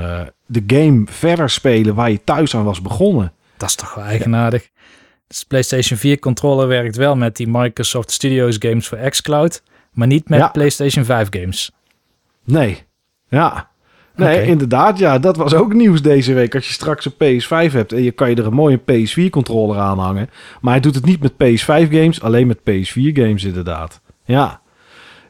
de 0.46 0.64
game 0.68 1.04
verder 1.06 1.50
spelen... 1.50 1.96
waar 1.96 2.12
je 2.12 2.24
thuis 2.24 2.56
aan 2.56 2.64
was 2.64 2.82
begonnen. 2.82 3.34
Dat 3.58 3.70
is 3.70 3.76
toch 3.76 3.96
wel 3.96 4.04
eigenaardig. 4.04 4.70
Dus 5.30 5.40
de 5.40 5.46
PlayStation 5.48 6.00
4 6.00 6.20
controller 6.20 6.68
werkt 6.68 6.96
wel 6.96 7.16
met 7.16 7.36
die 7.36 7.48
Microsoft 7.48 8.12
Studios 8.12 8.56
games 8.60 8.88
voor 8.88 8.98
xCloud, 8.98 9.64
maar 9.94 10.08
niet 10.08 10.30
met 10.30 10.52
PlayStation 10.52 11.06
5 11.06 11.28
games. 11.30 11.72
Nee, 12.44 12.84
ja. 13.28 13.70
Nee, 14.16 14.46
inderdaad, 14.46 15.00
ja, 15.00 15.20
dat 15.20 15.38
was 15.38 15.54
ook 15.54 15.74
nieuws 15.74 16.02
deze 16.02 16.34
week. 16.34 16.56
Als 16.56 16.68
je 16.68 16.74
straks 16.74 17.06
een 17.06 17.14
PS5 17.14 17.74
hebt 17.74 17.94
en 17.94 18.04
je 18.04 18.12
kan 18.12 18.30
je 18.30 18.36
er 18.36 18.46
een 18.46 18.54
mooie 18.54 18.80
PS4-controller 18.80 19.78
aan 19.78 20.00
hangen. 20.00 20.30
Maar 20.62 20.74
hij 20.74 20.82
doet 20.82 20.96
het 20.96 21.06
niet 21.06 21.22
met 21.22 21.34
PS5-games, 21.34 22.22
alleen 22.22 22.48
met 22.48 22.60
PS4-games 22.60 23.44
inderdaad. 23.44 24.02
Ja. 24.26 24.62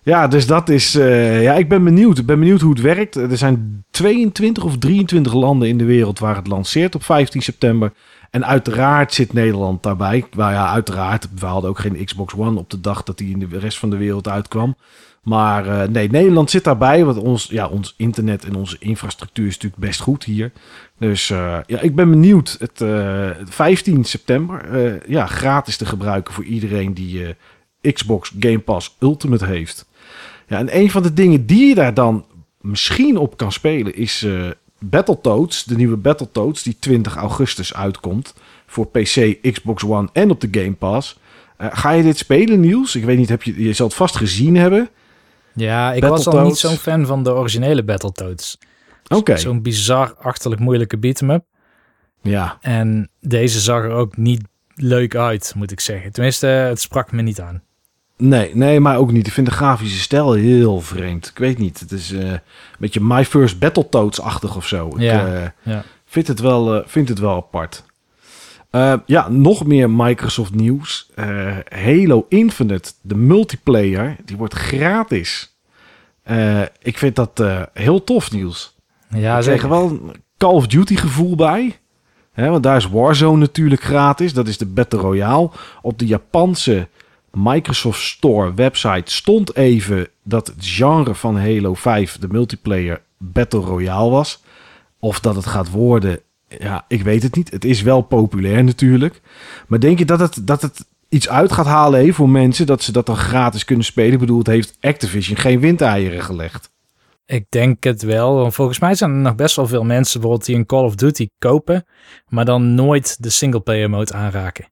Ja, 0.03 0.27
dus 0.27 0.47
dat 0.47 0.69
is... 0.69 0.95
Uh, 0.95 1.43
ja, 1.43 1.53
ik 1.53 1.69
ben 1.69 1.83
benieuwd. 1.83 2.17
Ik 2.17 2.25
ben 2.25 2.39
benieuwd 2.39 2.61
hoe 2.61 2.73
het 2.73 2.81
werkt. 2.81 3.15
Er 3.15 3.37
zijn 3.37 3.85
22 3.91 4.63
of 4.63 4.77
23 4.77 5.33
landen 5.33 5.67
in 5.67 5.77
de 5.77 5.85
wereld 5.85 6.19
waar 6.19 6.35
het 6.35 6.47
lanceert 6.47 6.95
op 6.95 7.03
15 7.03 7.41
september. 7.41 7.91
En 8.29 8.45
uiteraard 8.45 9.13
zit 9.13 9.33
Nederland 9.33 9.83
daarbij. 9.83 10.25
Nou 10.35 10.51
ja, 10.51 10.69
uiteraard. 10.69 11.27
We 11.39 11.45
hadden 11.45 11.69
ook 11.69 11.79
geen 11.79 12.05
Xbox 12.05 12.33
One 12.33 12.59
op 12.59 12.69
de 12.69 12.81
dag 12.81 13.03
dat 13.03 13.17
die 13.17 13.31
in 13.31 13.39
de 13.39 13.59
rest 13.59 13.77
van 13.77 13.89
de 13.89 13.97
wereld 13.97 14.27
uitkwam. 14.27 14.75
Maar 15.23 15.67
uh, 15.67 15.83
nee, 15.83 16.09
Nederland 16.09 16.49
zit 16.49 16.63
daarbij. 16.63 17.05
Want 17.05 17.17
ons, 17.17 17.45
ja, 17.45 17.67
ons 17.67 17.93
internet 17.97 18.45
en 18.45 18.55
onze 18.55 18.75
infrastructuur 18.79 19.47
is 19.47 19.53
natuurlijk 19.53 19.81
best 19.81 19.99
goed 19.99 20.23
hier. 20.23 20.51
Dus 20.97 21.29
uh, 21.29 21.57
ja, 21.65 21.79
ik 21.79 21.95
ben 21.95 22.09
benieuwd. 22.09 22.55
Het 22.59 22.81
uh, 22.81 23.29
15 23.45 24.03
september. 24.03 25.01
ja, 25.11 25.25
gratis 25.25 25.77
te 25.77 25.85
gebruiken 25.85 26.33
voor 26.33 26.43
iedereen 26.43 26.93
die 26.93 27.35
Xbox 27.81 28.33
Game 28.39 28.59
Pass 28.59 28.95
Ultimate 28.99 29.45
heeft. 29.45 29.85
Ja, 30.47 30.57
en 30.57 30.77
een 30.77 30.91
van 30.91 31.03
de 31.03 31.13
dingen 31.13 31.45
die 31.45 31.67
je 31.67 31.75
daar 31.75 31.93
dan 31.93 32.25
misschien 32.61 33.17
op 33.17 33.37
kan 33.37 33.51
spelen 33.51 33.95
is 33.95 34.27
Battletoads, 34.79 35.63
de 35.63 35.75
nieuwe 35.75 35.97
Battletoads, 35.97 36.63
die 36.63 36.77
20 36.79 37.15
augustus 37.15 37.73
uitkomt 37.73 38.33
voor 38.65 38.87
PC, 38.87 39.37
Xbox 39.51 39.83
One 39.83 40.09
en 40.13 40.29
op 40.29 40.41
de 40.41 40.47
Game 40.51 40.73
Pass. 40.73 41.19
Uh, 41.61 41.67
ga 41.71 41.91
je 41.91 42.03
dit 42.03 42.17
spelen, 42.17 42.59
Niels? 42.59 42.95
Ik 42.95 43.03
weet 43.03 43.17
niet, 43.17 43.29
heb 43.29 43.43
je, 43.43 43.63
je 43.63 43.73
zal 43.73 43.87
het 43.87 43.95
vast 43.95 44.15
gezien 44.15 44.55
hebben. 44.55 44.89
Ja, 45.53 45.93
ik 45.93 46.03
was 46.03 46.27
al 46.27 46.45
niet 46.45 46.57
zo'n 46.57 46.75
fan 46.75 47.05
van 47.05 47.23
de 47.23 47.33
originele 47.33 47.83
Battletoads. 47.83 48.57
Oké. 49.07 49.37
Zo'n 49.37 49.61
bizar, 49.61 50.13
achterlijk 50.19 50.61
moeilijke 50.61 50.97
beat'em-up. 50.97 51.43
Ja. 52.21 52.57
En 52.61 53.09
deze 53.21 53.59
zag 53.59 53.83
er 53.83 53.91
ook 53.91 54.17
niet 54.17 54.41
leuk 54.75 55.15
uit, 55.15 55.53
moet 55.55 55.71
ik 55.71 55.79
zeggen. 55.79 56.11
Tenminste, 56.11 56.47
het 56.47 56.81
sprak 56.81 57.11
me 57.11 57.21
niet 57.21 57.41
aan. 57.41 57.63
Nee, 58.21 58.55
nee, 58.55 58.79
maar 58.79 58.97
ook 58.97 59.11
niet. 59.11 59.27
Ik 59.27 59.33
vind 59.33 59.47
de 59.47 59.53
grafische 59.53 59.99
stijl 59.99 60.33
heel 60.33 60.81
vreemd. 60.81 61.27
Ik 61.27 61.37
weet 61.37 61.57
niet. 61.57 61.79
Het 61.79 61.91
is 61.91 62.11
uh, 62.11 62.31
een 62.31 62.41
beetje 62.79 62.99
My 63.01 63.25
First 63.25 63.59
Battletoads-achtig 63.59 64.55
of 64.55 64.67
zo. 64.67 64.93
Ja, 64.97 65.25
ik 65.25 65.33
uh, 65.33 65.73
ja. 65.73 65.83
vind, 66.05 66.27
het 66.27 66.39
wel, 66.39 66.75
uh, 66.75 66.81
vind 66.85 67.09
het 67.09 67.19
wel 67.19 67.35
apart. 67.35 67.83
ja, 69.05 69.29
nog 69.29 69.65
meer 69.65 69.89
Microsoft 69.89 70.53
nieuws. 70.53 71.09
Halo 71.67 72.25
Infinite, 72.29 72.91
de 73.01 73.15
multiplayer, 73.15 74.15
die 74.25 74.37
wordt 74.37 74.53
gratis. 74.53 75.57
ik 76.81 76.97
vind 76.97 77.15
dat 77.15 77.43
heel 77.73 78.03
tof 78.03 78.31
nieuws. 78.31 78.75
Ja, 79.09 79.37
ik 79.37 79.43
zeg 79.43 79.61
wel 79.61 79.89
een 79.89 80.11
Call 80.37 80.53
of 80.53 80.67
Duty 80.67 80.95
gevoel 80.95 81.35
bij. 81.35 81.79
Hè, 82.31 82.49
want 82.49 82.63
daar 82.63 82.77
is 82.77 82.89
Warzone 82.89 83.37
natuurlijk 83.37 83.83
gratis. 83.83 84.33
Dat 84.33 84.47
is 84.47 84.57
de 84.57 84.65
Battle 84.65 84.99
Royale. 84.99 85.49
Op 85.81 85.99
de 85.99 86.05
Japanse 86.05 86.87
Microsoft 87.31 88.01
Store 88.01 88.53
website 88.53 89.11
stond 89.11 89.55
even 89.55 90.07
dat 90.23 90.47
het 90.47 90.55
genre 90.59 91.15
van 91.15 91.37
Halo 91.37 91.73
5 91.73 92.17
de 92.17 92.27
multiplayer 92.27 93.01
Battle 93.17 93.59
Royale 93.59 94.09
was. 94.09 94.43
Of 94.99 95.19
dat 95.19 95.35
het 95.35 95.45
gaat 95.45 95.71
worden, 95.71 96.19
ja, 96.47 96.85
ik 96.87 97.03
weet 97.03 97.23
het 97.23 97.35
niet. 97.35 97.51
Het 97.51 97.65
is 97.65 97.81
wel 97.81 98.01
populair 98.01 98.63
natuurlijk. 98.63 99.21
Maar 99.67 99.79
denk 99.79 99.99
je 99.99 100.05
dat 100.05 100.19
het, 100.19 100.47
dat 100.47 100.61
het 100.61 100.85
iets 101.09 101.29
uit 101.29 101.51
gaat 101.51 101.65
halen 101.65 102.13
voor 102.13 102.29
mensen 102.29 102.65
dat 102.65 102.83
ze 102.83 102.91
dat 102.91 103.05
dan 103.05 103.17
gratis 103.17 103.65
kunnen 103.65 103.85
spelen? 103.85 104.13
Ik 104.13 104.19
bedoel, 104.19 104.37
het 104.37 104.47
heeft 104.47 104.77
Activision 104.81 105.37
geen 105.37 105.59
windeieren 105.59 106.23
gelegd. 106.23 106.71
Ik 107.25 107.45
denk 107.49 107.83
het 107.83 108.01
wel. 108.01 108.35
Want 108.35 108.53
volgens 108.53 108.79
mij 108.79 108.95
zijn 108.95 109.11
er 109.11 109.17
nog 109.17 109.35
best 109.35 109.55
wel 109.55 109.67
veel 109.67 109.83
mensen 109.83 110.19
bijvoorbeeld 110.19 110.47
die 110.47 110.55
een 110.55 110.65
Call 110.65 110.83
of 110.83 110.95
Duty 110.95 111.27
kopen, 111.39 111.85
maar 112.27 112.45
dan 112.45 112.75
nooit 112.75 113.23
de 113.23 113.29
singleplayer 113.29 113.89
mode 113.89 114.13
aanraken. 114.13 114.65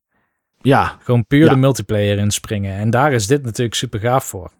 Ja. 0.68 0.98
Gewoon 1.04 1.26
puur 1.26 1.50
de 1.50 1.56
multiplayer 1.56 2.18
inspringen. 2.18 2.78
En 2.78 2.90
daar 2.90 3.14
is 3.14 3.28
dit 3.28 3.44
natuurlijk 3.44 3.76
super 3.76 4.00
gaaf 4.00 4.24
voor. 4.24 4.52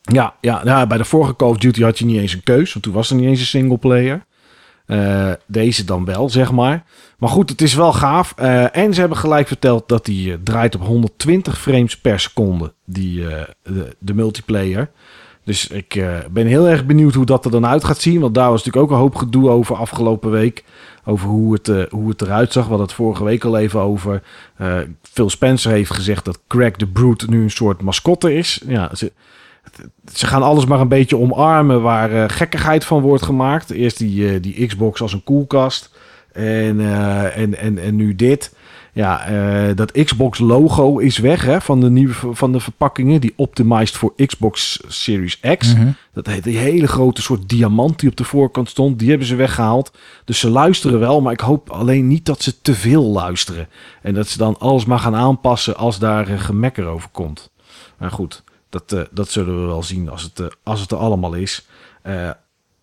Ja, 0.00 0.34
ja, 0.40 0.60
ja, 0.64 0.86
bij 0.86 0.98
de 0.98 1.04
vorige 1.04 1.36
Call 1.36 1.48
of 1.48 1.56
Duty 1.56 1.82
had 1.82 1.98
je 1.98 2.04
niet 2.04 2.20
eens 2.20 2.32
een 2.32 2.42
keus, 2.42 2.72
want 2.72 2.84
toen 2.84 2.94
was 2.94 3.10
er 3.10 3.16
niet 3.16 3.26
eens 3.26 3.40
een 3.40 3.46
singleplayer. 3.46 4.24
Uh, 4.86 5.32
deze 5.46 5.84
dan 5.84 6.04
wel, 6.04 6.30
zeg 6.30 6.52
maar. 6.52 6.84
Maar 7.18 7.28
goed, 7.28 7.50
het 7.50 7.60
is 7.60 7.74
wel 7.74 7.92
gaaf. 7.92 8.34
Uh, 8.38 8.76
en 8.76 8.94
ze 8.94 9.00
hebben 9.00 9.18
gelijk 9.18 9.46
verteld 9.46 9.88
dat 9.88 10.04
die 10.04 10.28
uh, 10.28 10.36
draait 10.42 10.74
op 10.74 10.82
120 10.82 11.60
frames 11.60 11.98
per 11.98 12.20
seconde, 12.20 12.74
die, 12.84 13.26
de, 13.62 13.96
de, 13.98 14.14
multiplayer. 14.14 14.90
Dus 15.44 15.66
ik 15.66 16.04
ben 16.30 16.46
heel 16.46 16.68
erg 16.68 16.86
benieuwd 16.86 17.14
hoe 17.14 17.26
dat 17.26 17.44
er 17.44 17.50
dan 17.50 17.66
uit 17.66 17.84
gaat 17.84 18.00
zien. 18.00 18.20
Want 18.20 18.34
daar 18.34 18.50
was 18.50 18.64
natuurlijk 18.64 18.84
ook 18.84 18.90
een 18.90 19.02
hoop 19.02 19.14
gedoe 19.14 19.50
over 19.50 19.76
afgelopen 19.76 20.30
week 20.30 20.64
over 21.04 21.28
hoe 21.28 21.52
het, 21.52 21.68
uh, 21.68 21.82
hoe 21.90 22.08
het 22.08 22.22
eruit 22.22 22.52
zag. 22.52 22.62
We 22.62 22.68
hadden 22.68 22.86
het 22.86 22.96
vorige 22.96 23.24
week 23.24 23.44
al 23.44 23.58
even 23.58 23.80
over. 23.80 24.22
Uh, 24.60 24.76
Phil 25.02 25.30
Spencer 25.30 25.72
heeft 25.72 25.94
gezegd 25.94 26.24
dat 26.24 26.40
Greg 26.48 26.70
the 26.70 26.86
Brute 26.86 27.26
nu 27.28 27.42
een 27.42 27.50
soort 27.50 27.82
mascotte 27.82 28.34
is. 28.34 28.62
Ja, 28.66 28.94
ze, 28.94 29.12
ze 30.12 30.26
gaan 30.26 30.42
alles 30.42 30.66
maar 30.66 30.80
een 30.80 30.88
beetje 30.88 31.18
omarmen 31.18 31.82
waar 31.82 32.30
gekkigheid 32.30 32.84
van 32.84 33.00
wordt 33.00 33.22
gemaakt. 33.22 33.70
Eerst 33.70 33.98
die, 33.98 34.40
die 34.40 34.66
Xbox 34.66 35.00
als 35.00 35.12
een 35.12 35.24
koelkast. 35.24 35.90
En, 36.32 36.80
en, 37.34 37.58
en, 37.58 37.78
en 37.78 37.96
nu 37.96 38.14
dit. 38.14 38.54
Ja, 38.94 39.30
uh, 39.30 39.76
dat 39.76 39.92
Xbox 39.92 40.38
logo 40.38 40.98
is 40.98 41.18
weg 41.18 41.44
hè, 41.44 41.60
van, 41.60 41.80
de 41.80 41.90
nieuwe, 41.90 42.14
van 42.14 42.52
de 42.52 42.60
verpakkingen. 42.60 43.20
Die 43.20 43.32
optimized 43.36 43.96
voor 43.96 44.14
Xbox 44.26 44.80
Series 44.86 45.40
X. 45.40 45.74
Mm 45.74 45.80
-hmm. 45.80 45.94
Dat 46.12 46.26
heet 46.26 46.44
die 46.44 46.56
hele 46.56 46.86
grote 46.86 47.22
soort 47.22 47.48
diamant 47.48 48.00
die 48.00 48.10
op 48.10 48.16
de 48.16 48.24
voorkant 48.24 48.68
stond. 48.68 48.98
Die 48.98 49.08
hebben 49.08 49.26
ze 49.26 49.34
weggehaald. 49.34 49.98
Dus 50.24 50.38
ze 50.38 50.50
luisteren 50.50 51.00
wel, 51.00 51.20
maar 51.20 51.32
ik 51.32 51.40
hoop 51.40 51.70
alleen 51.70 52.06
niet 52.06 52.26
dat 52.26 52.42
ze 52.42 52.60
te 52.60 52.74
veel 52.74 53.02
luisteren. 53.02 53.68
En 54.02 54.14
dat 54.14 54.28
ze 54.28 54.38
dan 54.38 54.58
alles 54.58 54.84
maar 54.84 54.98
gaan 54.98 55.14
aanpassen 55.14 55.76
als 55.76 55.98
daar 55.98 56.30
uh, 56.30 56.40
gemekker 56.40 56.86
over 56.86 57.08
komt. 57.08 57.50
Maar 57.98 58.10
goed, 58.10 58.42
dat, 58.68 58.92
uh, 58.92 59.00
dat 59.10 59.30
zullen 59.30 59.60
we 59.60 59.66
wel 59.66 59.82
zien 59.82 60.10
als 60.10 60.22
het, 60.22 60.56
als 60.62 60.80
het 60.80 60.90
er 60.90 60.98
allemaal 60.98 61.34
is. 61.34 61.66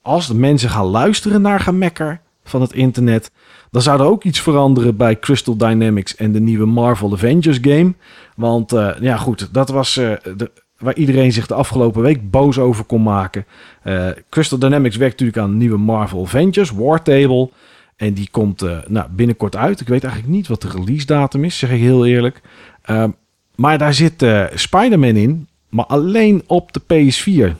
als 0.01 0.27
de 0.27 0.35
mensen 0.35 0.69
gaan 0.69 0.85
luisteren 0.85 1.41
naar 1.41 1.59
gemekker 1.59 2.21
van 2.43 2.61
het 2.61 2.73
internet 2.73 3.31
dan 3.71 3.81
zou 3.81 3.99
er 3.99 4.05
ook 4.05 4.23
iets 4.23 4.41
veranderen 4.41 4.95
bij 4.95 5.19
Crystal 5.19 5.57
Dynamics 5.57 6.15
en 6.15 6.31
de 6.31 6.39
nieuwe 6.39 6.65
Marvel 6.65 7.13
Avengers 7.13 7.57
game. 7.61 7.93
Want 8.35 8.73
uh, 8.73 8.91
ja, 8.99 9.17
goed, 9.17 9.53
dat 9.53 9.69
was 9.69 9.97
uh, 9.97 10.13
de, 10.37 10.51
waar 10.77 10.95
iedereen 10.95 11.31
zich 11.31 11.47
de 11.47 11.53
afgelopen 11.53 12.01
week 12.01 12.29
boos 12.31 12.59
over 12.59 12.83
kon 12.83 13.03
maken. 13.03 13.45
Uh, 13.83 14.09
Crystal 14.29 14.57
Dynamics 14.57 14.95
werkt 14.95 15.19
natuurlijk 15.19 15.47
aan 15.47 15.57
nieuwe 15.57 15.77
Marvel 15.77 16.23
Avengers, 16.23 16.71
War 16.71 17.03
Table. 17.03 17.49
En 17.95 18.13
die 18.13 18.27
komt 18.31 18.65
nou, 18.87 19.09
binnenkort 19.09 19.55
uit. 19.55 19.81
Ik 19.81 19.87
weet 19.87 20.03
eigenlijk 20.03 20.33
niet 20.33 20.47
wat 20.47 20.61
de 20.61 20.69
release 20.69 21.05
datum 21.05 21.43
is, 21.43 21.57
zeg 21.57 21.71
ik 21.71 21.79
heel 21.79 22.05
eerlijk. 22.05 22.41
Ehm, 22.81 23.09
maar 23.55 23.77
daar 23.77 23.93
zit 23.93 24.25
Spider-Man 24.53 25.15
in, 25.15 25.47
maar 25.69 25.85
alleen 25.85 26.43
op 26.47 26.71
de 26.73 26.81
PS4. 26.81 27.55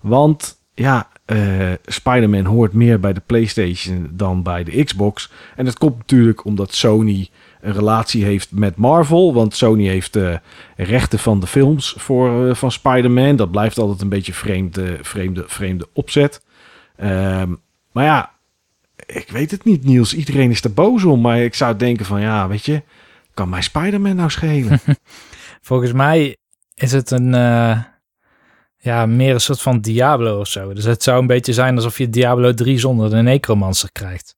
Want 0.00 0.58
ja, 0.74 1.08
uh, 1.26 1.72
Spider-Man 1.86 2.44
hoort 2.44 2.72
meer 2.72 3.00
bij 3.00 3.12
de 3.12 3.22
PlayStation 3.26 4.08
dan 4.10 4.42
bij 4.42 4.64
de 4.64 4.84
Xbox. 4.84 5.30
En 5.56 5.64
dat 5.64 5.78
komt 5.78 5.96
natuurlijk 5.98 6.44
omdat 6.44 6.74
Sony 6.74 7.28
een 7.60 7.72
relatie 7.72 8.24
heeft 8.24 8.50
met 8.52 8.76
Marvel. 8.76 9.34
Want 9.34 9.54
Sony 9.54 9.86
heeft 9.86 10.12
de 10.12 10.40
rechten 10.76 11.18
van 11.18 11.40
de 11.40 11.46
films 11.46 11.94
voor, 11.98 12.46
uh, 12.46 12.54
van 12.54 12.72
Spider-Man. 12.72 13.36
Dat 13.36 13.50
blijft 13.50 13.78
altijd 13.78 14.00
een 14.00 14.08
beetje 14.08 14.32
vreemde, 14.32 14.98
vreemde, 15.02 15.44
vreemde 15.46 15.88
opzet. 15.92 16.44
Um, 17.02 17.60
maar 17.92 18.04
ja, 18.04 18.30
ik 19.06 19.28
weet 19.28 19.50
het 19.50 19.64
niet, 19.64 19.84
Niels. 19.84 20.14
Iedereen 20.14 20.50
is 20.50 20.64
er 20.64 20.72
boos 20.72 21.04
om. 21.04 21.20
Maar 21.20 21.38
ik 21.38 21.54
zou 21.54 21.76
denken 21.76 22.06
van, 22.06 22.20
ja, 22.20 22.48
weet 22.48 22.64
je, 22.64 22.82
kan 23.34 23.48
mij 23.48 23.62
Spider-Man 23.62 24.16
nou 24.16 24.30
schelen? 24.30 24.80
Volgens 25.62 25.92
mij 25.92 26.36
is 26.74 26.92
het 26.92 27.10
een, 27.10 27.34
ja, 28.86 29.06
meer 29.06 29.34
een 29.34 29.40
soort 29.40 29.62
van 29.62 29.80
Diablo 29.80 30.40
of 30.40 30.48
zo. 30.48 30.72
Dus 30.72 30.84
het 30.84 31.02
zou 31.02 31.20
een 31.20 31.26
beetje 31.26 31.52
zijn 31.52 31.76
alsof 31.76 31.98
je 31.98 32.10
Diablo 32.10 32.54
3 32.54 32.78
zonder 32.78 33.10
de 33.10 33.16
Necromancer 33.16 33.88
krijgt. 33.92 34.36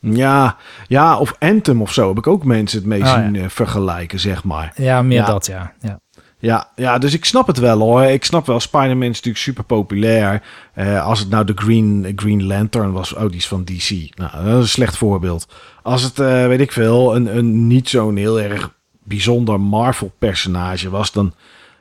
Ja, 0.00 0.56
ja, 0.86 1.18
of 1.18 1.34
Anthem 1.38 1.82
of 1.82 1.92
zo 1.92 2.08
heb 2.08 2.18
ik 2.18 2.26
ook 2.26 2.44
mensen 2.44 2.78
het 2.78 2.86
mee 2.86 3.02
oh, 3.02 3.14
zien 3.14 3.34
ja. 3.34 3.50
vergelijken, 3.50 4.20
zeg 4.20 4.44
maar. 4.44 4.72
Ja, 4.76 5.02
meer 5.02 5.24
dat, 5.24 5.46
ja. 5.46 5.72
ja. 5.80 6.00
Ja, 6.40 6.68
ja, 6.76 6.98
dus 6.98 7.14
ik 7.14 7.24
snap 7.24 7.46
het 7.46 7.58
wel 7.58 7.78
hoor. 7.78 8.02
Ik 8.02 8.24
snap 8.24 8.46
wel, 8.46 8.60
Spider-Man 8.60 9.08
is 9.08 9.16
natuurlijk 9.16 9.44
super 9.44 9.64
populair. 9.64 10.42
Uh, 10.74 11.06
als 11.06 11.18
het 11.18 11.28
nou 11.28 11.44
de 11.44 11.52
Green, 11.54 12.12
Green 12.16 12.46
Lantern 12.46 12.92
was, 12.92 13.14
oh 13.14 13.28
die 13.28 13.36
is 13.36 13.48
van 13.48 13.64
DC. 13.64 13.90
Nou, 13.90 14.44
dat 14.44 14.54
is 14.54 14.62
een 14.62 14.68
slecht 14.68 14.96
voorbeeld. 14.96 15.48
Als 15.82 16.02
het, 16.02 16.18
uh, 16.18 16.46
weet 16.46 16.60
ik 16.60 16.72
veel, 16.72 17.16
een, 17.16 17.36
een 17.36 17.66
niet 17.66 17.88
zo'n 17.88 18.16
heel 18.16 18.40
erg 18.40 18.70
bijzonder 19.02 19.60
Marvel 19.60 20.12
personage 20.18 20.90
was, 20.90 21.12
dan 21.12 21.34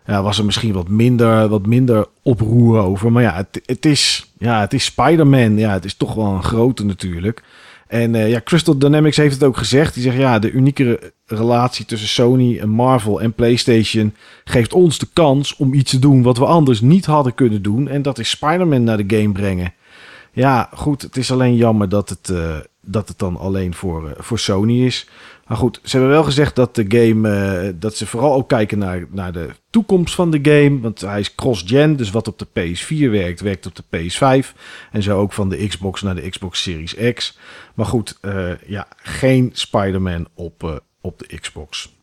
ja, 0.07 0.23
was 0.23 0.37
er 0.37 0.45
misschien 0.45 0.73
wat 0.73 0.87
minder, 0.87 1.47
wat 1.47 1.65
minder 1.65 2.07
oproer 2.21 2.79
over. 2.79 3.11
Maar 3.11 3.23
ja, 3.23 3.35
het, 3.35 3.61
het 3.65 3.85
is, 3.85 4.31
ja, 4.37 4.59
het 4.59 4.73
is 4.73 4.85
Spider-Man. 4.85 5.57
Ja, 5.57 5.71
het 5.71 5.85
is 5.85 5.93
toch 5.93 6.13
wel 6.13 6.25
een 6.25 6.43
grote 6.43 6.85
natuurlijk. 6.85 7.43
En 7.87 8.13
uh, 8.13 8.29
ja, 8.29 8.41
Crystal 8.43 8.77
Dynamics 8.77 9.17
heeft 9.17 9.33
het 9.33 9.43
ook 9.43 9.57
gezegd. 9.57 9.93
Die 9.93 10.03
zegt 10.03 10.17
ja, 10.17 10.39
de 10.39 10.51
unieke 10.51 11.13
relatie 11.25 11.85
tussen 11.85 12.07
Sony 12.07 12.59
en 12.59 12.69
Marvel 12.69 13.21
en 13.21 13.33
PlayStation 13.33 14.15
geeft 14.43 14.73
ons 14.73 14.97
de 14.97 15.07
kans 15.13 15.55
om 15.55 15.73
iets 15.73 15.91
te 15.91 15.99
doen 15.99 16.21
wat 16.21 16.37
we 16.37 16.45
anders 16.45 16.81
niet 16.81 17.05
hadden 17.05 17.33
kunnen 17.33 17.61
doen. 17.61 17.87
En 17.87 18.01
dat 18.01 18.19
is 18.19 18.29
Spider-Man 18.29 18.83
naar 18.83 19.07
de 19.07 19.17
game 19.17 19.31
brengen. 19.31 19.73
Ja, 20.31 20.69
goed, 20.73 21.01
het 21.01 21.17
is 21.17 21.31
alleen 21.31 21.55
jammer 21.55 21.89
dat 21.89 22.09
het, 22.09 22.29
uh, 22.31 22.55
dat 22.81 23.07
het 23.07 23.19
dan 23.19 23.37
alleen 23.37 23.73
voor, 23.73 24.03
uh, 24.05 24.11
voor 24.17 24.39
Sony 24.39 24.85
is. 24.85 25.07
Maar 25.47 25.57
goed, 25.57 25.79
ze 25.83 25.97
hebben 25.97 26.15
wel 26.15 26.23
gezegd 26.23 26.55
dat 26.55 26.75
de 26.75 26.85
game, 26.87 27.29
uh, 27.63 27.73
dat 27.75 27.95
ze 27.95 28.07
vooral 28.07 28.33
ook 28.33 28.47
kijken 28.47 28.77
naar, 28.77 29.05
naar 29.09 29.31
de 29.31 29.49
toekomst 29.69 30.15
van 30.15 30.31
de 30.31 30.39
game. 30.41 30.79
Want 30.79 31.01
hij 31.01 31.19
is 31.19 31.35
cross-gen, 31.35 31.95
dus 31.95 32.11
wat 32.11 32.27
op 32.27 32.39
de 32.39 32.47
PS4 32.47 33.11
werkt, 33.11 33.41
werkt 33.41 33.65
op 33.65 33.75
de 33.75 33.83
PS5. 33.83 34.57
En 34.91 35.03
zo 35.03 35.19
ook 35.19 35.33
van 35.33 35.49
de 35.49 35.67
Xbox 35.67 36.01
naar 36.01 36.15
de 36.15 36.29
Xbox 36.29 36.61
Series 36.61 37.13
X. 37.13 37.37
Maar 37.73 37.85
goed, 37.85 38.17
uh, 38.21 38.51
ja, 38.65 38.87
geen 38.97 39.49
Spider-Man 39.53 40.27
op, 40.33 40.63
uh, 40.63 40.75
op 41.01 41.19
de 41.19 41.39
Xbox. 41.39 41.95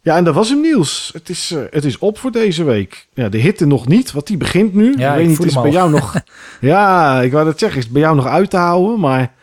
Ja, 0.00 0.16
en 0.16 0.24
dat 0.24 0.34
was 0.34 0.48
hem 0.48 0.60
Niels. 0.60 1.10
Het 1.12 1.28
is, 1.28 1.54
het 1.70 1.84
is 1.84 1.98
op 1.98 2.18
voor 2.18 2.32
deze 2.32 2.64
week. 2.64 3.08
Ja, 3.14 3.28
de 3.28 3.38
hitte 3.38 3.66
nog 3.66 3.88
niet, 3.88 4.12
want 4.12 4.26
die 4.26 4.36
begint 4.36 4.74
nu. 4.74 4.94
Ja, 4.96 5.10
ik 5.12 5.16
weet 5.16 5.32
ik 5.32 5.38
niet, 5.38 5.48
is 5.48 5.60
bij 5.62 5.70
jou 5.70 5.90
nog... 5.90 6.14
ja, 6.60 7.20
ik 7.20 7.32
wou 7.32 7.44
dat 7.44 7.58
zeggen, 7.58 7.78
is 7.78 7.84
het 7.84 7.92
bij 7.92 8.02
jou 8.02 8.16
nog 8.16 8.26
uit 8.26 8.50
te 8.50 8.56
houden, 8.56 9.00
maar... 9.00 9.36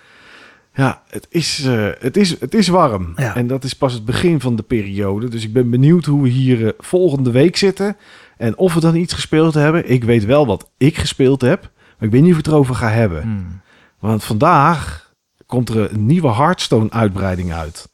Ja, 0.75 1.01
het 1.09 1.27
is, 1.29 1.65
uh, 1.65 1.89
het 1.99 2.17
is, 2.17 2.39
het 2.39 2.53
is 2.53 2.67
warm. 2.67 3.13
Ja. 3.15 3.35
En 3.35 3.47
dat 3.47 3.63
is 3.63 3.73
pas 3.73 3.93
het 3.93 4.05
begin 4.05 4.41
van 4.41 4.55
de 4.55 4.63
periode. 4.63 5.29
Dus 5.29 5.43
ik 5.43 5.53
ben 5.53 5.69
benieuwd 5.69 6.05
hoe 6.05 6.21
we 6.21 6.29
hier 6.29 6.59
uh, 6.59 6.69
volgende 6.77 7.31
week 7.31 7.55
zitten. 7.55 7.97
En 8.37 8.57
of 8.57 8.73
we 8.73 8.79
dan 8.79 8.95
iets 8.95 9.13
gespeeld 9.13 9.53
hebben. 9.53 9.89
Ik 9.89 10.03
weet 10.03 10.25
wel 10.25 10.45
wat 10.45 10.69
ik 10.77 10.97
gespeeld 10.97 11.41
heb. 11.41 11.61
Maar 11.61 12.07
ik 12.07 12.11
weet 12.11 12.21
niet 12.21 12.31
of 12.31 12.37
het 12.37 12.47
erover 12.47 12.75
gaan 12.75 12.91
hebben. 12.91 13.21
Hmm. 13.21 13.61
Want 13.99 14.23
vandaag 14.23 15.13
komt 15.45 15.69
er 15.69 15.91
een 15.91 16.05
nieuwe 16.05 16.33
Hearthstone-uitbreiding 16.33 17.53
uit. 17.53 17.89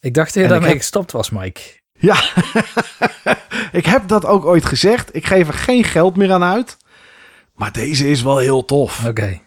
Ik 0.00 0.14
dacht 0.14 0.34
dat 0.34 0.42
je 0.42 0.48
daarmee 0.48 0.68
heb... 0.68 0.78
gestopt 0.78 1.12
was, 1.12 1.30
Mike. 1.30 1.60
Ja, 1.98 2.16
ik 3.80 3.86
heb 3.86 4.08
dat 4.08 4.26
ook 4.26 4.44
ooit 4.44 4.64
gezegd. 4.64 5.14
Ik 5.16 5.26
geef 5.26 5.48
er 5.48 5.54
geen 5.54 5.84
geld 5.84 6.16
meer 6.16 6.32
aan 6.32 6.42
uit. 6.42 6.76
Maar 7.54 7.72
deze 7.72 8.08
is 8.10 8.22
wel 8.22 8.38
heel 8.38 8.64
tof. 8.64 8.98
Oké. 8.98 9.08
Okay. 9.08 9.43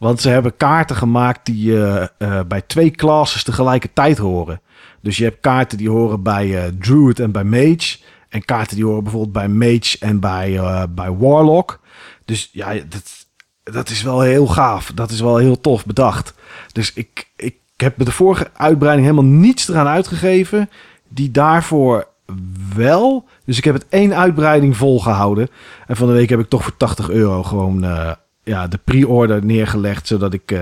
Want 0.00 0.20
ze 0.20 0.28
hebben 0.28 0.56
kaarten 0.56 0.96
gemaakt 0.96 1.46
die 1.46 1.70
uh, 1.70 2.04
uh, 2.18 2.40
bij 2.48 2.60
twee 2.60 2.90
classes 2.90 3.42
tegelijkertijd 3.42 4.18
horen. 4.18 4.60
Dus 5.00 5.16
je 5.16 5.24
hebt 5.24 5.40
kaarten 5.40 5.78
die 5.78 5.90
horen 5.90 6.22
bij 6.22 6.46
uh, 6.46 6.62
Druid 6.78 7.20
en 7.20 7.32
bij 7.32 7.44
Mage. 7.44 7.98
En 8.28 8.44
kaarten 8.44 8.76
die 8.76 8.84
horen 8.84 9.02
bijvoorbeeld 9.02 9.32
bij 9.32 9.48
Mage 9.48 9.96
en 10.00 10.20
bij, 10.20 10.60
bij 10.90 11.12
Warlock. 11.12 11.80
Dus 12.24 12.48
ja, 12.52 12.72
dat, 12.88 13.26
dat 13.62 13.88
is 13.88 14.02
wel 14.02 14.20
heel 14.20 14.46
gaaf. 14.46 14.92
Dat 14.94 15.10
is 15.10 15.20
wel 15.20 15.36
heel 15.36 15.60
tof 15.60 15.86
bedacht. 15.86 16.34
Dus 16.72 16.92
ik, 16.92 17.30
ik 17.36 17.56
heb 17.76 17.96
bij 17.96 18.04
de 18.06 18.12
vorige 18.12 18.50
uitbreiding 18.54 19.08
helemaal 19.08 19.30
niets 19.30 19.68
eraan 19.68 19.86
uitgegeven. 19.86 20.70
Die 21.08 21.30
daarvoor 21.30 22.08
wel. 22.74 23.28
Dus 23.44 23.58
ik 23.58 23.64
heb 23.64 23.74
het 23.74 23.86
één 23.88 24.16
uitbreiding 24.16 24.76
volgehouden. 24.76 25.48
En 25.86 25.96
van 25.96 26.06
de 26.06 26.12
week 26.12 26.28
heb 26.28 26.40
ik 26.40 26.48
toch 26.48 26.62
voor 26.62 26.76
80 26.76 27.10
euro 27.10 27.42
gewoon 27.42 27.84
ja, 28.50 28.66
de 28.66 28.78
pre-order 28.84 29.44
neergelegd. 29.44 30.06
Zodat 30.06 30.32
ik, 30.32 30.52
uh, 30.52 30.58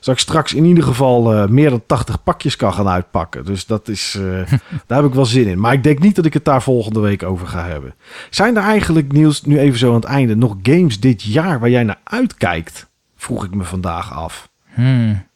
zodat 0.00 0.14
ik 0.14 0.18
straks 0.18 0.54
in 0.54 0.64
ieder 0.64 0.84
geval 0.84 1.34
uh, 1.34 1.46
meer 1.46 1.70
dan 1.70 1.82
80 1.86 2.22
pakjes 2.22 2.56
kan 2.56 2.72
gaan 2.72 2.88
uitpakken. 2.88 3.44
Dus 3.44 3.66
dat 3.66 3.88
is, 3.88 4.16
uh, 4.18 4.50
daar 4.86 4.98
heb 4.98 5.06
ik 5.06 5.14
wel 5.14 5.26
zin 5.26 5.46
in. 5.46 5.60
Maar 5.60 5.72
ik 5.72 5.82
denk 5.82 5.98
niet 5.98 6.16
dat 6.16 6.24
ik 6.24 6.32
het 6.32 6.44
daar 6.44 6.62
volgende 6.62 7.00
week 7.00 7.22
over 7.22 7.46
ga 7.46 7.66
hebben. 7.66 7.94
Zijn 8.30 8.56
er 8.56 8.62
eigenlijk, 8.62 9.12
Niels, 9.12 9.42
nu 9.42 9.58
even 9.58 9.78
zo 9.78 9.88
aan 9.88 9.94
het 9.94 10.04
einde, 10.04 10.36
nog 10.36 10.56
games 10.62 11.00
dit 11.00 11.22
jaar 11.22 11.60
waar 11.60 11.70
jij 11.70 11.82
naar 11.82 12.00
uitkijkt? 12.04 12.86
Vroeg 13.16 13.44
ik 13.44 13.54
me 13.54 13.64
vandaag 13.64 14.12
af. 14.12 14.48
Hmm. 14.74 15.26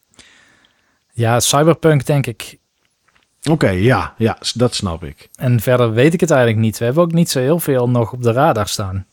Ja, 1.13 1.41
Cyberpunk 1.41 2.07
denk 2.07 2.27
ik. 2.27 2.59
Oké, 3.43 3.51
okay, 3.51 3.83
ja, 3.83 4.15
ja, 4.19 4.39
dat 4.55 4.75
snap 4.75 5.05
ik. 5.05 5.29
En 5.35 5.61
verder 5.61 5.93
weet 5.93 6.15
ik 6.15 6.21
het 6.21 6.31
eigenlijk 6.31 6.61
niet. 6.61 6.79
We 6.79 6.85
hebben 6.85 7.03
ook 7.03 7.13
niet 7.13 7.31
zo 7.31 7.39
heel 7.39 7.61
veel 7.61 7.89
nog 7.89 8.13
op 8.13 8.23
de 8.23 8.33
radar 8.33 8.69
staan. 8.69 9.07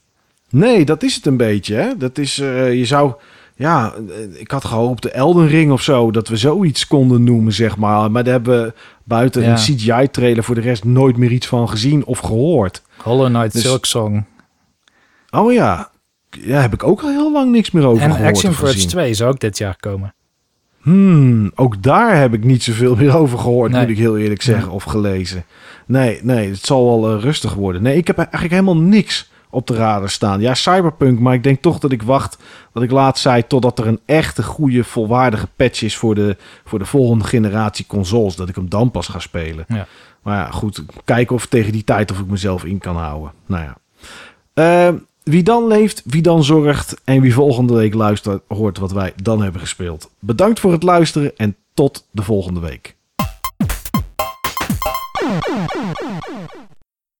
Nee, 0.49 0.85
dat 0.85 1.03
is 1.03 1.15
het 1.15 1.25
een 1.25 1.37
beetje. 1.37 1.75
Hè? 1.75 1.97
Dat 1.97 2.17
is, 2.17 2.39
uh, 2.39 2.73
je 2.73 2.85
zou, 2.85 3.13
ja, 3.55 3.93
ik 4.33 4.51
had 4.51 4.65
gehoopt 4.65 5.01
de 5.01 5.11
Elden 5.11 5.47
Ring 5.47 5.71
of 5.71 5.81
zo, 5.81 6.11
dat 6.11 6.27
we 6.27 6.37
zoiets 6.37 6.87
konden 6.87 7.23
noemen, 7.23 7.53
zeg 7.53 7.77
maar. 7.77 8.11
Maar 8.11 8.23
daar 8.23 8.33
hebben 8.33 8.63
we 8.63 8.73
buiten 9.03 9.41
ja. 9.41 9.49
een 9.49 9.55
CGI-trailer 9.55 10.43
voor 10.43 10.55
de 10.55 10.61
rest 10.61 10.83
nooit 10.83 11.17
meer 11.17 11.31
iets 11.31 11.47
van 11.47 11.69
gezien 11.69 12.05
of 12.05 12.19
gehoord. 12.19 12.81
Hollow 12.97 13.27
Knight 13.27 13.53
dus... 13.53 13.61
Silk 13.61 13.85
Song. 13.85 14.25
Oh 15.29 15.53
ja, 15.53 15.89
ja, 16.29 16.61
heb 16.61 16.73
ik 16.73 16.83
ook 16.83 17.01
al 17.01 17.09
heel 17.09 17.31
lang 17.31 17.51
niks 17.51 17.71
meer 17.71 17.85
over 17.85 18.03
en 18.03 18.11
gehoord. 18.11 18.21
En 18.21 18.27
Action 18.27 18.53
Verge 18.53 18.85
2 18.85 19.13
zou 19.13 19.31
ook 19.31 19.39
dit 19.39 19.57
jaar 19.57 19.77
komen. 19.79 20.13
Hmm, 20.81 21.51
ook 21.55 21.83
daar 21.83 22.19
heb 22.19 22.33
ik 22.33 22.43
niet 22.43 22.63
zoveel 22.63 22.95
meer 22.95 23.17
over 23.17 23.39
gehoord, 23.39 23.71
nee. 23.71 23.81
moet 23.81 23.89
ik 23.89 23.97
heel 23.97 24.17
eerlijk 24.17 24.41
zeggen, 24.41 24.71
of 24.71 24.83
gelezen. 24.83 25.45
Nee, 25.85 26.19
nee, 26.23 26.49
het 26.49 26.65
zal 26.65 26.85
wel 26.85 27.15
uh, 27.15 27.23
rustig 27.23 27.53
worden. 27.53 27.81
Nee, 27.81 27.97
ik 27.97 28.07
heb 28.07 28.17
eigenlijk 28.17 28.51
helemaal 28.51 28.77
niks 28.77 29.29
op 29.55 29.67
de 29.67 29.75
radar 29.75 30.09
staan. 30.09 30.41
Ja, 30.41 30.53
Cyberpunk, 30.53 31.19
maar 31.19 31.33
ik 31.33 31.43
denk 31.43 31.61
toch 31.61 31.79
dat 31.79 31.91
ik 31.91 32.03
wacht, 32.03 32.37
wat 32.71 32.83
ik 32.83 32.91
laat 32.91 33.19
zei, 33.19 33.47
totdat 33.47 33.79
er 33.79 33.87
een 33.87 33.99
echte 34.05 34.43
goede, 34.43 34.83
volwaardige 34.83 35.47
patch 35.55 35.81
is 35.81 35.95
voor 35.95 36.15
de, 36.15 36.37
voor 36.65 36.79
de 36.79 36.85
volgende 36.85 37.23
generatie 37.23 37.85
consoles. 37.87 38.35
Dat 38.35 38.49
ik 38.49 38.55
hem 38.55 38.69
dan 38.69 38.91
pas 38.91 39.07
ga 39.07 39.19
spelen. 39.19 39.65
Ja. 39.67 39.87
Maar 40.21 40.37
ja, 40.37 40.51
goed, 40.51 40.83
kijken 41.05 41.35
of 41.35 41.45
tegen 41.45 41.71
die 41.71 41.83
tijd 41.83 42.11
of 42.11 42.19
ik 42.19 42.25
mezelf 42.25 42.63
in 42.65 42.77
kan 42.77 42.95
houden. 42.95 43.31
Nou 43.45 43.63
ja. 43.63 43.77
Uh, 44.89 44.99
wie 45.23 45.43
dan 45.43 45.67
leeft, 45.67 46.01
wie 46.05 46.21
dan 46.21 46.43
zorgt 46.43 47.01
en 47.03 47.21
wie 47.21 47.33
volgende 47.33 47.73
week 47.73 47.93
luistert, 47.93 48.43
hoort 48.47 48.77
wat 48.77 48.91
wij 48.91 49.13
dan 49.21 49.41
hebben 49.41 49.61
gespeeld. 49.61 50.09
Bedankt 50.19 50.59
voor 50.59 50.71
het 50.71 50.83
luisteren 50.83 51.31
en 51.37 51.55
tot 51.73 52.07
de 52.11 52.21
volgende 52.21 52.59
week. 52.59 52.95